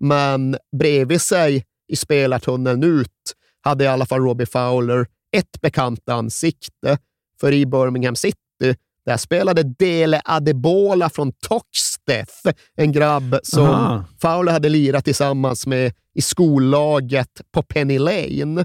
Men 0.00 0.56
bredvid 0.78 1.20
sig 1.20 1.64
i 1.88 1.96
spelartunneln 1.96 2.84
ut 2.84 3.34
hade 3.60 3.84
i 3.84 3.86
alla 3.86 4.06
fall 4.06 4.20
Robbie 4.20 4.46
Fowler 4.46 5.06
ett 5.36 5.60
bekant 5.60 6.08
ansikte. 6.08 6.98
För 7.40 7.52
i 7.52 7.66
Birmingham 7.66 8.16
City, 8.16 8.76
där 9.06 9.16
spelade 9.16 9.62
Dele 9.62 10.22
Adebola 10.24 11.10
från 11.10 11.32
Toxteth, 11.32 12.50
en 12.74 12.92
grabb 12.92 13.38
som 13.42 13.64
Aha. 13.64 14.04
Fowler 14.22 14.52
hade 14.52 14.68
lirat 14.68 15.04
tillsammans 15.04 15.66
med 15.66 15.92
i 16.14 16.22
skollaget 16.22 17.40
på 17.52 17.62
Penny 17.62 17.98
Lane. 17.98 18.64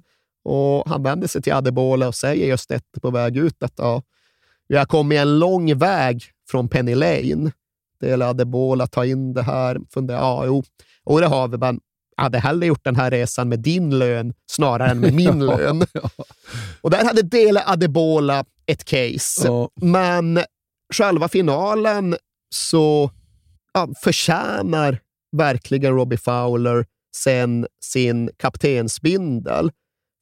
Och 0.50 0.90
han 0.90 1.04
vänder 1.04 1.28
sig 1.28 1.42
till 1.42 1.54
Adebola 1.54 2.08
och 2.08 2.16
säger 2.16 2.48
just 2.48 2.70
detta 2.70 3.00
på 3.02 3.12
väg 3.12 3.38
ut 3.38 3.64
att 3.64 3.74
ja, 3.78 4.02
vi 4.68 4.78
har 4.78 4.86
kommit 4.86 5.20
en 5.20 5.40
lång 5.40 5.78
väg 5.78 6.24
från 6.50 6.70
Penny 6.70 6.96
Lane. 6.96 7.52
Dele 8.02 8.26
Adebola 8.26 8.88
tar 8.88 9.04
in 9.04 9.34
det 9.34 9.42
här, 9.42 9.78
funderar, 9.94 10.20
ja, 10.20 10.46
jo, 10.46 10.64
och 11.04 11.22
det 11.22 11.28
har 11.28 11.48
vi, 11.48 11.58
men 11.58 11.80
jag 12.16 12.24
hade 12.24 12.40
hellre 12.40 12.66
gjort 12.68 12.84
den 12.84 12.96
här 12.96 13.12
resan 13.12 13.50
med 13.50 13.60
din 13.60 14.00
lön 14.00 14.34
snarare 14.52 14.92
än 14.92 15.00
med 15.00 15.14
min 15.14 15.46
lön. 15.46 15.86
Och 16.82 16.90
där 16.90 17.06
hade 17.06 17.22
Dele 17.22 17.64
Adebola 17.66 18.46
ett 18.66 18.84
case. 18.84 19.42
Ja. 19.48 19.70
Men 19.82 20.40
själva 20.94 21.28
finalen 21.28 22.16
så 22.56 23.12
ja, 23.74 23.88
förtjänar 24.04 25.00
verkligen 25.38 25.96
Robbie 25.96 26.18
Fowler 26.18 26.86
sen 27.16 27.68
sin 27.84 28.30
kaptensbindel. 28.38 29.72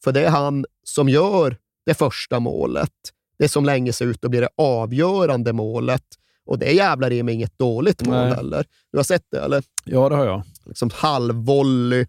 För 0.04 0.12
det 0.12 0.26
är 0.26 0.30
han 0.30 0.66
som 0.84 1.10
gör 1.10 1.58
det 1.86 1.94
första 1.94 2.40
målet. 2.40 2.92
Det 3.40 3.50
som 3.50 3.66
länge 3.66 3.94
ser 3.94 4.06
ut 4.06 4.26
att 4.26 4.32
bli 4.32 4.40
det 4.40 4.50
avgörande 4.58 5.54
målet. 5.54 6.04
Och 6.46 6.60
det 6.60 6.70
är 6.70 6.74
jävlar 6.74 7.12
i 7.12 7.24
mig 7.24 7.34
inget 7.36 7.60
dåligt 7.60 8.06
mål 8.06 8.16
Nej. 8.16 8.34
heller. 8.34 8.66
Du 8.92 8.98
har 8.98 9.04
sett 9.04 9.24
det, 9.32 9.40
eller? 9.40 9.64
Ja, 9.86 10.10
det 10.10 10.16
har 10.16 10.26
jag. 10.26 10.42
liksom 10.66 10.90
halvvolley. 10.94 12.06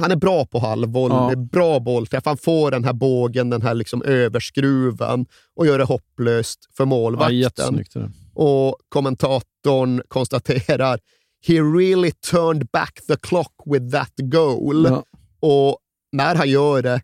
Han 0.00 0.10
är 0.10 0.16
bra 0.16 0.46
på 0.46 0.58
halvvolley, 0.58 1.18
Ja. 1.18 1.36
bra 1.36 1.80
bollträff. 1.80 2.24
Han 2.24 2.36
får 2.36 2.70
den 2.70 2.84
här 2.84 2.92
bågen, 2.92 3.50
den 3.50 3.62
här 3.62 3.74
liksom 3.74 4.02
överskruven 4.02 5.26
och 5.56 5.66
gör 5.66 5.78
det 5.78 5.84
hopplöst 5.84 6.68
för 6.76 6.84
Ja, 6.84 6.86
målvakten. 6.86 7.84
det. 7.94 8.10
och 8.34 8.76
kommentatorn 8.88 10.02
konstaterar 10.08 11.00
“He 11.46 11.54
really 11.54 12.10
turned 12.30 12.66
back 12.72 13.00
the 13.08 13.16
clock 13.16 13.52
with 13.66 13.90
that 13.90 14.12
goal”. 14.16 14.84
Ja. 14.88 15.04
Och 15.40 15.78
när 16.12 16.34
han 16.34 16.48
gör 16.48 16.82
det 16.82 17.00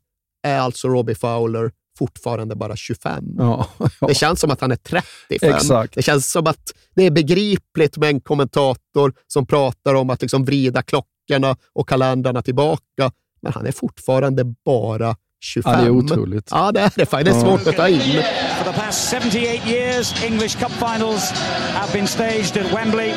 är 0.47 0.59
alltså 0.59 0.89
Robbie 0.89 1.15
Fowler 1.15 1.71
fortfarande 1.99 2.55
bara 2.55 2.77
25. 2.77 3.25
Ja. 3.39 3.69
Det 4.01 4.15
känns 4.15 4.41
som 4.41 4.51
att 4.51 4.61
han 4.61 4.73
är 4.73 4.77
35. 4.77 5.55
Exakt. 5.55 5.95
Det 5.95 6.03
känns 6.03 6.33
som 6.33 6.47
att 6.47 6.73
det 6.95 7.03
är 7.03 7.11
begripligt 7.11 7.97
med 7.97 8.09
en 8.09 8.21
kommentator 8.21 9.13
som 9.27 9.47
pratar 9.47 9.95
om 9.95 10.11
att 10.11 10.23
liksom 10.23 10.45
vrida 10.45 10.83
klockorna 10.83 11.57
och 11.73 11.89
kalendrarna 11.89 12.43
tillbaka. 12.43 13.13
Men 13.43 13.53
han 13.53 13.67
är 13.67 13.73
fortfarande 13.73 14.45
bara 14.65 15.17
25. 15.45 15.73
Ja, 15.73 15.79
det 15.81 15.87
är 15.87 15.91
otroligt. 15.91 16.49
Ja, 16.51 16.73
det 16.73 16.81
är 16.81 16.93
det 16.97 17.07
faktiskt. 17.07 17.41
Det 17.41 17.47
är 17.47 17.57
svårt 17.57 17.67
att 17.67 17.77
ta 17.77 17.89
in. 17.89 18.01
For 18.01 18.73
the 18.73 18.81
past 18.81 19.11
78 19.11 19.37
years, 19.71 20.25
English 20.25 20.59
Cup 20.59 20.73
finals 20.73 21.31
have 21.75 21.93
been 21.93 22.07
staged 22.07 22.67
at 22.67 22.73
Wembley. 22.73 23.15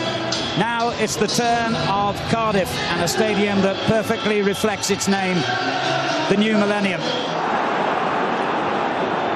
Now 0.58 0.90
it's 0.90 1.16
the 1.16 1.28
turn 1.28 1.76
of 1.88 2.20
Cardiff 2.32 2.74
and 2.90 3.04
a 3.04 3.08
stadium 3.08 3.62
that 3.62 3.76
perfectly 3.86 4.42
reflects 4.42 4.90
its 4.90 5.08
name, 5.08 5.38
the 6.30 6.36
new 6.36 6.58
millennium. 6.58 7.00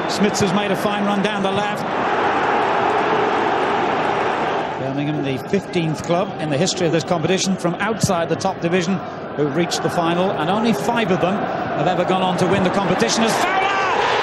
Smiths 0.09 0.39
has 0.39 0.51
made 0.53 0.71
a 0.71 0.75
fine 0.75 1.05
run 1.05 1.21
down 1.21 1.43
the 1.43 1.51
left. 1.51 1.83
Birmingham, 4.79 5.23
the 5.23 5.37
15th 5.49 6.03
club 6.03 6.27
in 6.41 6.49
the 6.49 6.57
history 6.57 6.87
of 6.87 6.91
this 6.91 7.03
competition 7.03 7.55
from 7.55 7.75
outside 7.75 8.27
the 8.27 8.35
top 8.35 8.59
division 8.59 8.97
who 9.35 9.47
reached 9.49 9.83
the 9.83 9.89
final, 9.91 10.31
and 10.31 10.49
only 10.49 10.73
five 10.73 11.11
of 11.11 11.21
them 11.21 11.35
have 11.35 11.87
ever 11.87 12.03
gone 12.03 12.23
on 12.23 12.35
to 12.37 12.47
win 12.47 12.63
the 12.63 12.71
competition. 12.71 13.23
As 13.23 13.31
Fowler 13.43 13.61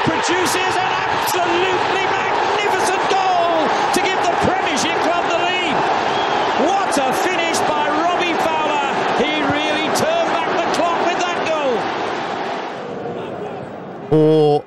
produces 0.03 0.57
an 0.57 0.91
absolutely 1.15 2.08
Och 14.11 14.65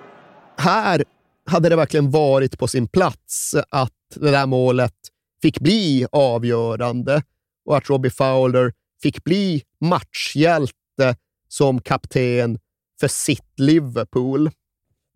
här 0.58 1.04
hade 1.46 1.70
det 1.70 1.76
verkligen 1.76 2.12
varit 2.12 2.60
på 2.60 2.68
sin 2.68 2.88
plats 2.88 3.56
att 3.70 3.92
det 4.16 4.32
där 4.32 4.46
målet 4.46 4.96
fick 5.42 5.60
bli 5.60 6.08
avgörande 6.12 7.24
och 7.66 7.78
att 7.78 7.90
Robbie 7.90 8.10
Fowler 8.10 8.74
fick 9.04 9.24
bli 9.24 9.64
matchhjälte 9.80 11.16
som 11.48 11.82
kapten 11.82 12.60
för 13.00 13.08
sitt 13.08 13.60
Liverpool. 13.60 14.52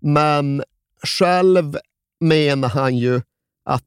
Men 0.02 0.64
själv 1.04 1.78
menar 2.20 2.70
han 2.70 2.98
ju 2.98 3.22
att 3.64 3.84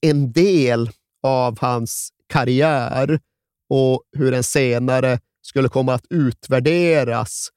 en 0.00 0.32
del 0.32 0.90
av 1.22 1.58
hans 1.60 2.12
karriär 2.26 3.20
och 3.68 4.02
hur 4.12 4.32
den 4.32 4.42
senare 4.42 5.20
skulle 5.42 5.68
komma 5.68 5.94
att 5.94 6.06
utvärderas 6.10 7.48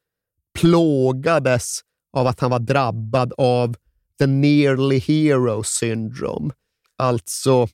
plågades 0.59 1.81
av 2.15 2.27
att 2.27 2.39
han 2.39 2.51
var 2.51 2.59
drabbad 2.59 3.33
av 3.37 3.75
the 4.19 4.27
nearly 4.27 4.99
hero 4.99 5.63
syndrome. 5.63 6.53
Alltså 6.97 7.67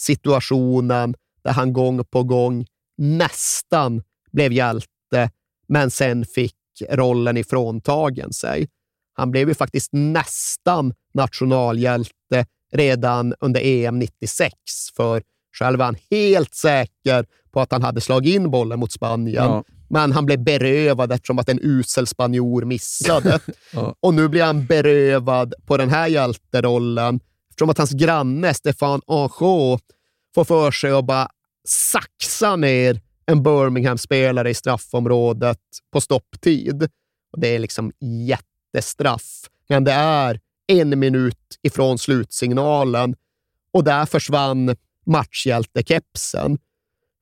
situationen 0.00 1.14
där 1.44 1.52
han 1.52 1.72
gång 1.72 2.04
på 2.04 2.22
gång 2.22 2.66
nästan 2.96 4.02
blev 4.32 4.52
hjälte, 4.52 5.30
men 5.68 5.90
sen 5.90 6.24
fick 6.24 6.54
rollen 6.90 7.36
ifråntagen 7.36 8.32
sig. 8.32 8.68
Han 9.12 9.30
blev 9.30 9.48
ju 9.48 9.54
faktiskt 9.54 9.88
nästan 9.92 10.94
nationalhjälte 11.14 12.46
redan 12.72 13.34
under 13.40 13.60
EM 13.64 13.98
96 13.98 14.54
för 14.96 15.22
Själv 15.58 15.78
var 15.78 15.84
han 15.84 15.96
helt 16.10 16.54
säker 16.54 17.26
på 17.50 17.60
att 17.60 17.72
han 17.72 17.82
hade 17.82 18.00
slagit 18.00 18.34
in 18.34 18.50
bollen 18.50 18.78
mot 18.78 18.92
Spanien. 18.92 19.44
Ja. 19.44 19.64
Men 19.90 20.12
han 20.12 20.26
blev 20.26 20.44
berövad 20.44 21.12
eftersom 21.12 21.38
att 21.38 21.48
en 21.48 21.58
usel 21.62 22.06
spanjor 22.06 22.64
missade. 22.64 23.40
Ja. 23.72 23.94
Och 24.00 24.14
nu 24.14 24.28
blir 24.28 24.42
han 24.42 24.66
berövad 24.66 25.54
på 25.66 25.76
den 25.76 25.90
här 25.90 26.08
hjälterollen 26.08 27.20
eftersom 27.50 27.70
att 27.70 27.78
hans 27.78 27.92
granne 27.92 28.54
Stefan 28.54 29.00
Anjou 29.06 29.78
får 30.34 30.44
för 30.44 30.70
sig 30.70 30.92
att 30.92 31.04
bara 31.04 31.28
saxa 31.68 32.56
ner 32.56 33.00
en 33.26 33.42
Birmingham-spelare 33.42 34.50
i 34.50 34.54
straffområdet 34.54 35.60
på 35.92 36.00
stopptid. 36.00 36.82
Och 37.32 37.40
det 37.40 37.54
är 37.54 37.58
liksom 37.58 37.92
jättestraff. 38.00 39.50
Men 39.68 39.84
det 39.84 39.92
är 39.92 40.40
en 40.66 40.98
minut 40.98 41.58
ifrån 41.62 41.98
slutsignalen 41.98 43.14
och 43.72 43.84
där 43.84 44.06
försvann 44.06 44.76
matchhjältekepsen. 45.06 46.58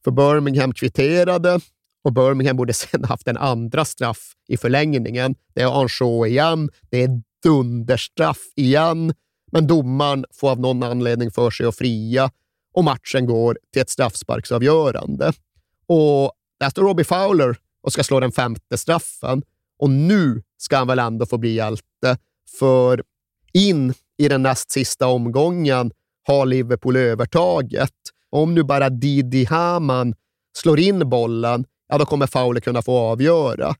För 0.04 0.10
Birmingham 0.10 0.72
kvitterade 0.72 1.60
och 2.06 2.12
Birmingham 2.12 2.56
borde 2.56 2.72
sedan 2.72 3.04
haft 3.04 3.28
en 3.28 3.36
andra 3.36 3.84
straff 3.84 4.32
i 4.48 4.56
förlängningen. 4.56 5.34
Det 5.54 5.62
är 5.62 5.80
Anjou 5.80 6.26
igen. 6.26 6.70
Det 6.90 7.02
är 7.02 7.22
dunderstraff 7.42 8.38
igen. 8.56 9.14
Men 9.52 9.66
domaren 9.66 10.24
får 10.32 10.50
av 10.50 10.60
någon 10.60 10.82
anledning 10.82 11.30
för 11.30 11.50
sig 11.50 11.66
att 11.66 11.76
fria 11.76 12.30
och 12.74 12.84
matchen 12.84 13.26
går 13.26 13.58
till 13.72 13.82
ett 13.82 13.90
straffsparksavgörande. 13.90 15.32
Och 15.86 16.32
där 16.60 16.70
står 16.70 16.82
Robbie 16.82 17.04
Fowler 17.04 17.56
och 17.82 17.92
ska 17.92 18.04
slå 18.04 18.20
den 18.20 18.32
femte 18.32 18.78
straffen. 18.78 19.42
Och 19.78 19.90
nu 19.90 20.42
ska 20.58 20.76
han 20.76 20.86
väl 20.86 20.98
ändå 20.98 21.26
få 21.26 21.38
bli 21.38 21.54
hjälte, 21.54 22.18
för 22.58 23.02
in 23.52 23.94
i 24.18 24.28
den 24.28 24.42
näst 24.42 24.70
sista 24.70 25.06
omgången 25.06 25.90
har 26.26 26.46
Liverpool 26.46 26.96
övertaget. 26.96 27.90
Om 28.30 28.54
nu 28.54 28.62
bara 28.62 28.90
Didi 28.90 29.44
Hamann 29.44 30.14
slår 30.56 30.80
in 30.80 31.08
bollen, 31.08 31.64
ja 31.88 31.98
då 31.98 32.06
kommer 32.06 32.26
Fowler 32.26 32.60
kunna 32.60 32.82
få 32.82 32.98
avgöra. 32.98 33.74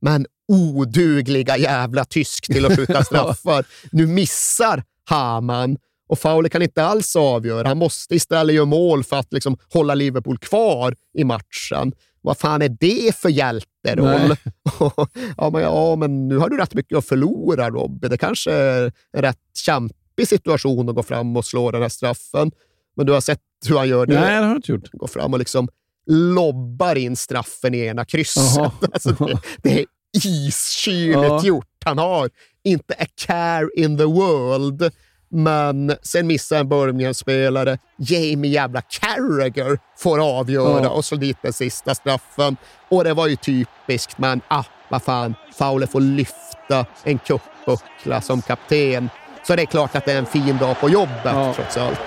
Men 0.00 0.26
odugliga 0.48 1.56
jävla 1.56 2.04
tysk 2.04 2.46
till 2.46 2.66
att 2.66 2.76
skjuta 2.76 3.04
straffar. 3.04 3.66
Nu 3.92 4.06
missar 4.06 4.84
Hamann 5.04 5.76
och 6.08 6.18
Fowler 6.18 6.48
kan 6.48 6.62
inte 6.62 6.84
alls 6.84 7.16
avgöra. 7.16 7.68
Han 7.68 7.78
måste 7.78 8.14
istället 8.14 8.56
göra 8.56 8.66
mål 8.66 9.04
för 9.04 9.16
att 9.16 9.32
liksom 9.32 9.56
hålla 9.72 9.94
Liverpool 9.94 10.38
kvar 10.38 10.94
i 11.14 11.24
matchen. 11.24 11.92
Vad 12.20 12.38
fan 12.38 12.62
är 12.62 12.76
det 12.80 13.16
för 13.16 13.28
hjälteroll? 13.28 14.36
ja, 15.36 15.50
men, 15.52 15.62
ja, 15.62 15.96
men 15.96 16.28
nu 16.28 16.36
har 16.36 16.48
du 16.48 16.56
rätt 16.56 16.74
mycket 16.74 16.98
att 16.98 17.04
förlora, 17.04 17.70
Robby. 17.70 18.08
Det 18.08 18.18
kanske 18.18 18.52
är 18.52 18.92
en 19.12 19.22
rätt 19.22 19.38
kämpig 19.54 20.28
situation 20.28 20.88
att 20.88 20.94
gå 20.94 21.02
fram 21.02 21.36
och 21.36 21.44
slå 21.44 21.70
den 21.70 21.82
här 21.82 21.88
straffen. 21.88 22.50
Men 22.96 23.06
du 23.06 23.12
har 23.12 23.20
sett 23.20 23.40
hur 23.68 23.76
han 23.78 23.88
gör 23.88 24.06
det? 24.06 24.20
Nej, 24.20 24.34
det 24.34 24.40
har 24.40 24.48
jag 24.48 24.56
inte 24.56 24.72
gjort. 24.72 24.90
Går 24.92 25.06
fram 25.06 25.32
och 25.32 25.38
liksom 25.38 25.68
lobbar 26.08 26.96
in 26.98 27.16
straffen 27.16 27.74
i 27.74 27.78
ena 27.86 28.04
krysset. 28.04 28.72
Alltså 28.92 29.10
det, 29.10 29.38
det 29.62 29.78
är 29.80 29.84
iskyligt 30.24 31.18
Ja. 31.18 31.44
gjort. 31.44 31.66
Han 31.84 31.98
har 31.98 32.30
inte 32.64 32.94
a 32.98 33.06
care 33.26 33.68
in 33.76 33.98
the 33.98 34.04
world. 34.04 34.92
Men 35.30 35.96
sen 36.02 36.26
missar 36.26 36.56
en 36.58 36.68
Birmingham-spelare. 36.68 37.78
Jamie 37.98 38.50
jävla 38.50 38.80
Carragher 38.82 39.78
får 39.98 40.38
avgöra 40.38 40.82
Ja. 40.84 40.88
och 40.90 41.04
slå 41.04 41.16
dit 41.18 41.36
den 41.42 41.52
sista 41.52 41.94
straffen. 41.94 42.56
Och 42.88 43.04
det 43.04 43.14
var 43.14 43.26
ju 43.26 43.36
typiskt, 43.36 44.18
men 44.18 44.40
ah, 44.48 44.64
vad 44.90 45.02
fan. 45.02 45.34
Fowler 45.58 45.86
får 45.86 46.00
lyfta 46.00 46.86
en 47.04 47.18
cupbuckla 47.18 48.20
som 48.20 48.42
kapten. 48.42 49.10
Så 49.46 49.56
det 49.56 49.62
är 49.62 49.66
klart 49.66 49.96
att 49.96 50.04
det 50.04 50.12
är 50.12 50.18
en 50.18 50.26
fin 50.26 50.58
dag 50.58 50.80
på 50.80 50.88
jobbet, 50.88 51.54
trots 51.56 51.76
allt. 51.76 51.98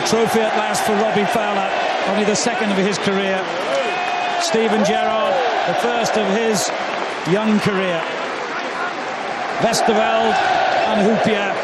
A 0.00 0.06
trophy 0.06 0.40
at 0.40 0.56
last 0.56 0.82
for 0.86 0.94
Robbie 0.94 1.26
Fowler, 1.26 1.68
only 2.10 2.24
the 2.24 2.36
second 2.36 2.70
of 2.70 2.78
his 2.78 2.98
career. 2.98 3.40
Stephen 4.42 4.84
Gerrard, 4.84 5.34
the 5.66 5.74
first 5.74 6.16
of 6.16 6.26
his 6.26 6.70
young 7.34 7.58
career. 7.58 8.00
Westerveld 9.62 10.34
and 10.86 11.06
Hoopier, 11.06 11.54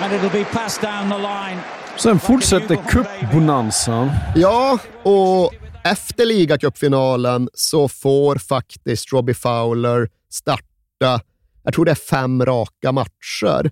and 0.00 0.12
it'll 0.12 0.30
be 0.30 0.44
passed 0.44 0.82
down 0.82 1.08
the 1.08 1.18
line. 1.18 1.58
Sen 1.96 2.20
fortsätter 2.20 2.76
cupbonanzan. 2.76 4.10
Ja, 4.34 4.78
och 5.02 5.54
efter 5.84 6.24
ligacupfinalen 6.24 7.48
så 7.54 7.88
får 7.88 8.36
faktiskt 8.36 9.12
Robbie 9.12 9.34
Fowler 9.34 10.08
starta, 10.32 11.20
jag 11.62 11.74
tror 11.74 11.84
det 11.84 11.90
är 11.90 11.94
fem 11.94 12.44
raka 12.44 12.92
matcher. 12.92 13.70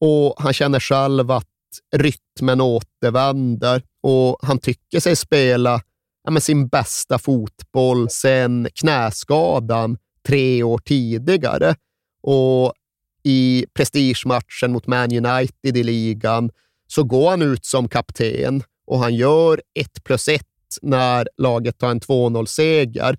Och 0.00 0.34
han 0.38 0.52
känner 0.52 0.80
själv 0.80 1.30
att 1.30 1.46
rytmen 1.96 2.60
återvänder 2.60 3.82
och 4.02 4.38
han 4.42 4.58
tycker 4.58 5.00
sig 5.00 5.16
spela 5.16 5.80
ja, 6.28 6.40
sin 6.40 6.68
bästa 6.68 7.18
fotboll 7.18 8.10
sedan 8.10 8.68
knäskadan 8.74 9.98
tre 10.26 10.62
år 10.62 10.78
tidigare. 10.78 11.74
Och 12.22 12.72
i 13.22 13.66
prestigematchen 13.74 14.72
mot 14.72 14.86
Man 14.86 15.26
United 15.26 15.76
i 15.76 15.82
ligan 15.82 16.50
så 16.86 17.04
går 17.04 17.30
han 17.30 17.42
ut 17.42 17.64
som 17.64 17.88
kapten 17.88 18.62
och 18.86 18.98
han 18.98 19.14
gör 19.14 19.62
1 19.74 20.04
plus 20.04 20.28
1 20.28 20.42
när 20.82 21.28
laget 21.36 21.78
tar 21.78 21.90
en 21.90 22.00
2-0-seger. 22.00 23.16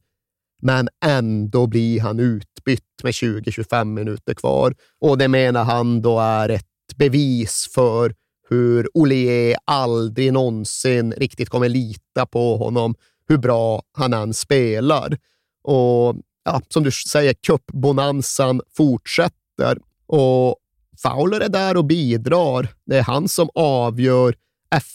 Men 0.61 0.89
ändå 1.05 1.67
blir 1.67 2.01
han 2.01 2.19
utbytt 2.19 3.03
med 3.03 3.11
20-25 3.11 3.85
minuter 3.85 4.33
kvar. 4.33 4.75
Och 4.99 5.17
det 5.17 5.27
menar 5.27 5.63
han 5.63 6.01
då 6.01 6.19
är 6.19 6.49
ett 6.49 6.65
bevis 6.95 7.69
för 7.75 8.13
hur 8.49 8.97
Olier 8.97 9.57
aldrig 9.65 10.33
någonsin 10.33 11.11
riktigt 11.11 11.49
kommer 11.49 11.69
lita 11.69 12.25
på 12.25 12.57
honom, 12.57 12.95
hur 13.27 13.37
bra 13.37 13.81
han 13.97 14.13
än 14.13 14.33
spelar. 14.33 15.17
Och 15.63 16.15
ja, 16.45 16.61
som 16.69 16.83
du 16.83 16.91
säger, 16.91 17.33
cupbonanzan 17.33 18.61
fortsätter 18.77 19.77
och 20.07 20.55
Fowler 21.03 21.39
är 21.39 21.49
där 21.49 21.77
och 21.77 21.85
bidrar. 21.85 22.67
Det 22.85 22.97
är 22.97 23.03
han 23.03 23.27
som 23.27 23.49
avgör 23.55 24.35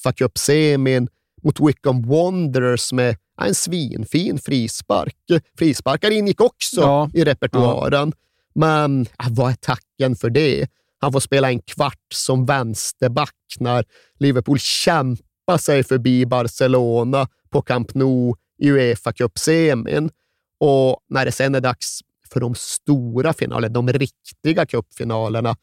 fa 0.02 0.12
Cup-semin 0.12 1.08
mot 1.42 1.60
Wickham 1.60 2.02
Wanderers 2.02 2.92
med 2.92 3.16
en 3.42 3.54
svinfin 3.54 4.38
frispark. 4.38 5.16
Frisparkar 5.58 6.10
ingick 6.10 6.40
också 6.40 6.80
Ja. 6.80 7.10
i 7.14 7.24
repertoaren. 7.24 8.12
Men 8.54 9.06
ja, 9.18 9.24
vad 9.30 9.50
är 9.50 9.54
tacken 9.54 10.16
för 10.16 10.30
det? 10.30 10.66
Han 11.02 11.12
får 11.12 11.20
spela 11.20 11.50
en 11.50 11.60
kvart 11.60 12.12
som 12.14 12.46
vänsterback 12.46 13.34
när 13.58 13.84
Liverpool 14.18 14.58
kämpar 14.58 15.58
sig 15.58 15.84
förbi 15.84 16.26
Barcelona 16.26 17.28
på 17.50 17.62
Camp 17.62 17.94
Nou 17.94 18.34
i 18.58 18.70
Uefa 18.70 19.12
Cup-semin. 19.12 20.10
Och 20.60 21.00
när 21.08 21.24
det 21.24 21.32
sen 21.32 21.54
är 21.54 21.60
dags 21.60 22.00
för 22.32 22.40
de 22.40 22.54
stora 22.54 23.32
finalerna, 23.32 23.74
de 23.74 23.92
riktiga 23.92 24.66
cupfinalerna, 24.66 25.56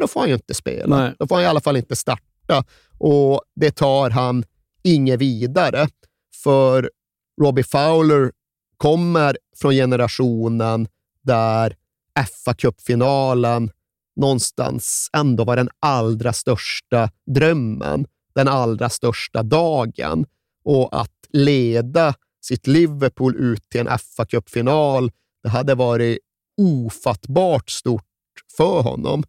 då 0.00 0.06
får 0.08 0.20
han 0.20 0.28
ju 0.28 0.34
inte 0.34 0.54
spela. 0.54 0.96
Nej. 0.96 1.14
Då 1.18 1.26
får 1.26 1.34
han 1.34 1.44
i 1.44 1.46
alla 1.46 1.60
fall 1.60 1.76
inte 1.76 1.96
starta. 1.96 2.64
Och 2.98 3.42
det 3.56 3.70
tar 3.70 4.10
han 4.10 4.44
inget 4.82 5.20
vidare. 5.20 5.88
För 6.42 6.90
Robbie 7.40 7.62
Fowler 7.62 8.32
kommer 8.76 9.38
från 9.56 9.72
generationen 9.72 10.88
där 11.22 11.76
fa 12.44 12.54
Cup-finalen 12.54 13.70
någonstans 14.16 15.10
ändå 15.16 15.44
var 15.44 15.56
den 15.56 15.68
allra 15.80 16.32
största 16.32 17.10
drömmen, 17.26 18.06
den 18.34 18.48
allra 18.48 18.88
största 18.88 19.42
dagen. 19.42 20.26
Och 20.64 21.00
att 21.00 21.26
leda 21.28 22.14
sitt 22.40 22.66
Liverpool 22.66 23.36
ut 23.36 23.68
till 23.68 23.80
en 23.80 23.98
fa 23.98 24.26
Cup-final, 24.26 25.10
det 25.42 25.48
hade 25.48 25.74
varit 25.74 26.18
ofattbart 26.60 27.70
stort 27.70 28.04
för 28.56 28.82
honom. 28.82 29.24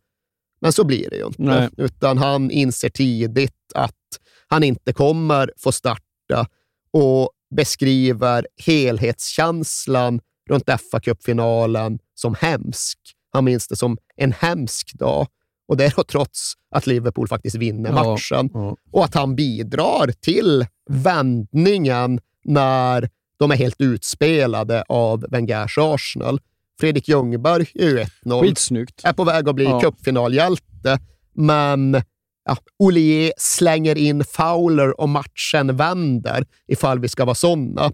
Men 0.61 0.73
så 0.73 0.83
blir 0.83 1.09
det 1.09 1.15
ju 1.15 1.25
inte, 1.25 1.41
Nej. 1.41 1.69
utan 1.77 2.17
han 2.17 2.51
inser 2.51 2.89
tidigt 2.89 3.71
att 3.75 4.19
han 4.47 4.63
inte 4.63 4.93
kommer 4.93 5.51
få 5.57 5.71
starta 5.71 6.47
och 6.91 7.29
beskriver 7.55 8.47
helhetskänslan 8.57 10.21
runt 10.49 10.69
fa 10.91 10.99
Cup-finalen 10.99 11.99
som 12.15 12.35
hemsk. 12.35 12.99
Han 13.33 13.43
minns 13.45 13.67
det 13.67 13.75
som 13.75 13.97
en 14.15 14.31
hemsk 14.31 14.93
dag. 14.93 15.27
Och 15.67 15.77
det 15.77 15.85
är 15.85 15.93
då 15.95 16.03
trots 16.03 16.53
att 16.71 16.87
Liverpool 16.87 17.27
faktiskt 17.27 17.55
vinner 17.55 17.89
Ja, 17.89 18.03
matchen. 18.03 18.49
ja. 18.53 18.75
Och 18.91 19.05
att 19.05 19.13
han 19.13 19.35
bidrar 19.35 20.11
till 20.21 20.65
vändningen 20.89 22.19
när 22.43 23.09
de 23.39 23.51
är 23.51 23.55
helt 23.55 23.81
utspelade 23.81 24.83
av 24.89 25.25
Wengers 25.31 25.77
Arsenal. 25.77 26.39
Fredrik 26.79 27.07
Ljungberg 27.09 27.65
är 27.73 27.89
ju 27.89 27.99
1-0. 28.25 28.41
Skitsnyggt. 28.41 29.01
Är 29.03 29.13
på 29.13 29.23
väg 29.23 29.49
att 29.49 29.55
bli 29.55 29.65
Ja. 29.65 29.79
cupfinalhjälte, 29.81 30.99
men 31.33 32.01
ja, 32.45 32.57
Olier 32.79 33.33
slänger 33.37 33.97
in 33.97 34.23
Fowler 34.23 34.99
och 35.01 35.09
matchen 35.09 35.75
vänder, 35.77 36.45
ifall 36.67 36.99
vi 36.99 37.09
ska 37.09 37.25
vara 37.25 37.35
sådana. 37.35 37.91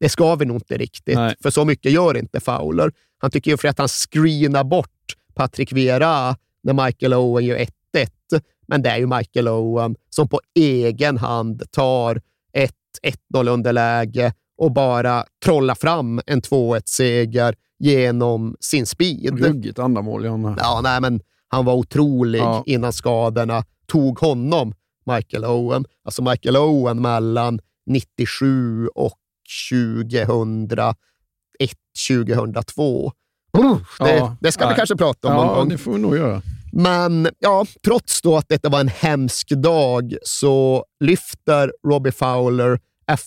Det 0.00 0.08
ska 0.08 0.34
vi 0.34 0.44
nog 0.44 0.56
inte 0.56 0.76
riktigt, 0.76 1.14
Nej. 1.16 1.34
för 1.42 1.50
så 1.50 1.64
mycket 1.64 1.92
gör 1.92 2.16
inte 2.16 2.40
Fowler. 2.40 2.92
Han 3.18 3.30
tycker 3.30 3.50
ju 3.50 3.56
för 3.56 3.68
att 3.68 3.78
han 3.78 3.88
screenar 3.88 4.64
bort 4.64 5.16
Patrick 5.34 5.72
Vieira 5.72 6.36
när 6.62 6.86
Michael 6.86 7.14
Owen 7.14 7.44
gör 7.44 7.56
1-1. 7.56 7.68
Men 8.66 8.82
det 8.82 8.90
är 8.90 8.98
ju 8.98 9.06
Michael 9.06 9.48
Owen 9.48 9.96
som 10.10 10.28
på 10.28 10.40
egen 10.54 11.18
hand 11.18 11.62
tar 11.70 12.20
ett 12.52 12.74
1-0 13.32 13.48
underläge 13.48 14.32
och 14.58 14.72
bara 14.72 15.24
trollar 15.44 15.74
fram 15.74 16.20
en 16.26 16.42
2-1-seger 16.42 17.54
genom 17.78 18.56
sin 18.60 18.86
speed. 18.86 19.38
Ruggigt 19.38 19.78
andamål 19.78 20.24
i 20.24 20.28
honom. 20.28 20.56
Ja, 20.60 20.80
nej, 20.82 21.00
men 21.00 21.20
han 21.48 21.64
var 21.64 21.74
otrolig 21.74 22.38
Ja. 22.38 22.62
innan 22.66 22.92
skadorna 22.92 23.64
tog 23.86 24.18
honom, 24.18 24.74
Michael 25.06 25.44
Owen. 25.44 25.84
Alltså 26.04 26.22
Michael 26.22 26.56
Owen 26.56 27.02
mellan 27.02 27.60
97 27.86 28.88
och 28.88 29.18
2001, 29.70 30.96
2002. 32.08 33.12
Uff, 33.58 33.96
det, 33.98 34.16
Ja, 34.16 34.36
det 34.40 34.52
ska 34.52 34.64
vi 34.64 34.68
nej. 34.68 34.76
kanske 34.76 34.96
prata 34.96 35.28
om 35.28 35.34
någon 35.34 35.46
Ja, 35.46 35.54
gång. 35.54 35.68
det 35.68 35.78
får 35.78 35.92
vi 35.92 35.98
nog 35.98 36.16
göra. 36.16 36.42
Men 36.72 37.28
ja, 37.38 37.66
trots 37.84 38.22
då 38.22 38.36
att 38.36 38.48
detta 38.48 38.68
var 38.68 38.80
en 38.80 38.88
hemsk 38.88 39.48
dag 39.48 40.14
så 40.22 40.84
lyfter 41.00 41.72
Robbie 41.86 42.12
Fowler 42.12 42.78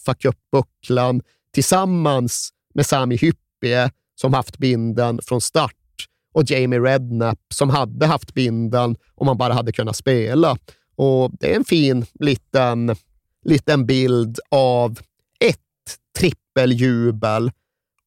fa 0.06 0.14
Cup-bucklan 0.14 1.22
tillsammans 1.54 2.50
med 2.74 2.86
Sami 2.86 3.16
Hyppie 3.18 3.90
som 4.22 4.34
haft 4.34 4.58
binden 4.58 5.20
från 5.24 5.42
start 5.42 5.74
och 6.34 6.44
Jamie 6.52 6.80
Redknapp 6.80 7.40
som 7.54 7.70
hade 7.70 8.06
haft 8.06 8.34
binden 8.34 8.96
om 9.16 9.26
man 9.26 9.38
bara 9.38 9.54
hade 9.54 9.72
kunnat 9.72 9.96
spela. 9.96 10.58
Och 10.96 11.32
Det 11.40 11.52
är 11.52 11.56
en 11.56 11.66
fin 11.66 12.06
liten, 12.20 12.96
liten 13.46 13.86
bild 13.86 14.40
av 14.52 15.00
ett 15.40 15.58
trippeljubel 16.20 17.52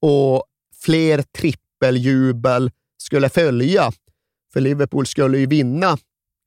och 0.01 0.45
fler 0.85 1.23
trippeljubel 1.23 2.71
skulle 2.99 3.29
följa. 3.29 3.93
För 4.53 4.61
Liverpool 4.61 5.07
skulle 5.07 5.39
ju 5.39 5.47
vinna 5.47 5.99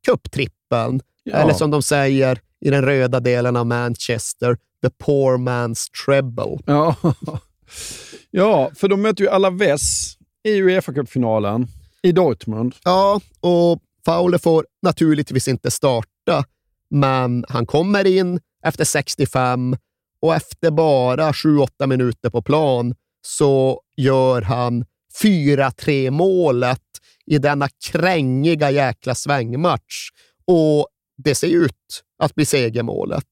cuptrippeln. 0.05 1.01
Ja. 1.23 1.35
Eller 1.35 1.53
som 1.53 1.71
de 1.71 1.83
säger 1.83 2.39
i 2.65 2.69
den 2.69 2.85
röda 2.85 3.19
delen 3.19 3.55
av 3.55 3.65
Manchester, 3.65 4.57
the 4.81 4.89
poor 4.89 5.37
man's 5.37 5.87
treble. 6.05 6.57
Ja. 6.65 6.95
ja, 8.31 8.71
för 8.75 8.87
de 8.87 9.01
möter 9.01 9.23
ju 9.23 9.29
Alaves 9.29 10.17
i 10.43 10.61
Uefa 10.61 10.93
Cup-finalen 10.93 11.67
i 12.03 12.11
Dortmund. 12.11 12.75
Ja, 12.83 13.21
och 13.39 13.81
Fowler 14.05 14.37
får 14.37 14.65
naturligtvis 14.81 15.47
inte 15.47 15.71
starta, 15.71 16.45
men 16.89 17.45
han 17.49 17.65
kommer 17.65 18.07
in 18.07 18.39
efter 18.63 18.85
65 18.85 19.77
och 20.21 20.35
efter 20.35 20.71
bara 20.71 21.31
7-8 21.31 21.87
minuter 21.87 22.29
på 22.29 22.41
plan 22.41 22.95
så 23.27 23.81
gör 23.97 24.41
han 24.41 24.85
4-3 25.23 26.11
målet 26.11 26.81
i 27.25 27.37
denna 27.37 27.67
krängiga 27.85 28.71
jäkla 28.71 29.15
svängmatch. 29.15 30.09
Och 30.45 30.87
det 31.17 31.35
ser 31.35 31.47
ut 31.47 32.03
att 32.23 32.35
bli 32.35 32.45
segermålet. 32.45 33.27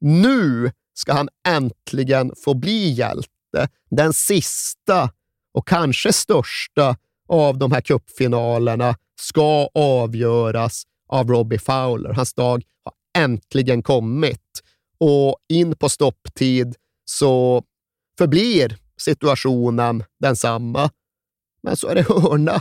Nu 0.00 0.72
ska 0.94 1.12
han 1.12 1.28
äntligen 1.48 2.32
få 2.44 2.54
bli 2.54 2.90
hjälte. 2.90 3.68
Den 3.90 4.12
sista 4.12 5.10
och 5.54 5.68
kanske 5.68 6.12
största 6.12 6.96
av 7.28 7.58
de 7.58 7.72
här 7.72 7.80
cupfinalerna 7.80 8.96
ska 9.20 9.68
avgöras 9.74 10.82
av 11.08 11.28
Robbie 11.28 11.58
Fowler. 11.58 12.12
Hans 12.12 12.34
dag 12.34 12.62
har 12.84 13.22
äntligen 13.22 13.82
kommit 13.82 14.62
och 15.00 15.36
in 15.48 15.76
på 15.76 15.88
stopptid 15.88 16.74
så 17.04 17.64
förblir 18.18 18.76
situationen 19.00 20.04
densamma. 20.20 20.90
Men 21.62 21.76
så 21.76 21.88
är 21.88 21.94
det 21.94 22.02
hörna 22.08 22.60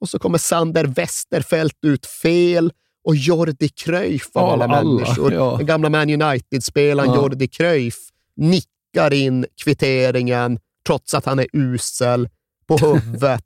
och 0.00 0.08
så 0.08 0.18
kommer 0.18 0.38
Sander 0.38 0.84
Westerfelt 0.84 1.78
ut 1.82 2.06
fel 2.06 2.72
och 3.04 3.16
Jordi 3.16 3.68
Cruyff 3.68 4.30
av 4.32 4.50
alla, 4.50 4.64
alla, 4.64 4.82
människor, 4.82 5.32
ja. 5.32 5.54
den 5.56 5.66
gamla 5.66 5.88
Man 5.88 6.22
United-spelaren 6.22 7.10
Ja. 7.10 7.16
Jordi 7.16 7.48
Cruyff, 7.48 7.96
nickar 8.36 9.12
in 9.12 9.46
kvitteringen 9.64 10.58
trots 10.86 11.14
att 11.14 11.24
han 11.24 11.38
är 11.38 11.46
usel 11.52 12.28
på 12.66 12.76
huvudet. 12.82 13.42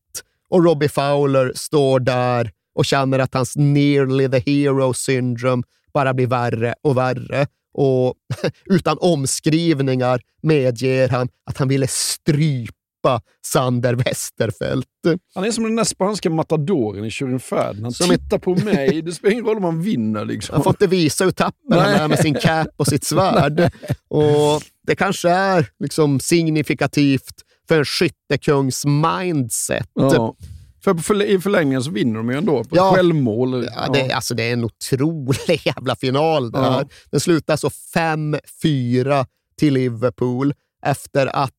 och 0.49 0.64
Robbie 0.64 0.88
Fowler 0.88 1.53
står 1.55 2.01
där 2.01 2.51
och 2.74 2.84
känner 2.84 3.18
att 3.18 3.34
hans 3.34 3.57
nearly 3.57 4.28
the 4.28 4.38
hero 4.51 4.95
syndrome 4.95 5.62
bara 5.93 6.14
blir 6.14 6.26
värre 6.26 6.74
och 6.82 6.97
värre. 6.97 7.47
Och 7.75 8.14
utan 8.64 8.97
omskrivningar 9.01 10.21
medger 10.43 11.09
han 11.09 11.29
att 11.51 11.57
han 11.57 11.68
ville 11.68 11.87
strypa 11.87 13.21
Sander 13.47 13.95
Westerfelt. 13.95 14.87
Han 15.35 15.45
är 15.45 15.51
som 15.51 15.64
den 15.64 15.77
där 15.77 15.85
spanska 15.85 16.31
matadoren 16.31 17.05
i 17.05 17.11
Tjuren. 17.11 17.41
Han 17.83 17.93
Som 17.93 18.09
tittar 18.09 18.39
på 18.39 18.55
mig. 18.55 19.03
Det 19.03 19.12
spelar 19.12 19.33
ingen 19.33 19.45
roll 19.45 19.57
om 19.57 19.62
man 19.62 19.83
vinner. 19.83 20.25
Liksom. 20.25 20.55
Han 20.55 20.62
får 20.62 20.71
inte 20.71 20.87
visa 20.87 21.25
hur 21.25 21.31
tapper 21.31 21.79
han 21.79 21.95
är 21.95 22.09
med 22.09 22.18
sin 22.18 22.35
cap 22.35 22.68
och 22.77 22.87
sitt 22.87 23.05
svärd. 23.05 23.73
Och 24.09 24.62
Det 24.87 24.97
kanske 24.97 25.31
är 25.31 25.66
liksom 25.79 26.21
signifikativt 26.21 27.35
för 27.68 27.79
en 27.79 27.85
skyttekungs 27.85 28.85
mindset. 28.87 29.91
Ja. 29.95 30.37
För 30.85 30.95
förl- 30.95 31.22
i 31.24 31.41
förlängningen 31.41 31.83
så 31.83 31.91
vinner 31.91 32.14
de 32.16 32.31
ju 32.31 32.37
ändå 32.37 32.64
på 32.64 32.76
Ja. 32.76 32.93
självmål. 32.95 33.68
Ja, 33.76 33.93
det, 33.93 34.12
alltså, 34.12 34.35
det 34.35 34.43
är 34.43 34.53
en 34.53 34.64
otrolig 34.64 35.61
jävla 35.66 35.97
final 35.97 36.51
det 36.53 36.59
Ja. 36.59 36.85
Den 37.11 37.20
slutar 37.20 37.57
så 37.57 37.68
5-4 37.95 39.26
till 39.59 39.74
Liverpool 39.74 40.55
efter 40.87 41.26
att 41.37 41.53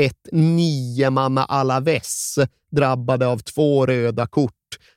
ett 0.00 0.28
niomanna 0.32 1.44
Alaves 1.44 2.38
drabbade 2.72 3.26
av 3.26 3.38
två 3.38 3.86
röda 3.86 4.26
kort. 4.26 4.52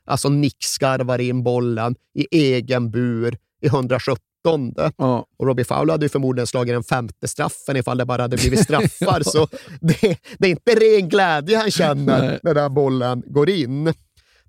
Alltså 0.06 0.28
Nick 0.28 0.56
skarvar 0.64 1.18
in 1.18 1.42
bollen 1.42 1.94
i 2.14 2.26
egen 2.30 2.90
bur 2.90 3.36
i 3.62 3.66
117. 3.66 4.24
Ja. 4.96 5.26
Och 5.38 5.46
Robbie 5.46 5.64
Fowler 5.64 5.92
hade 5.94 6.04
ju 6.04 6.08
förmodligen 6.08 6.46
slagit 6.46 6.74
den 6.74 6.82
femte 6.82 7.28
straffen 7.28 7.76
ifall 7.76 7.98
det 7.98 8.04
bara 8.04 8.22
hade 8.22 8.36
blivit 8.36 8.60
straffar. 8.60 8.88
Ja. 9.00 9.24
Så 9.24 9.48
det, 9.80 10.18
det 10.38 10.46
är 10.46 10.50
inte 10.50 10.74
ren 10.74 11.08
glädje 11.08 11.58
han 11.58 11.70
känner 11.70 12.40
när 12.42 12.54
den 12.54 12.74
bollen 12.74 13.22
går 13.26 13.50
in. 13.50 13.94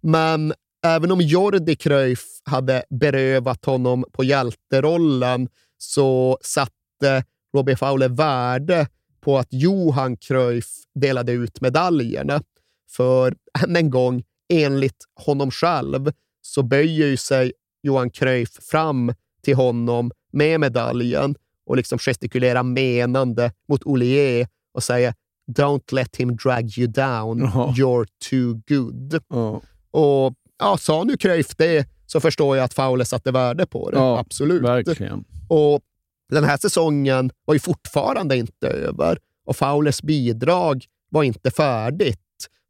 Men 0.01 0.53
även 0.85 1.11
om 1.11 1.21
Jordi 1.21 1.75
Cruyff 1.75 2.25
hade 2.43 2.83
berövat 2.89 3.65
honom 3.65 4.05
på 4.11 4.23
hjälterollen 4.23 5.47
så 5.77 6.37
satte 6.41 7.23
Robbie 7.55 7.75
Fowler 7.75 8.09
värde 8.09 8.87
på 9.21 9.37
att 9.37 9.47
Johan 9.49 10.17
Cruyff 10.17 10.67
delade 10.95 11.31
ut 11.31 11.61
medaljerna. 11.61 12.41
För 12.89 13.35
än 13.63 13.75
en 13.75 13.89
gång, 13.89 14.23
enligt 14.53 15.05
honom 15.25 15.51
själv, 15.51 16.11
så 16.41 16.63
böjer 16.63 17.17
sig 17.17 17.51
Johan 17.83 18.09
Cruyff 18.09 18.49
fram 18.61 19.13
till 19.41 19.55
honom 19.55 20.11
med 20.31 20.59
medaljen 20.59 21.35
och 21.65 21.77
liksom 21.77 21.99
gestikulerar 21.99 22.63
menande 22.63 23.51
mot 23.67 23.83
Olier 23.83 24.47
och 24.73 24.83
säger 24.83 25.13
“Don't 25.51 25.93
let 25.93 26.15
him 26.15 26.35
drag 26.35 26.77
you 26.77 26.87
down, 26.87 27.39
Ja. 27.39 27.73
you're 27.77 28.07
too 28.29 28.61
good”. 28.67 29.23
Ja. 29.29 29.61
Och 29.91 30.33
ja, 30.59 30.77
sa 30.77 31.03
nu 31.03 31.17
Cruyff 31.17 31.55
det 31.55 31.87
så 32.05 32.19
förstår 32.19 32.57
jag 32.57 32.63
att 32.63 32.73
Fowler 32.73 33.05
satte 33.05 33.31
värde 33.31 33.65
på 33.65 33.91
det. 33.91 33.97
Ja, 33.97 34.19
Absolut. 34.19 34.61
Verkligen. 34.61 35.23
Och 35.47 35.81
den 36.29 36.43
här 36.43 36.57
säsongen 36.57 37.31
var 37.45 37.53
ju 37.53 37.59
fortfarande 37.59 38.37
inte 38.37 38.67
över 38.67 39.17
och 39.45 39.55
Fowlers 39.55 40.01
bidrag 40.01 40.85
var 41.09 41.23
inte 41.23 41.51
färdigt. 41.51 42.19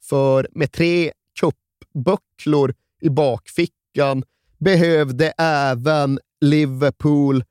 För 0.04 0.48
med 0.52 0.72
tre 0.72 1.12
cupbucklor 1.40 2.74
i 3.02 3.10
bakfickan 3.10 4.24
behövde 4.58 5.34
även 5.38 6.20
Liverpool 6.42 7.44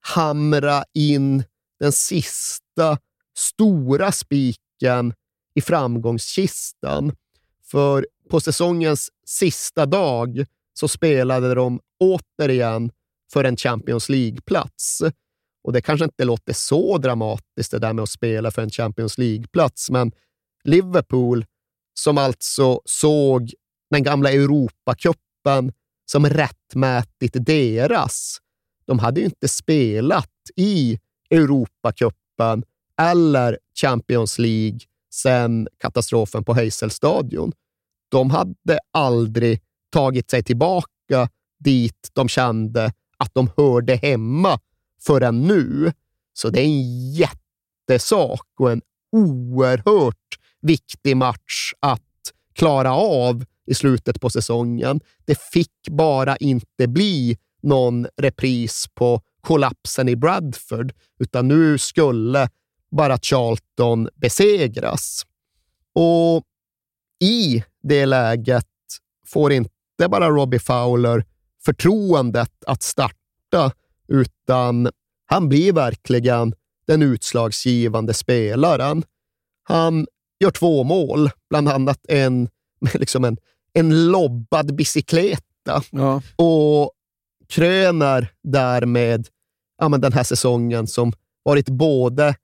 hamra 0.00 0.84
in 0.94 1.44
den 1.80 1.92
sista 1.92 2.98
stora 3.36 4.12
spiken 4.12 5.14
i 5.54 5.60
framgångskistan. 5.60 7.16
För 7.64 8.06
på 8.30 8.40
säsongens 8.40 9.10
sista 9.26 9.86
dag 9.86 10.44
så 10.72 10.88
spelade 10.88 11.54
de 11.54 11.80
återigen 12.00 12.90
för 13.32 13.44
en 13.44 13.56
Champions 13.56 14.08
League-plats. 14.08 15.02
Och 15.64 15.72
det 15.72 15.82
kanske 15.82 16.04
inte 16.04 16.24
låter 16.24 16.52
så 16.52 16.98
dramatiskt 16.98 17.70
det 17.70 17.78
där 17.78 17.92
med 17.92 18.02
att 18.02 18.10
spela 18.10 18.50
för 18.50 18.62
en 18.62 18.70
Champions 18.70 19.18
League-plats, 19.18 19.90
men 19.90 20.12
Liverpool, 20.64 21.44
som 21.94 22.18
alltså 22.18 22.80
såg 22.84 23.52
den 23.90 24.02
gamla 24.02 24.32
Europacupen 24.32 25.72
som 26.06 26.26
rättmätigt 26.26 27.36
deras, 27.46 28.38
de 28.86 28.98
hade 28.98 29.20
ju 29.20 29.26
inte 29.26 29.48
spelat 29.48 30.30
i 30.56 30.98
Europacupen 31.30 32.64
eller 33.00 33.58
Champions 33.80 34.38
League 34.38 34.78
sedan 35.14 35.68
katastrofen 35.78 36.44
på 36.44 36.54
Heyselstadion. 36.54 37.52
De 38.08 38.30
hade 38.30 38.78
aldrig 38.92 39.60
tagit 39.92 40.30
sig 40.30 40.42
tillbaka 40.42 41.28
dit 41.58 42.10
de 42.12 42.28
kände 42.28 42.92
att 43.18 43.34
de 43.34 43.50
hörde 43.56 43.94
hemma 43.96 44.60
förrän 45.02 45.42
nu. 45.42 45.92
Så 46.32 46.50
det 46.50 46.60
är 46.60 46.64
en 46.64 47.12
jättesak 47.12 48.46
och 48.58 48.72
en 48.72 48.82
oerhört 49.12 50.38
viktig 50.60 51.16
match 51.16 51.72
att 51.80 52.02
klara 52.52 52.92
av 52.94 53.44
i 53.66 53.74
slutet 53.74 54.20
på 54.20 54.30
säsongen. 54.30 55.00
Det 55.24 55.40
fick 55.40 55.88
bara 55.90 56.36
inte 56.36 56.88
bli 56.88 57.38
någon 57.62 58.06
repris 58.16 58.86
på 58.94 59.20
kollapsen 59.40 60.08
i 60.08 60.16
Bradford, 60.16 60.92
utan 61.18 61.48
nu 61.48 61.78
skulle 61.78 62.48
bara 62.90 63.18
Charlton 63.18 64.08
besegras. 64.14 65.22
Och 65.94 66.44
i 67.20 67.64
det 67.82 68.06
läget 68.06 68.66
får 69.26 69.52
inte 69.52 70.08
bara 70.08 70.28
Robbie 70.28 70.58
Fowler 70.58 71.24
förtroendet 71.64 72.64
att 72.66 72.82
starta, 72.82 73.72
utan 74.08 74.90
han 75.26 75.48
blir 75.48 75.72
verkligen 75.72 76.54
den 76.86 77.02
utslagsgivande 77.02 78.14
spelaren. 78.14 79.04
Han 79.62 80.06
gör 80.40 80.50
två 80.50 80.84
mål, 80.84 81.30
bland 81.50 81.68
annat 81.68 82.06
en, 82.08 82.48
liksom 82.94 83.24
en, 83.24 83.36
en 83.74 84.10
lobbad 84.10 84.74
bicykleta 84.76 85.82
Ja. 85.90 86.22
och 86.36 86.92
kröner 87.48 88.28
därmed 88.42 89.28
ja, 89.78 89.88
men 89.88 90.00
den 90.00 90.12
här 90.12 90.22
säsongen 90.22 90.86
som 90.86 91.12
varit 91.42 91.68
både 91.68 92.34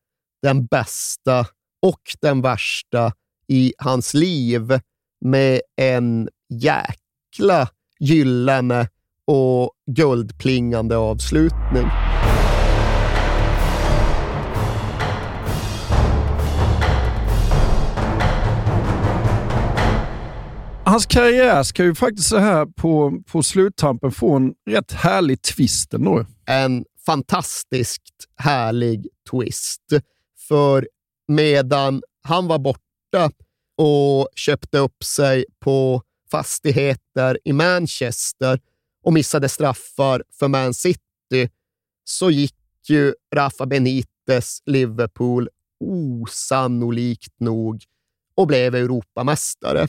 den 0.42 0.66
bästa 0.66 1.46
och 1.82 2.00
den 2.20 2.42
värsta 2.42 3.12
i 3.48 3.72
hans 3.78 4.14
liv 4.14 4.80
med 5.24 5.60
en 5.76 6.28
jäkla 6.54 7.68
gyllene 8.00 8.88
och 9.24 9.72
guldplingande 9.90 10.96
avslutning. 10.96 11.86
Hans 20.90 21.06
karriär 21.06 21.62
ska 21.62 21.84
ju 21.84 21.94
faktiskt 21.94 22.28
så 22.28 22.38
här 22.38 22.66
på, 22.66 23.22
på 23.26 23.42
sluttampen 23.42 24.12
få 24.12 24.36
en 24.36 24.54
rätt 24.70 24.92
härlig 24.92 25.42
twist 25.42 25.94
ändå. 25.94 26.26
en 26.46 26.84
fantastiskt 27.06 28.14
härlig 28.36 29.08
twist. 29.30 29.82
För 30.48 30.88
medan 31.28 32.02
han 32.22 32.46
var 32.46 32.58
borta 32.58 33.30
och 33.76 34.28
köpte 34.36 34.78
upp 34.78 35.04
sig 35.04 35.44
på 35.60 36.02
fastigheter 36.30 37.38
i 37.44 37.52
Manchester 37.52 38.60
och 39.02 39.12
missade 39.12 39.48
straffar 39.48 40.22
för 40.38 40.48
Man 40.48 40.74
City, 40.74 41.50
så 42.04 42.30
gick 42.30 42.56
ju 42.88 43.14
Rafa 43.34 43.66
Benites 43.66 44.62
Liverpool 44.66 45.48
osannolikt 45.84 47.40
nog 47.40 47.84
och 48.34 48.46
blev 48.46 48.74
Europamästare. 48.74 49.88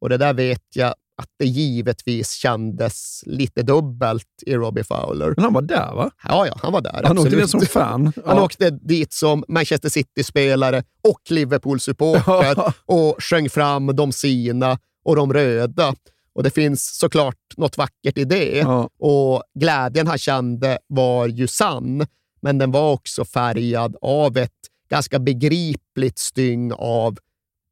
Och 0.00 0.08
det 0.08 0.16
där 0.16 0.34
vet 0.34 0.62
jag 0.74 0.94
att 1.16 1.28
det 1.38 1.46
givetvis 1.46 2.32
kändes 2.32 3.22
lite 3.26 3.62
dubbelt 3.62 4.26
i 4.46 4.54
Robbie 4.54 4.84
Fowler. 4.84 5.34
Men 5.36 5.44
han 5.44 5.52
var 5.52 5.62
där 5.62 5.94
va? 5.94 6.10
Ja, 6.28 6.46
ja, 6.46 6.58
han 6.62 6.72
var 6.72 6.80
där. 6.80 6.92
Han 7.04 7.18
åkte 7.18 7.20
absolut. 7.22 7.40
dit 7.40 7.50
som 7.50 7.60
fan. 7.60 8.12
Han 8.26 8.36
Ja. 8.36 8.42
åkte 8.44 8.70
dit 8.70 9.12
som 9.12 9.44
Manchester 9.48 9.88
City-spelare 9.88 10.82
och 11.08 11.20
Liverpool-supporter 11.30 12.72
och 12.86 13.16
sjöng 13.22 13.50
fram 13.50 13.86
de 13.86 14.12
sina 14.12 14.78
och 15.04 15.16
de 15.16 15.32
röda. 15.32 15.94
Och 16.32 16.42
det 16.42 16.50
finns 16.50 16.98
såklart 16.98 17.36
något 17.56 17.78
vackert 17.78 18.18
i 18.18 18.24
det. 18.24 18.58
Ja. 18.58 18.88
Och 18.98 19.42
glädjen 19.58 20.06
han 20.06 20.18
kände 20.18 20.78
var 20.86 21.26
ju 21.26 21.46
sann, 21.46 22.06
men 22.42 22.58
den 22.58 22.70
var 22.70 22.92
också 22.92 23.24
färgad 23.24 23.96
av 24.02 24.36
ett 24.36 24.50
ganska 24.90 25.18
begripligt 25.18 26.18
styng 26.18 26.72
av 26.72 27.18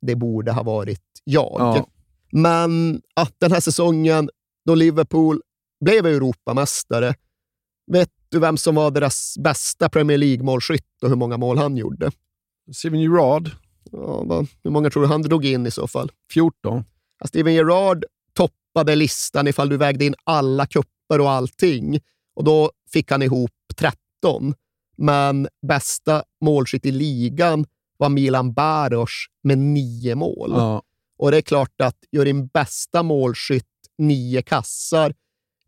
det 0.07 0.14
borde 0.14 0.53
ha 0.53 0.62
varit 0.62 1.03
jag. 1.24 1.85
Men 2.33 3.03
att 3.16 3.35
den 3.39 3.53
här 3.53 3.61
säsongen 3.61 4.31
då 4.66 4.74
Liverpool 4.74 5.41
blev 5.85 6.07
Europamästare, 6.07 7.14
vet 7.93 8.11
du 8.29 8.39
vem 8.39 8.57
som 8.57 8.74
var 8.74 8.91
deras 8.91 9.35
bästa 9.39 9.89
Premier 9.89 10.18
League-målskytt 10.18 11.03
och 11.03 11.09
hur 11.09 11.16
många 11.16 11.37
mål 11.37 11.59
han 11.59 11.76
gjorde? 11.76 12.11
Steven 12.72 13.01
Gerrard, 13.01 13.51
Ja, 13.93 14.45
hur 14.64 14.70
många 14.70 14.91
tror 14.91 15.03
du 15.03 15.09
han 15.09 15.22
drog 15.22 15.45
in 15.45 15.66
i 15.66 15.70
så 15.70 15.87
fall? 15.89 16.11
14. 16.33 16.85
Ja, 17.20 17.26
Steven 17.26 17.55
Gerrard 17.55 18.05
toppade 18.33 18.95
listan 18.95 19.49
ifall 19.49 19.68
du 19.68 19.76
vägde 19.76 20.05
in 20.05 20.14
alla 20.24 20.66
kupper 20.66 21.20
och 21.20 21.31
allting. 21.31 22.01
Och 22.37 22.45
då 22.45 22.70
fick 22.93 23.11
han 23.11 23.22
ihop 23.22 23.51
13. 23.76 24.55
Men 24.97 25.49
bästa 25.66 26.22
målskytt 26.45 26.87
i 26.87 26.93
ligan 26.93 27.66
var 27.97 28.09
Milan 28.09 28.53
Baros 28.53 29.26
med 29.43 29.59
nio 29.59 30.14
mål. 30.14 30.51
Ja. 30.51 30.83
Och 31.19 31.31
det 31.31 31.37
är 31.37 31.43
klart 31.43 31.81
att 31.81 31.97
gör 32.12 32.25
din 32.25 32.47
bästa 32.47 33.03
målskytt 33.03 33.64
nio 33.99 34.43
kassar, 34.43 35.14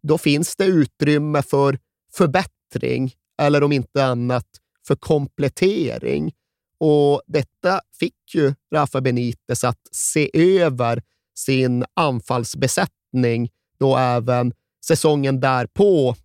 då 0.03 0.19
finns 0.19 0.57
det 0.57 0.65
utrymme 0.65 1.43
för 1.43 1.79
förbättring, 2.13 3.13
eller 3.43 3.63
om 3.63 3.73
inte 3.73 4.05
annat 4.05 4.47
för 4.87 4.97
komplettering. 4.97 6.33
Och 6.79 7.23
detta 7.27 7.81
fick 7.99 8.35
ju 8.35 8.55
Rafa 8.75 9.01
Benitez 9.01 9.65
att 9.65 9.81
se 9.93 10.31
över 10.35 11.03
sin 11.35 11.85
anfallsbesättning 11.95 13.51
då 13.79 13.97
även 13.97 14.53
säsongen 14.87 15.41
därpå 15.41 16.17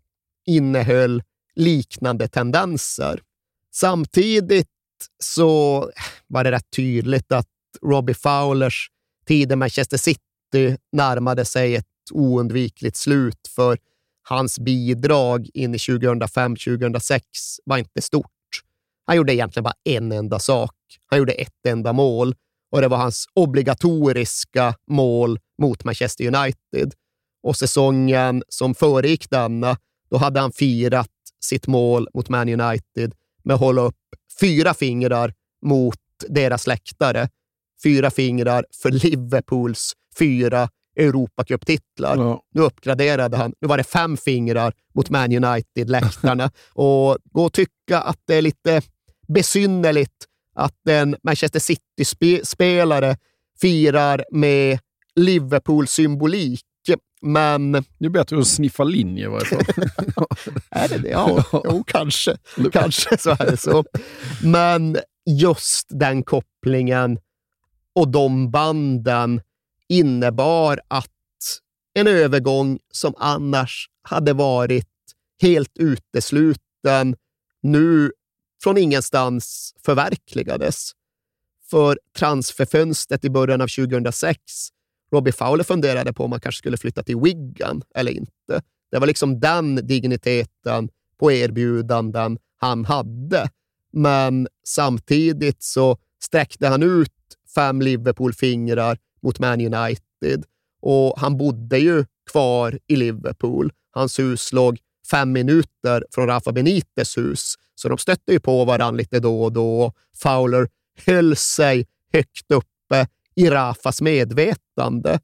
innehöll 0.46 1.24
liknande 1.56 2.28
tendenser. 2.28 3.22
Samtidigt 3.72 4.70
så 5.24 5.92
var 6.28 6.44
det 6.44 6.52
rätt 6.52 6.72
tydligt 6.76 7.32
att 7.32 7.48
Robbie 7.82 8.14
Fowlers 8.14 8.90
Tiden 9.28 9.60
Manchester 9.60 9.98
City 9.98 10.78
närmade 10.92 11.46
sig 11.46 11.76
ett 11.76 11.86
oundvikligt 12.12 12.98
slut 12.98 13.48
för 13.56 13.78
hans 14.24 14.60
bidrag 14.60 15.50
in 15.54 15.76
i 15.76 15.78
2005-2006 15.78 17.22
var 17.66 17.78
inte 17.78 18.02
stort. 18.02 18.32
Han 19.06 19.18
gjorde 19.18 19.34
egentligen 19.34 19.64
bara 19.64 19.74
en 19.84 20.12
enda 20.12 20.40
sak. 20.40 20.76
Han 21.06 21.20
gjorde 21.20 21.34
ett 21.34 21.66
enda 21.68 21.94
mål 21.94 22.36
och 22.72 22.82
det 22.82 22.88
var 22.88 22.98
hans 22.98 23.26
obligatoriska 23.34 24.76
mål 24.88 25.40
mot 25.62 25.84
Manchester 25.84 26.36
United. 26.36 26.94
Och 27.44 27.58
säsongen 27.58 28.44
som 28.50 28.76
föregick 28.76 29.30
denna, 29.30 29.78
då 30.10 30.18
hade 30.18 30.40
han 30.40 30.52
firat 30.52 31.10
sitt 31.44 31.68
mål 31.68 32.08
mot 32.14 32.30
Man 32.30 32.62
United 32.62 33.14
med 33.44 33.54
att 33.54 33.60
hålla 33.60 33.82
upp 33.82 33.96
fyra 34.40 34.74
fingrar 34.74 35.34
mot 35.66 36.00
deras 36.30 36.68
läktare. 36.68 37.30
Fyra 37.84 38.12
fingrar 38.12 38.66
för 38.82 38.92
Liverpools 38.92 39.94
fyra 40.20 40.70
Europacuptitlar. 40.96 42.18
Ja. 42.18 42.42
Nu 42.54 42.62
uppgraderade 42.62 43.38
han. 43.38 43.54
Nu 43.62 43.68
var 43.68 43.78
det 43.78 43.84
fem 43.84 44.18
fingrar 44.18 44.74
mot 44.94 45.10
Man 45.10 45.46
United-läktarna. 45.46 46.52
och 46.74 47.18
gå 47.32 47.46
och 47.46 47.54
tycka 47.54 48.00
att 48.00 48.20
det 48.28 48.36
är 48.36 48.42
lite 48.42 48.82
besynnerligt 49.28 50.26
att 50.56 50.88
en 50.90 51.16
Manchester 51.24 51.60
City-spelare 51.60 53.18
firar 53.62 54.26
med 54.32 54.80
Liverpool-symbolik. 55.16 56.62
Men... 57.22 57.72
Det 57.72 58.06
är 58.06 58.10
bättre 58.10 58.40
att 58.40 58.48
sniffa 58.48 58.84
linje 58.84 59.26
i 59.26 59.28
varje 59.28 59.46
fall. 59.46 59.64
Är 60.70 60.88
det 60.88 60.98
det? 60.98 61.10
Ja, 61.10 61.44
jo, 61.54 61.84
kanske. 61.88 62.38
Kanske 62.72 63.18
så 63.18 63.30
är 63.30 63.52
det 63.52 63.58
så. 63.58 63.86
Men 64.44 64.98
just 65.26 65.88
den 65.90 66.24
kopplingen 66.24 67.20
och 67.96 68.08
de 68.08 68.52
banden 68.52 69.42
innebar 69.88 70.80
att 70.88 71.12
en 71.94 72.08
övergång 72.08 72.80
som 72.92 73.14
annars 73.18 73.90
hade 74.02 74.34
varit 74.34 74.88
helt 75.42 75.78
utesluten 75.78 77.16
nu 77.62 78.12
från 78.64 78.78
ingenstans 78.78 79.74
förverkligades. 79.86 80.92
För 81.70 82.00
transferfönstret 82.18 83.26
i 83.26 83.30
början 83.30 83.62
av 83.62 83.68
2006, 83.68 84.40
Robbie 85.12 85.32
Fowler 85.32 85.64
funderade 85.64 86.14
på 86.14 86.24
om 86.24 86.30
man 86.30 86.40
kanske 86.40 86.60
skulle 86.60 86.78
flytta 86.78 87.04
till 87.04 87.18
Wigan 87.20 87.82
eller 87.96 88.12
inte. 88.12 88.62
Det 88.92 89.00
var 89.00 89.08
liksom 89.08 89.40
den 89.40 89.76
digniteten 89.76 90.90
på 91.20 91.32
erbjudanden 91.32 92.38
han 92.58 92.86
hade. 92.86 93.50
Men 93.94 94.48
samtidigt 94.64 95.64
så 95.64 95.98
sträckte 96.24 96.68
han 96.68 96.84
ut 96.84 97.15
fem 97.56 97.82
Liverpool-fingrar 97.82 98.98
mot 99.22 99.40
Man 99.40 99.62
United 99.62 100.46
och 100.82 101.14
han 101.18 101.38
bodde 101.38 101.78
ju 101.78 102.06
kvar 102.32 102.80
i 102.88 102.96
Liverpool. 102.96 103.72
Hans 103.92 104.20
hus 104.20 104.54
låg 104.54 104.80
fem 105.12 105.32
minuter 105.32 106.06
från 106.12 106.28
Rafa 106.28 106.52
Benites 106.52 107.18
hus, 107.18 107.56
så 107.76 107.90
de 107.90 107.98
stötte 107.98 108.32
ju 108.32 108.40
på 108.40 108.66
varandra 108.66 108.98
lite 108.98 109.20
då 109.20 109.44
och 109.44 109.54
då. 109.54 109.94
Fowler 110.16 110.68
höll 111.06 111.36
sig 111.36 111.88
högt 112.14 112.52
uppe 112.52 113.08
i 113.36 113.50
Rafas 113.50 114.02
medvetande. 114.02 115.20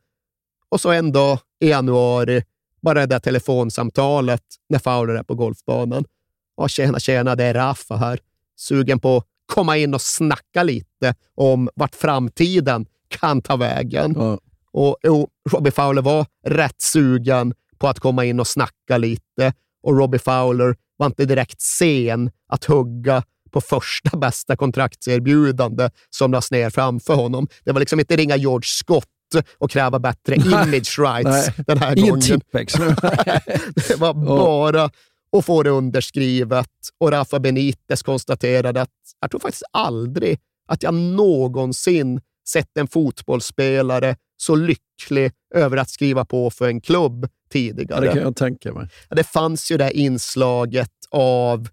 Och 0.70 0.82
så 0.82 0.92
en 0.92 1.12
dag 1.12 1.40
i 1.60 1.70
januari, 1.70 2.44
bara 2.82 3.00
det 3.00 3.06
där 3.06 3.20
telefonsamtalet 3.20 4.44
när 4.70 4.80
Fowler 4.80 5.14
är 5.14 5.24
på 5.24 5.36
golfbanan. 5.36 6.06
Ja, 6.58 6.68
tjena, 6.68 7.00
tjena, 7.00 7.36
det 7.36 7.44
är 7.44 7.54
Rafa 7.54 7.96
här. 7.96 8.20
Sugen 8.56 9.00
på 9.00 9.24
komma 9.52 9.78
in 9.78 9.94
och 9.94 10.02
snacka 10.02 10.64
lite 10.64 11.16
om 11.36 11.70
vart 11.76 11.96
framtiden 11.96 12.86
kan 13.20 13.42
ta 13.42 13.56
vägen. 13.56 14.14
Ja. 14.18 14.40
Och 14.74 14.98
jo, 15.04 15.30
Robbie 15.50 15.72
Fowler 15.72 16.02
var 16.02 16.26
rätt 16.48 16.82
sugen 16.82 17.54
på 17.78 17.88
att 17.88 18.00
komma 18.00 18.26
in 18.26 18.40
och 18.40 18.48
snacka 18.48 18.98
lite 18.98 19.54
och 19.84 19.98
Robbie 19.98 20.20
Fowler 20.20 20.76
var 20.98 21.06
inte 21.08 21.26
direkt 21.26 21.62
sen 21.62 22.32
att 22.50 22.66
hugga 22.66 23.24
på 23.52 23.62
första 23.62 24.18
bästa 24.18 24.56
kontraktserbjudande 24.56 25.90
som 26.10 26.32
lades 26.32 26.52
ner 26.52 26.70
framför 26.70 27.14
honom. 27.16 27.48
Det 27.64 27.72
var 27.72 27.80
liksom 27.80 28.00
inte 28.00 28.16
ringa 28.16 28.36
George 28.36 28.68
Scott 28.68 29.06
och 29.58 29.72
kräva 29.72 30.00
bättre 30.00 30.36
image 30.46 31.00
rights 31.00 31.48
Nej. 31.58 31.66
den 31.68 31.78
här 31.78 31.98
Ingen 31.98 32.10
gången. 32.10 32.22
Tippex 32.22 32.80
nu. 32.80 32.86
det 33.88 33.96
var 34.00 34.14
bara 34.14 34.90
att 35.38 35.46
få 35.46 35.64
det 35.64 35.70
underskrivet 35.70 36.70
och 36.98 37.12
Rafa 37.12 37.40
Benitez 37.40 38.04
konstaterade 38.04 38.82
att 38.82 38.90
jag 39.20 39.32
tror 39.32 39.40
faktiskt 39.40 39.64
aldrig 39.72 40.40
att 40.68 40.84
jag 40.84 40.94
någonsin 40.94 42.22
sett 42.48 42.78
en 42.78 42.88
fotbollsspelare 42.88 44.16
så 44.38 44.56
lycklig 44.56 45.32
över 45.56 45.78
att 45.78 45.90
skriva 45.90 46.26
på 46.26 46.50
för 46.50 46.68
en 46.68 46.82
klubb 46.82 47.30
Ja, 47.54 47.54
tidigare. 47.54 48.06
det 48.06 48.14
kan 48.14 48.22
jag 48.22 48.36
tänka 48.36 48.74
mig. 48.74 48.88
Det 49.10 49.24
fanns 49.24 49.72
ju 49.72 49.78
det 49.78 49.92
inslaget 49.92 50.92
av 51.10 51.68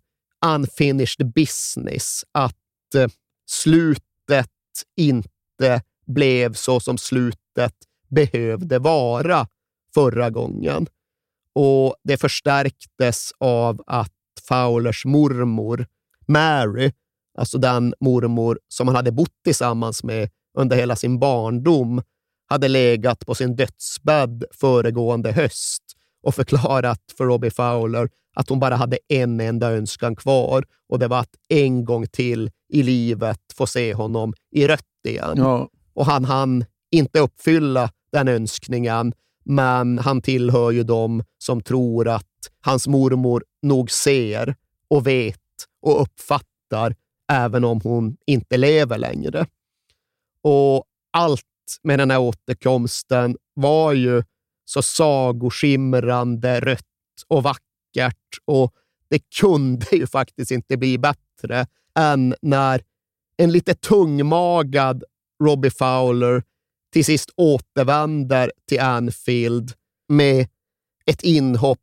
unfinished 0.46 1.32
business, 1.34 2.24
att 2.32 2.94
eh, 2.94 3.09
slutet 3.46 4.50
inte 4.96 5.82
blev 6.06 6.54
så 6.54 6.80
som 6.80 6.98
slutet 6.98 7.74
behövde 8.09 8.78
vara 8.78 9.46
förra 9.94 10.30
gången. 10.30 10.86
Och 11.61 11.94
Det 12.04 12.16
förstärktes 12.16 13.32
av 13.38 13.82
att 13.86 14.12
Fowlers 14.48 15.04
mormor, 15.04 15.86
Mary, 16.26 16.92
alltså 17.38 17.59
den 17.59 17.94
mormor 18.00 18.59
som 18.68 18.88
han 18.88 18.96
hade 18.96 19.12
bott 19.12 19.34
tillsammans 19.44 20.04
med 20.04 20.30
under 20.59 20.76
hela 20.76 20.96
sin 20.96 21.18
barndom, 21.18 22.02
hade 22.48 22.68
legat 22.68 23.26
på 23.26 23.34
sin 23.34 23.56
dödsbädd 23.56 24.44
föregående 24.50 25.32
höst 25.32 25.82
och 26.22 26.34
förklarat 26.34 27.02
för 27.16 27.24
Robbie 27.24 27.50
Fowler 27.50 28.09
att 28.36 28.48
hon 28.48 28.61
bara 28.61 28.76
hade 28.76 28.98
en 29.09 29.40
enda 29.40 29.70
önskan 29.70 30.16
kvar 30.16 30.64
och 30.88 30.98
det 30.98 31.09
var 31.09 31.20
att 31.20 31.34
en 31.48 31.84
gång 31.84 32.06
till 32.06 32.50
i 32.68 32.82
livet 32.82 33.40
få 33.54 33.66
se 33.66 33.94
honom 33.94 34.34
i 34.50 34.66
rött 34.66 35.06
igen. 35.09 35.34
Ja. 35.36 35.68
Och 35.94 36.06
han 36.06 36.24
hann 36.24 36.64
inte 36.90 37.20
uppfylla 37.20 37.90
den 38.12 38.28
önskningen, 38.28 39.12
men 39.49 39.99
han 39.99 40.22
tillhör 40.22 40.70
ju 40.70 40.82
dem 40.82 41.24
som 41.38 41.62
tror 41.62 42.09
att 42.09 42.24
hans 42.61 42.86
mormor 42.86 43.44
nog 43.62 43.90
ser 43.90 44.57
och 44.90 45.07
vet 45.07 45.40
och 45.82 46.03
uppfattar 46.03 46.94
även 47.32 47.64
om 47.64 47.80
hon 47.80 48.16
inte 48.26 48.57
lever 48.57 48.99
längre. 48.99 49.46
Och 50.42 50.84
allt 51.12 51.42
med 51.82 51.99
den 51.99 52.11
här 52.11 52.18
återkomsten 52.18 53.36
var 53.55 53.92
ju 53.92 54.22
så 54.64 54.82
sagoskimrande 54.82 56.61
rött 56.61 56.84
och 57.28 57.42
vackert 57.42 58.38
och 58.44 58.72
det 59.11 59.30
kunde 59.40 59.86
ju 59.96 60.07
faktiskt 60.07 60.51
inte 60.51 60.76
bli 60.76 60.99
bättre 60.99 61.66
än 61.99 62.34
när 62.42 62.82
en 63.36 63.53
lite 63.53 63.74
tungmagad 63.74 65.05
Robbie 65.44 65.70
Fowler 65.70 66.42
till 66.93 67.05
sist 67.05 67.30
återvänder 67.36 68.53
till 68.68 68.80
Anfield 68.80 69.72
med 70.09 70.49
ett 71.07 71.22
inhopp 71.22 71.78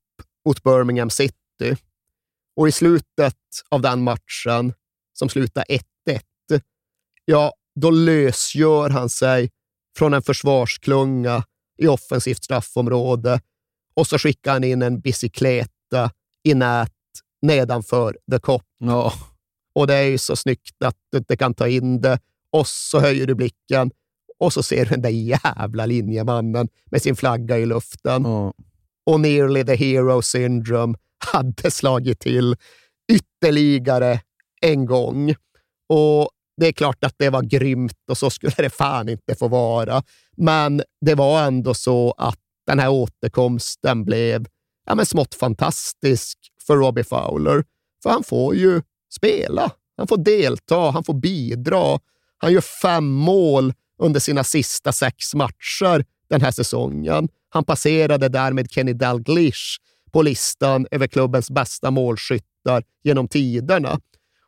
mot 0.46 0.64
Birmingham 0.64 1.10
City. 1.10 1.76
Och 2.56 2.68
i 2.68 2.72
slutet 2.72 3.38
av 3.70 3.82
den 3.82 4.04
matchen, 4.04 4.74
som 5.14 5.30
slutar 5.30 5.64
1-1, 5.70 5.82
ja, 7.26 7.54
då 7.80 7.90
lösgör 7.90 8.90
han 8.90 9.10
sig 9.10 9.50
från 9.98 10.14
en 10.14 10.22
försvarsklunga 10.22 11.44
i 11.78 11.88
offensivt 11.88 12.44
straffområde 12.44 13.42
och 13.96 14.08
så 14.08 14.18
skickar 14.18 14.54
han 14.54 14.64
in 14.64 14.82
en 14.82 15.00
bicykleta 15.00 16.12
i 16.44 16.54
nät 16.54 16.92
nedanför 17.42 18.18
the 18.32 18.40
cop. 18.40 18.64
Ja. 18.78 19.14
Och 19.76 19.88
det 19.88 19.96
är 19.96 20.04
ju 20.04 20.18
så 20.18 20.36
snyggt 20.36 20.84
att 20.86 20.98
du 21.12 21.18
inte 21.18 21.38
kan 21.38 21.54
ta 21.54 21.68
in 21.68 22.02
det. 22.02 22.20
Och 22.52 22.68
så 22.68 23.00
höjer 23.00 23.28
du 23.28 23.36
blicken 23.36 23.92
och 24.40 24.54
så 24.54 24.64
ser 24.64 24.86
du 24.86 24.90
den 24.90 25.02
där 25.02 25.10
jävla 25.10 25.86
linjemannen 25.86 26.68
med 26.92 27.02
sin 27.02 27.16
flagga 27.16 27.58
i 27.58 27.66
luften. 27.66 28.26
Och 29.06 29.20
nearly 29.20 29.64
the 29.64 29.76
hero 29.76 30.22
syndrome 30.22 30.98
hade 31.34 31.72
slagit 31.72 32.20
till 32.20 32.56
ytterligare 33.12 34.20
en 34.62 34.86
gång. 34.86 35.36
Och 35.90 36.30
det 36.58 36.68
är 36.68 36.72
klart 36.72 37.04
att 37.04 37.16
det 37.18 37.30
var 37.30 37.42
grymt 37.42 38.10
och 38.10 38.18
så 38.18 38.30
skulle 38.30 38.54
det 38.58 38.70
fan 38.70 39.10
inte 39.10 39.36
få 39.36 39.48
vara. 39.48 40.04
Men 40.38 40.82
det 41.02 41.16
var 41.16 41.44
ändå 41.44 41.74
så 41.74 42.12
att 42.18 42.40
den 42.68 42.80
här 42.80 42.90
återkomsten 42.90 44.06
blev 44.06 44.46
ja, 44.86 44.96
men 44.96 45.06
smått 45.06 45.36
fantastisk 45.36 46.38
för 46.68 46.78
Robbie 46.78 47.04
Fowler. 47.04 47.64
För 48.04 48.10
han 48.10 48.24
får 48.24 48.56
ju 48.56 48.82
spela. 49.16 49.72
Han 49.98 50.08
får 50.08 50.18
delta, 50.18 50.90
han 50.92 51.04
får 51.04 51.14
bidra. 51.14 52.00
Han 52.38 52.54
gör 52.54 52.62
fem 52.62 53.08
mål 53.08 53.74
under 53.98 54.20
sina 54.20 54.44
sista 54.44 54.92
sex 54.92 55.36
matcher 55.36 56.06
den 56.30 56.42
här 56.42 56.52
säsongen. 56.52 57.28
Han 57.50 57.64
passerade 57.64 58.30
därmed 58.30 58.72
Kenny 58.72 58.94
Dalglish 58.94 59.80
på 60.12 60.22
listan 60.22 60.88
över 60.92 61.08
klubbens 61.08 61.52
bästa 61.52 61.92
målskyttar 61.92 62.84
genom 63.04 63.28
tiderna. 63.28 64.00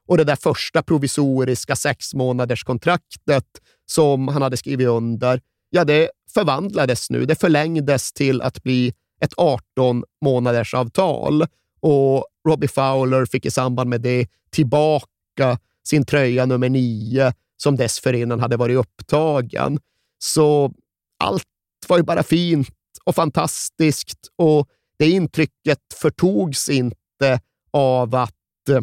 Och 0.07 0.17
det 0.17 0.23
där 0.23 0.35
första 0.35 0.83
provisoriska 0.83 1.75
sex 1.75 2.13
månaders 2.13 2.63
kontraktet 2.63 3.45
som 3.85 4.27
han 4.27 4.41
hade 4.41 4.57
skrivit 4.57 4.87
under, 4.87 5.41
ja, 5.69 5.83
det 5.83 6.09
förvandlades 6.33 7.09
nu. 7.09 7.25
Det 7.25 7.35
förlängdes 7.35 8.13
till 8.13 8.41
att 8.41 8.63
bli 8.63 8.93
ett 9.21 9.33
18 9.37 10.03
månaders 10.21 10.73
avtal 10.73 11.45
och 11.81 12.25
Robbie 12.47 12.67
Fowler 12.67 13.25
fick 13.25 13.45
i 13.45 13.51
samband 13.51 13.89
med 13.89 14.01
det 14.01 14.27
tillbaka 14.51 15.59
sin 15.87 16.05
tröja 16.05 16.45
nummer 16.45 16.69
nio 16.69 17.33
som 17.57 17.75
dessförinnan 17.75 18.39
hade 18.39 18.57
varit 18.57 18.77
upptagen. 18.77 19.79
Så 20.19 20.73
allt 21.19 21.43
var 21.87 21.97
ju 21.97 22.03
bara 22.03 22.23
fint 22.23 22.69
och 23.03 23.15
fantastiskt 23.15 24.27
och 24.35 24.69
det 24.99 25.09
intrycket 25.09 25.79
förtogs 25.95 26.69
inte 26.69 27.39
av 27.71 28.15
att 28.15 28.69
eh, 28.69 28.81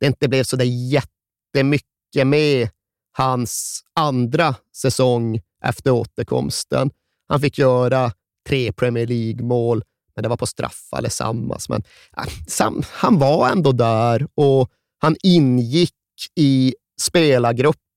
det 0.00 0.06
inte 0.06 0.28
blev 0.28 0.44
så 0.44 0.56
där 0.56 0.64
jättemycket 0.64 2.26
med 2.26 2.68
hans 3.12 3.84
andra 3.94 4.54
säsong 4.76 5.40
efter 5.64 5.90
återkomsten. 5.90 6.90
Han 7.28 7.40
fick 7.40 7.58
göra 7.58 8.12
tre 8.48 8.72
Premier 8.72 9.06
League-mål, 9.06 9.82
men 10.14 10.22
det 10.22 10.28
var 10.28 10.36
på 10.36 10.46
straff 10.46 10.88
allesammans. 10.90 11.68
Men 11.68 11.82
eh, 12.16 12.72
han 12.90 13.18
var 13.18 13.50
ändå 13.50 13.72
där 13.72 14.26
och 14.34 14.70
han 14.98 15.16
ingick 15.22 15.94
i 16.36 16.74
spelargruppen 17.00 17.91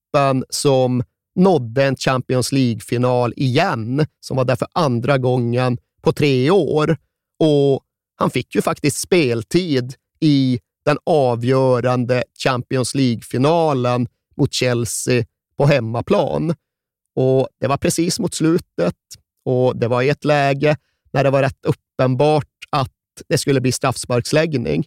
som 0.49 1.03
nådde 1.35 1.83
en 1.83 1.95
Champions 1.95 2.51
League-final 2.51 3.33
igen, 3.35 4.05
som 4.19 4.37
var 4.37 4.45
där 4.45 4.55
för 4.55 4.67
andra 4.73 5.17
gången 5.17 5.77
på 6.01 6.11
tre 6.11 6.51
år. 6.51 6.97
Och 7.39 7.83
han 8.15 8.29
fick 8.29 8.55
ju 8.55 8.61
faktiskt 8.61 8.97
speltid 8.97 9.93
i 10.19 10.59
den 10.85 10.97
avgörande 11.05 12.23
Champions 12.43 12.95
League-finalen 12.95 14.07
mot 14.35 14.53
Chelsea 14.53 15.25
på 15.57 15.65
hemmaplan. 15.65 16.55
Och 17.15 17.47
Det 17.59 17.67
var 17.67 17.77
precis 17.77 18.19
mot 18.19 18.33
slutet 18.33 18.95
och 19.45 19.77
det 19.77 19.87
var 19.87 20.01
i 20.01 20.09
ett 20.09 20.25
läge 20.25 20.77
när 21.13 21.23
det 21.23 21.29
var 21.29 21.41
rätt 21.41 21.65
uppenbart 21.65 22.47
att 22.69 22.91
det 23.27 23.37
skulle 23.37 23.61
bli 23.61 23.71
straffsparksläggning. 23.71 24.85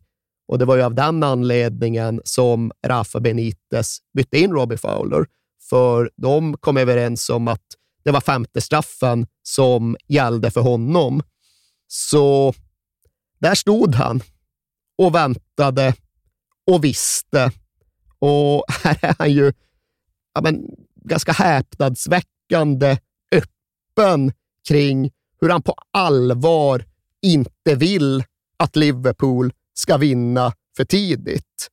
Och 0.48 0.58
Det 0.58 0.64
var 0.64 0.76
ju 0.76 0.82
av 0.82 0.94
den 0.94 1.22
anledningen 1.22 2.20
som 2.24 2.72
Rafa 2.86 3.20
Benitez 3.20 3.98
bytte 4.14 4.38
in 4.38 4.52
Robbie 4.52 4.76
Fowler, 4.76 5.26
för 5.70 6.10
de 6.16 6.56
kom 6.56 6.76
överens 6.76 7.30
om 7.30 7.48
att 7.48 7.62
det 8.04 8.10
var 8.10 8.20
femte 8.20 8.60
straffen 8.60 9.26
som 9.42 9.96
gällde 10.06 10.50
för 10.50 10.60
honom. 10.60 11.22
Så 11.86 12.54
där 13.38 13.54
stod 13.54 13.94
han 13.94 14.22
och 14.98 15.14
väntade 15.14 15.94
och 16.66 16.84
visste. 16.84 17.52
Och 18.18 18.64
här 18.82 18.98
är 19.02 19.14
han 19.18 19.32
ju 19.32 19.52
ja, 20.34 20.40
men, 20.40 20.70
ganska 20.94 21.32
häpnadsväckande 21.32 22.98
öppen 23.32 24.32
kring 24.68 25.10
hur 25.40 25.48
han 25.48 25.62
på 25.62 25.74
allvar 25.90 26.84
inte 27.22 27.74
vill 27.74 28.24
att 28.56 28.76
Liverpool 28.76 29.52
ska 29.78 29.96
vinna 29.96 30.52
för 30.76 30.84
tidigt. 30.84 31.68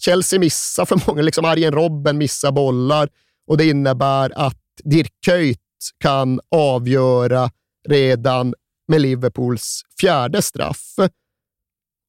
Chelsea 0.00 0.40
missar 0.40 0.84
för 0.84 1.02
många, 1.06 1.22
liksom 1.22 1.44
Arjen 1.44 1.72
Robben 1.72 2.18
missar 2.18 2.52
bollar 2.52 3.08
och 3.46 3.56
det 3.56 3.68
innebär 3.68 4.32
att 4.36 4.56
Dirk 4.84 5.12
Kuyt 5.26 5.60
kan 5.98 6.40
avgöra 6.50 7.50
redan 7.88 8.54
med 8.88 9.00
Liverpools 9.00 9.82
fjärde 10.00 10.42
straff. 10.42 10.94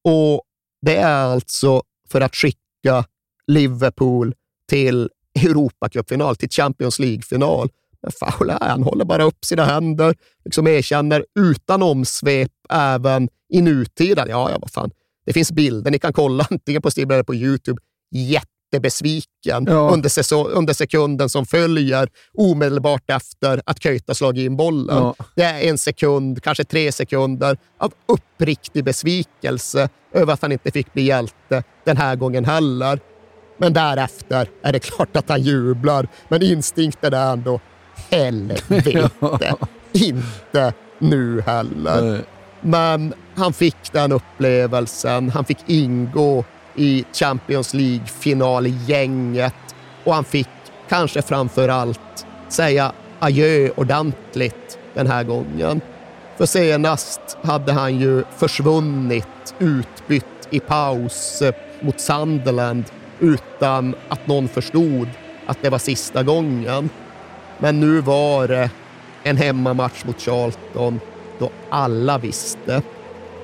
Och 0.04 0.42
Det 0.86 0.96
är 0.96 1.24
alltså 1.24 1.82
för 2.08 2.20
att 2.20 2.36
skicka 2.36 3.04
Liverpool 3.46 4.34
till 4.68 5.10
Europacupfinal, 5.34 6.36
till 6.36 6.50
Champions 6.50 6.98
League-final. 6.98 7.68
Men 8.02 8.12
Fowler, 8.12 8.58
han 8.60 8.82
håller 8.82 9.04
bara 9.04 9.24
upp 9.24 9.44
sina 9.44 9.64
händer, 9.64 10.14
liksom 10.44 10.66
erkänner 10.66 11.24
utan 11.40 11.82
omsvep 11.82 12.52
även 12.70 13.28
i 13.48 13.62
nutiden. 13.62 14.26
Ja, 14.28 14.50
ja, 14.50 14.58
vad 14.60 14.70
fan. 14.70 14.90
Det 15.26 15.32
finns 15.32 15.52
bilder 15.52 15.90
ni 15.90 15.98
kan 15.98 16.12
kolla 16.12 16.46
antingen 16.50 16.82
på 16.82 16.90
Steve 16.90 17.14
eller 17.14 17.24
på 17.24 17.34
YouTube. 17.34 17.82
Jättebesviken 18.10 19.64
ja. 19.66 19.90
under, 19.92 20.50
under 20.56 20.74
sekunden 20.74 21.28
som 21.28 21.46
följer 21.46 22.08
omedelbart 22.32 23.10
efter 23.10 23.62
att 23.66 23.82
Köjta 23.82 24.14
slagit 24.14 24.46
in 24.46 24.56
bollen. 24.56 24.96
Ja. 24.96 25.14
Det 25.34 25.42
är 25.42 25.60
en 25.60 25.78
sekund, 25.78 26.42
kanske 26.42 26.64
tre 26.64 26.92
sekunder 26.92 27.58
av 27.78 27.92
uppriktig 28.06 28.84
besvikelse 28.84 29.88
över 30.12 30.32
att 30.32 30.42
han 30.42 30.52
inte 30.52 30.70
fick 30.70 30.92
bli 30.92 31.02
hjälte 31.02 31.62
den 31.84 31.96
här 31.96 32.16
gången 32.16 32.44
heller. 32.44 33.00
Men 33.58 33.72
därefter 33.72 34.48
är 34.62 34.72
det 34.72 34.78
klart 34.78 35.16
att 35.16 35.28
han 35.28 35.42
jublar. 35.42 36.08
Men 36.28 36.42
instinkten 36.42 37.14
är 37.14 37.32
ändå 37.32 37.60
helvete. 38.10 39.10
Inte 39.92 40.72
nu 40.98 41.40
heller. 41.40 42.02
Nej. 42.02 42.20
Men 42.60 43.14
han 43.34 43.52
fick 43.52 43.92
den 43.92 44.12
upplevelsen. 44.12 45.30
Han 45.30 45.44
fick 45.44 45.58
ingå 45.66 46.44
i 46.76 47.04
Champions 47.12 47.74
League-finalgänget 47.74 49.54
och 50.04 50.14
han 50.14 50.24
fick 50.24 50.48
kanske 50.88 51.22
framför 51.22 51.68
allt 51.68 52.26
säga 52.48 52.92
adjö 53.18 53.70
ordentligt 53.76 54.78
den 54.94 55.06
här 55.06 55.24
gången. 55.24 55.80
För 56.36 56.46
senast 56.46 57.20
hade 57.42 57.72
han 57.72 57.98
ju 58.00 58.24
försvunnit, 58.36 59.54
utbytt 59.58 60.48
i 60.50 60.60
paus 60.60 61.42
mot 61.80 62.00
Sunderland 62.00 62.84
utan 63.20 63.94
att 64.08 64.26
någon 64.26 64.48
förstod 64.48 65.08
att 65.46 65.58
det 65.62 65.70
var 65.70 65.78
sista 65.78 66.22
gången. 66.22 66.90
Men 67.58 67.80
nu 67.80 68.00
var 68.00 68.48
det 68.48 68.70
en 69.22 69.36
hemmamatch 69.36 70.04
mot 70.04 70.20
Charlton 70.20 71.00
då 71.38 71.50
alla 71.70 72.18
visste 72.18 72.82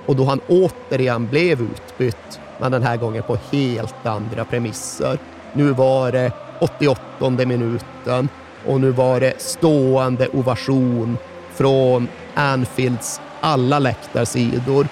och 0.08 0.16
då 0.16 0.24
han 0.24 0.40
återigen 0.48 1.28
blev 1.28 1.62
utbytt, 1.62 2.40
men 2.58 2.72
den 2.72 2.82
här 2.82 2.96
gången 2.96 3.22
på 3.22 3.38
helt 3.52 4.06
andra 4.06 4.44
premisser. 4.44 5.18
Nu 5.52 5.72
var 5.72 6.12
det 6.12 6.32
88 6.60 7.30
minuten 7.30 8.28
och 8.66 8.80
nu 8.80 8.90
var 8.90 9.20
det 9.20 9.40
stående 9.40 10.28
ovation 10.28 11.18
från 11.54 12.08
Anfields 12.34 13.20
alla 13.40 13.78
läktarsidor. 13.78 14.88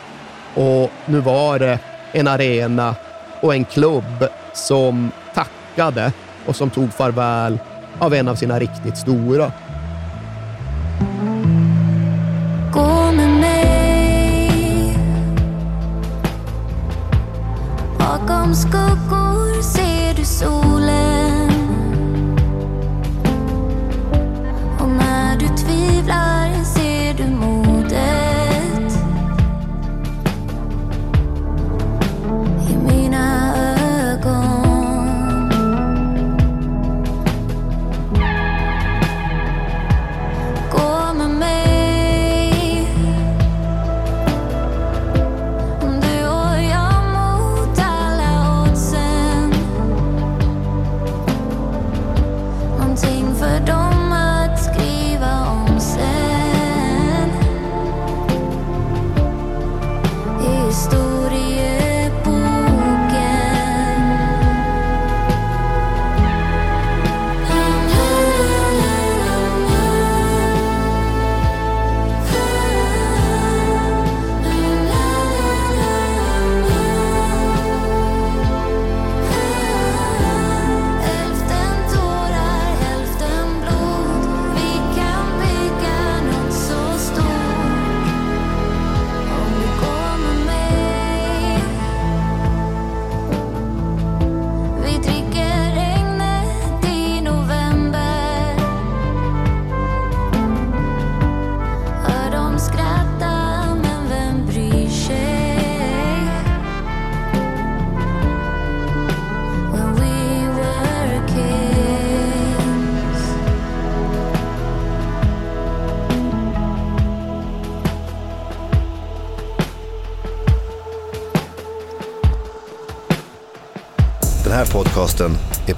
Och 0.54 0.90
nu 1.06 1.20
var 1.20 1.58
det 1.58 1.78
en 2.12 2.28
arena 2.28 2.94
och 3.40 3.54
en 3.54 3.64
klubb 3.64 4.26
som 4.54 5.10
tackade 5.34 6.12
och 6.46 6.56
som 6.56 6.70
tog 6.70 6.92
farväl 6.92 7.58
av 7.98 8.14
en 8.14 8.28
av 8.28 8.34
sina 8.34 8.58
riktigt 8.58 8.98
stora. 8.98 9.52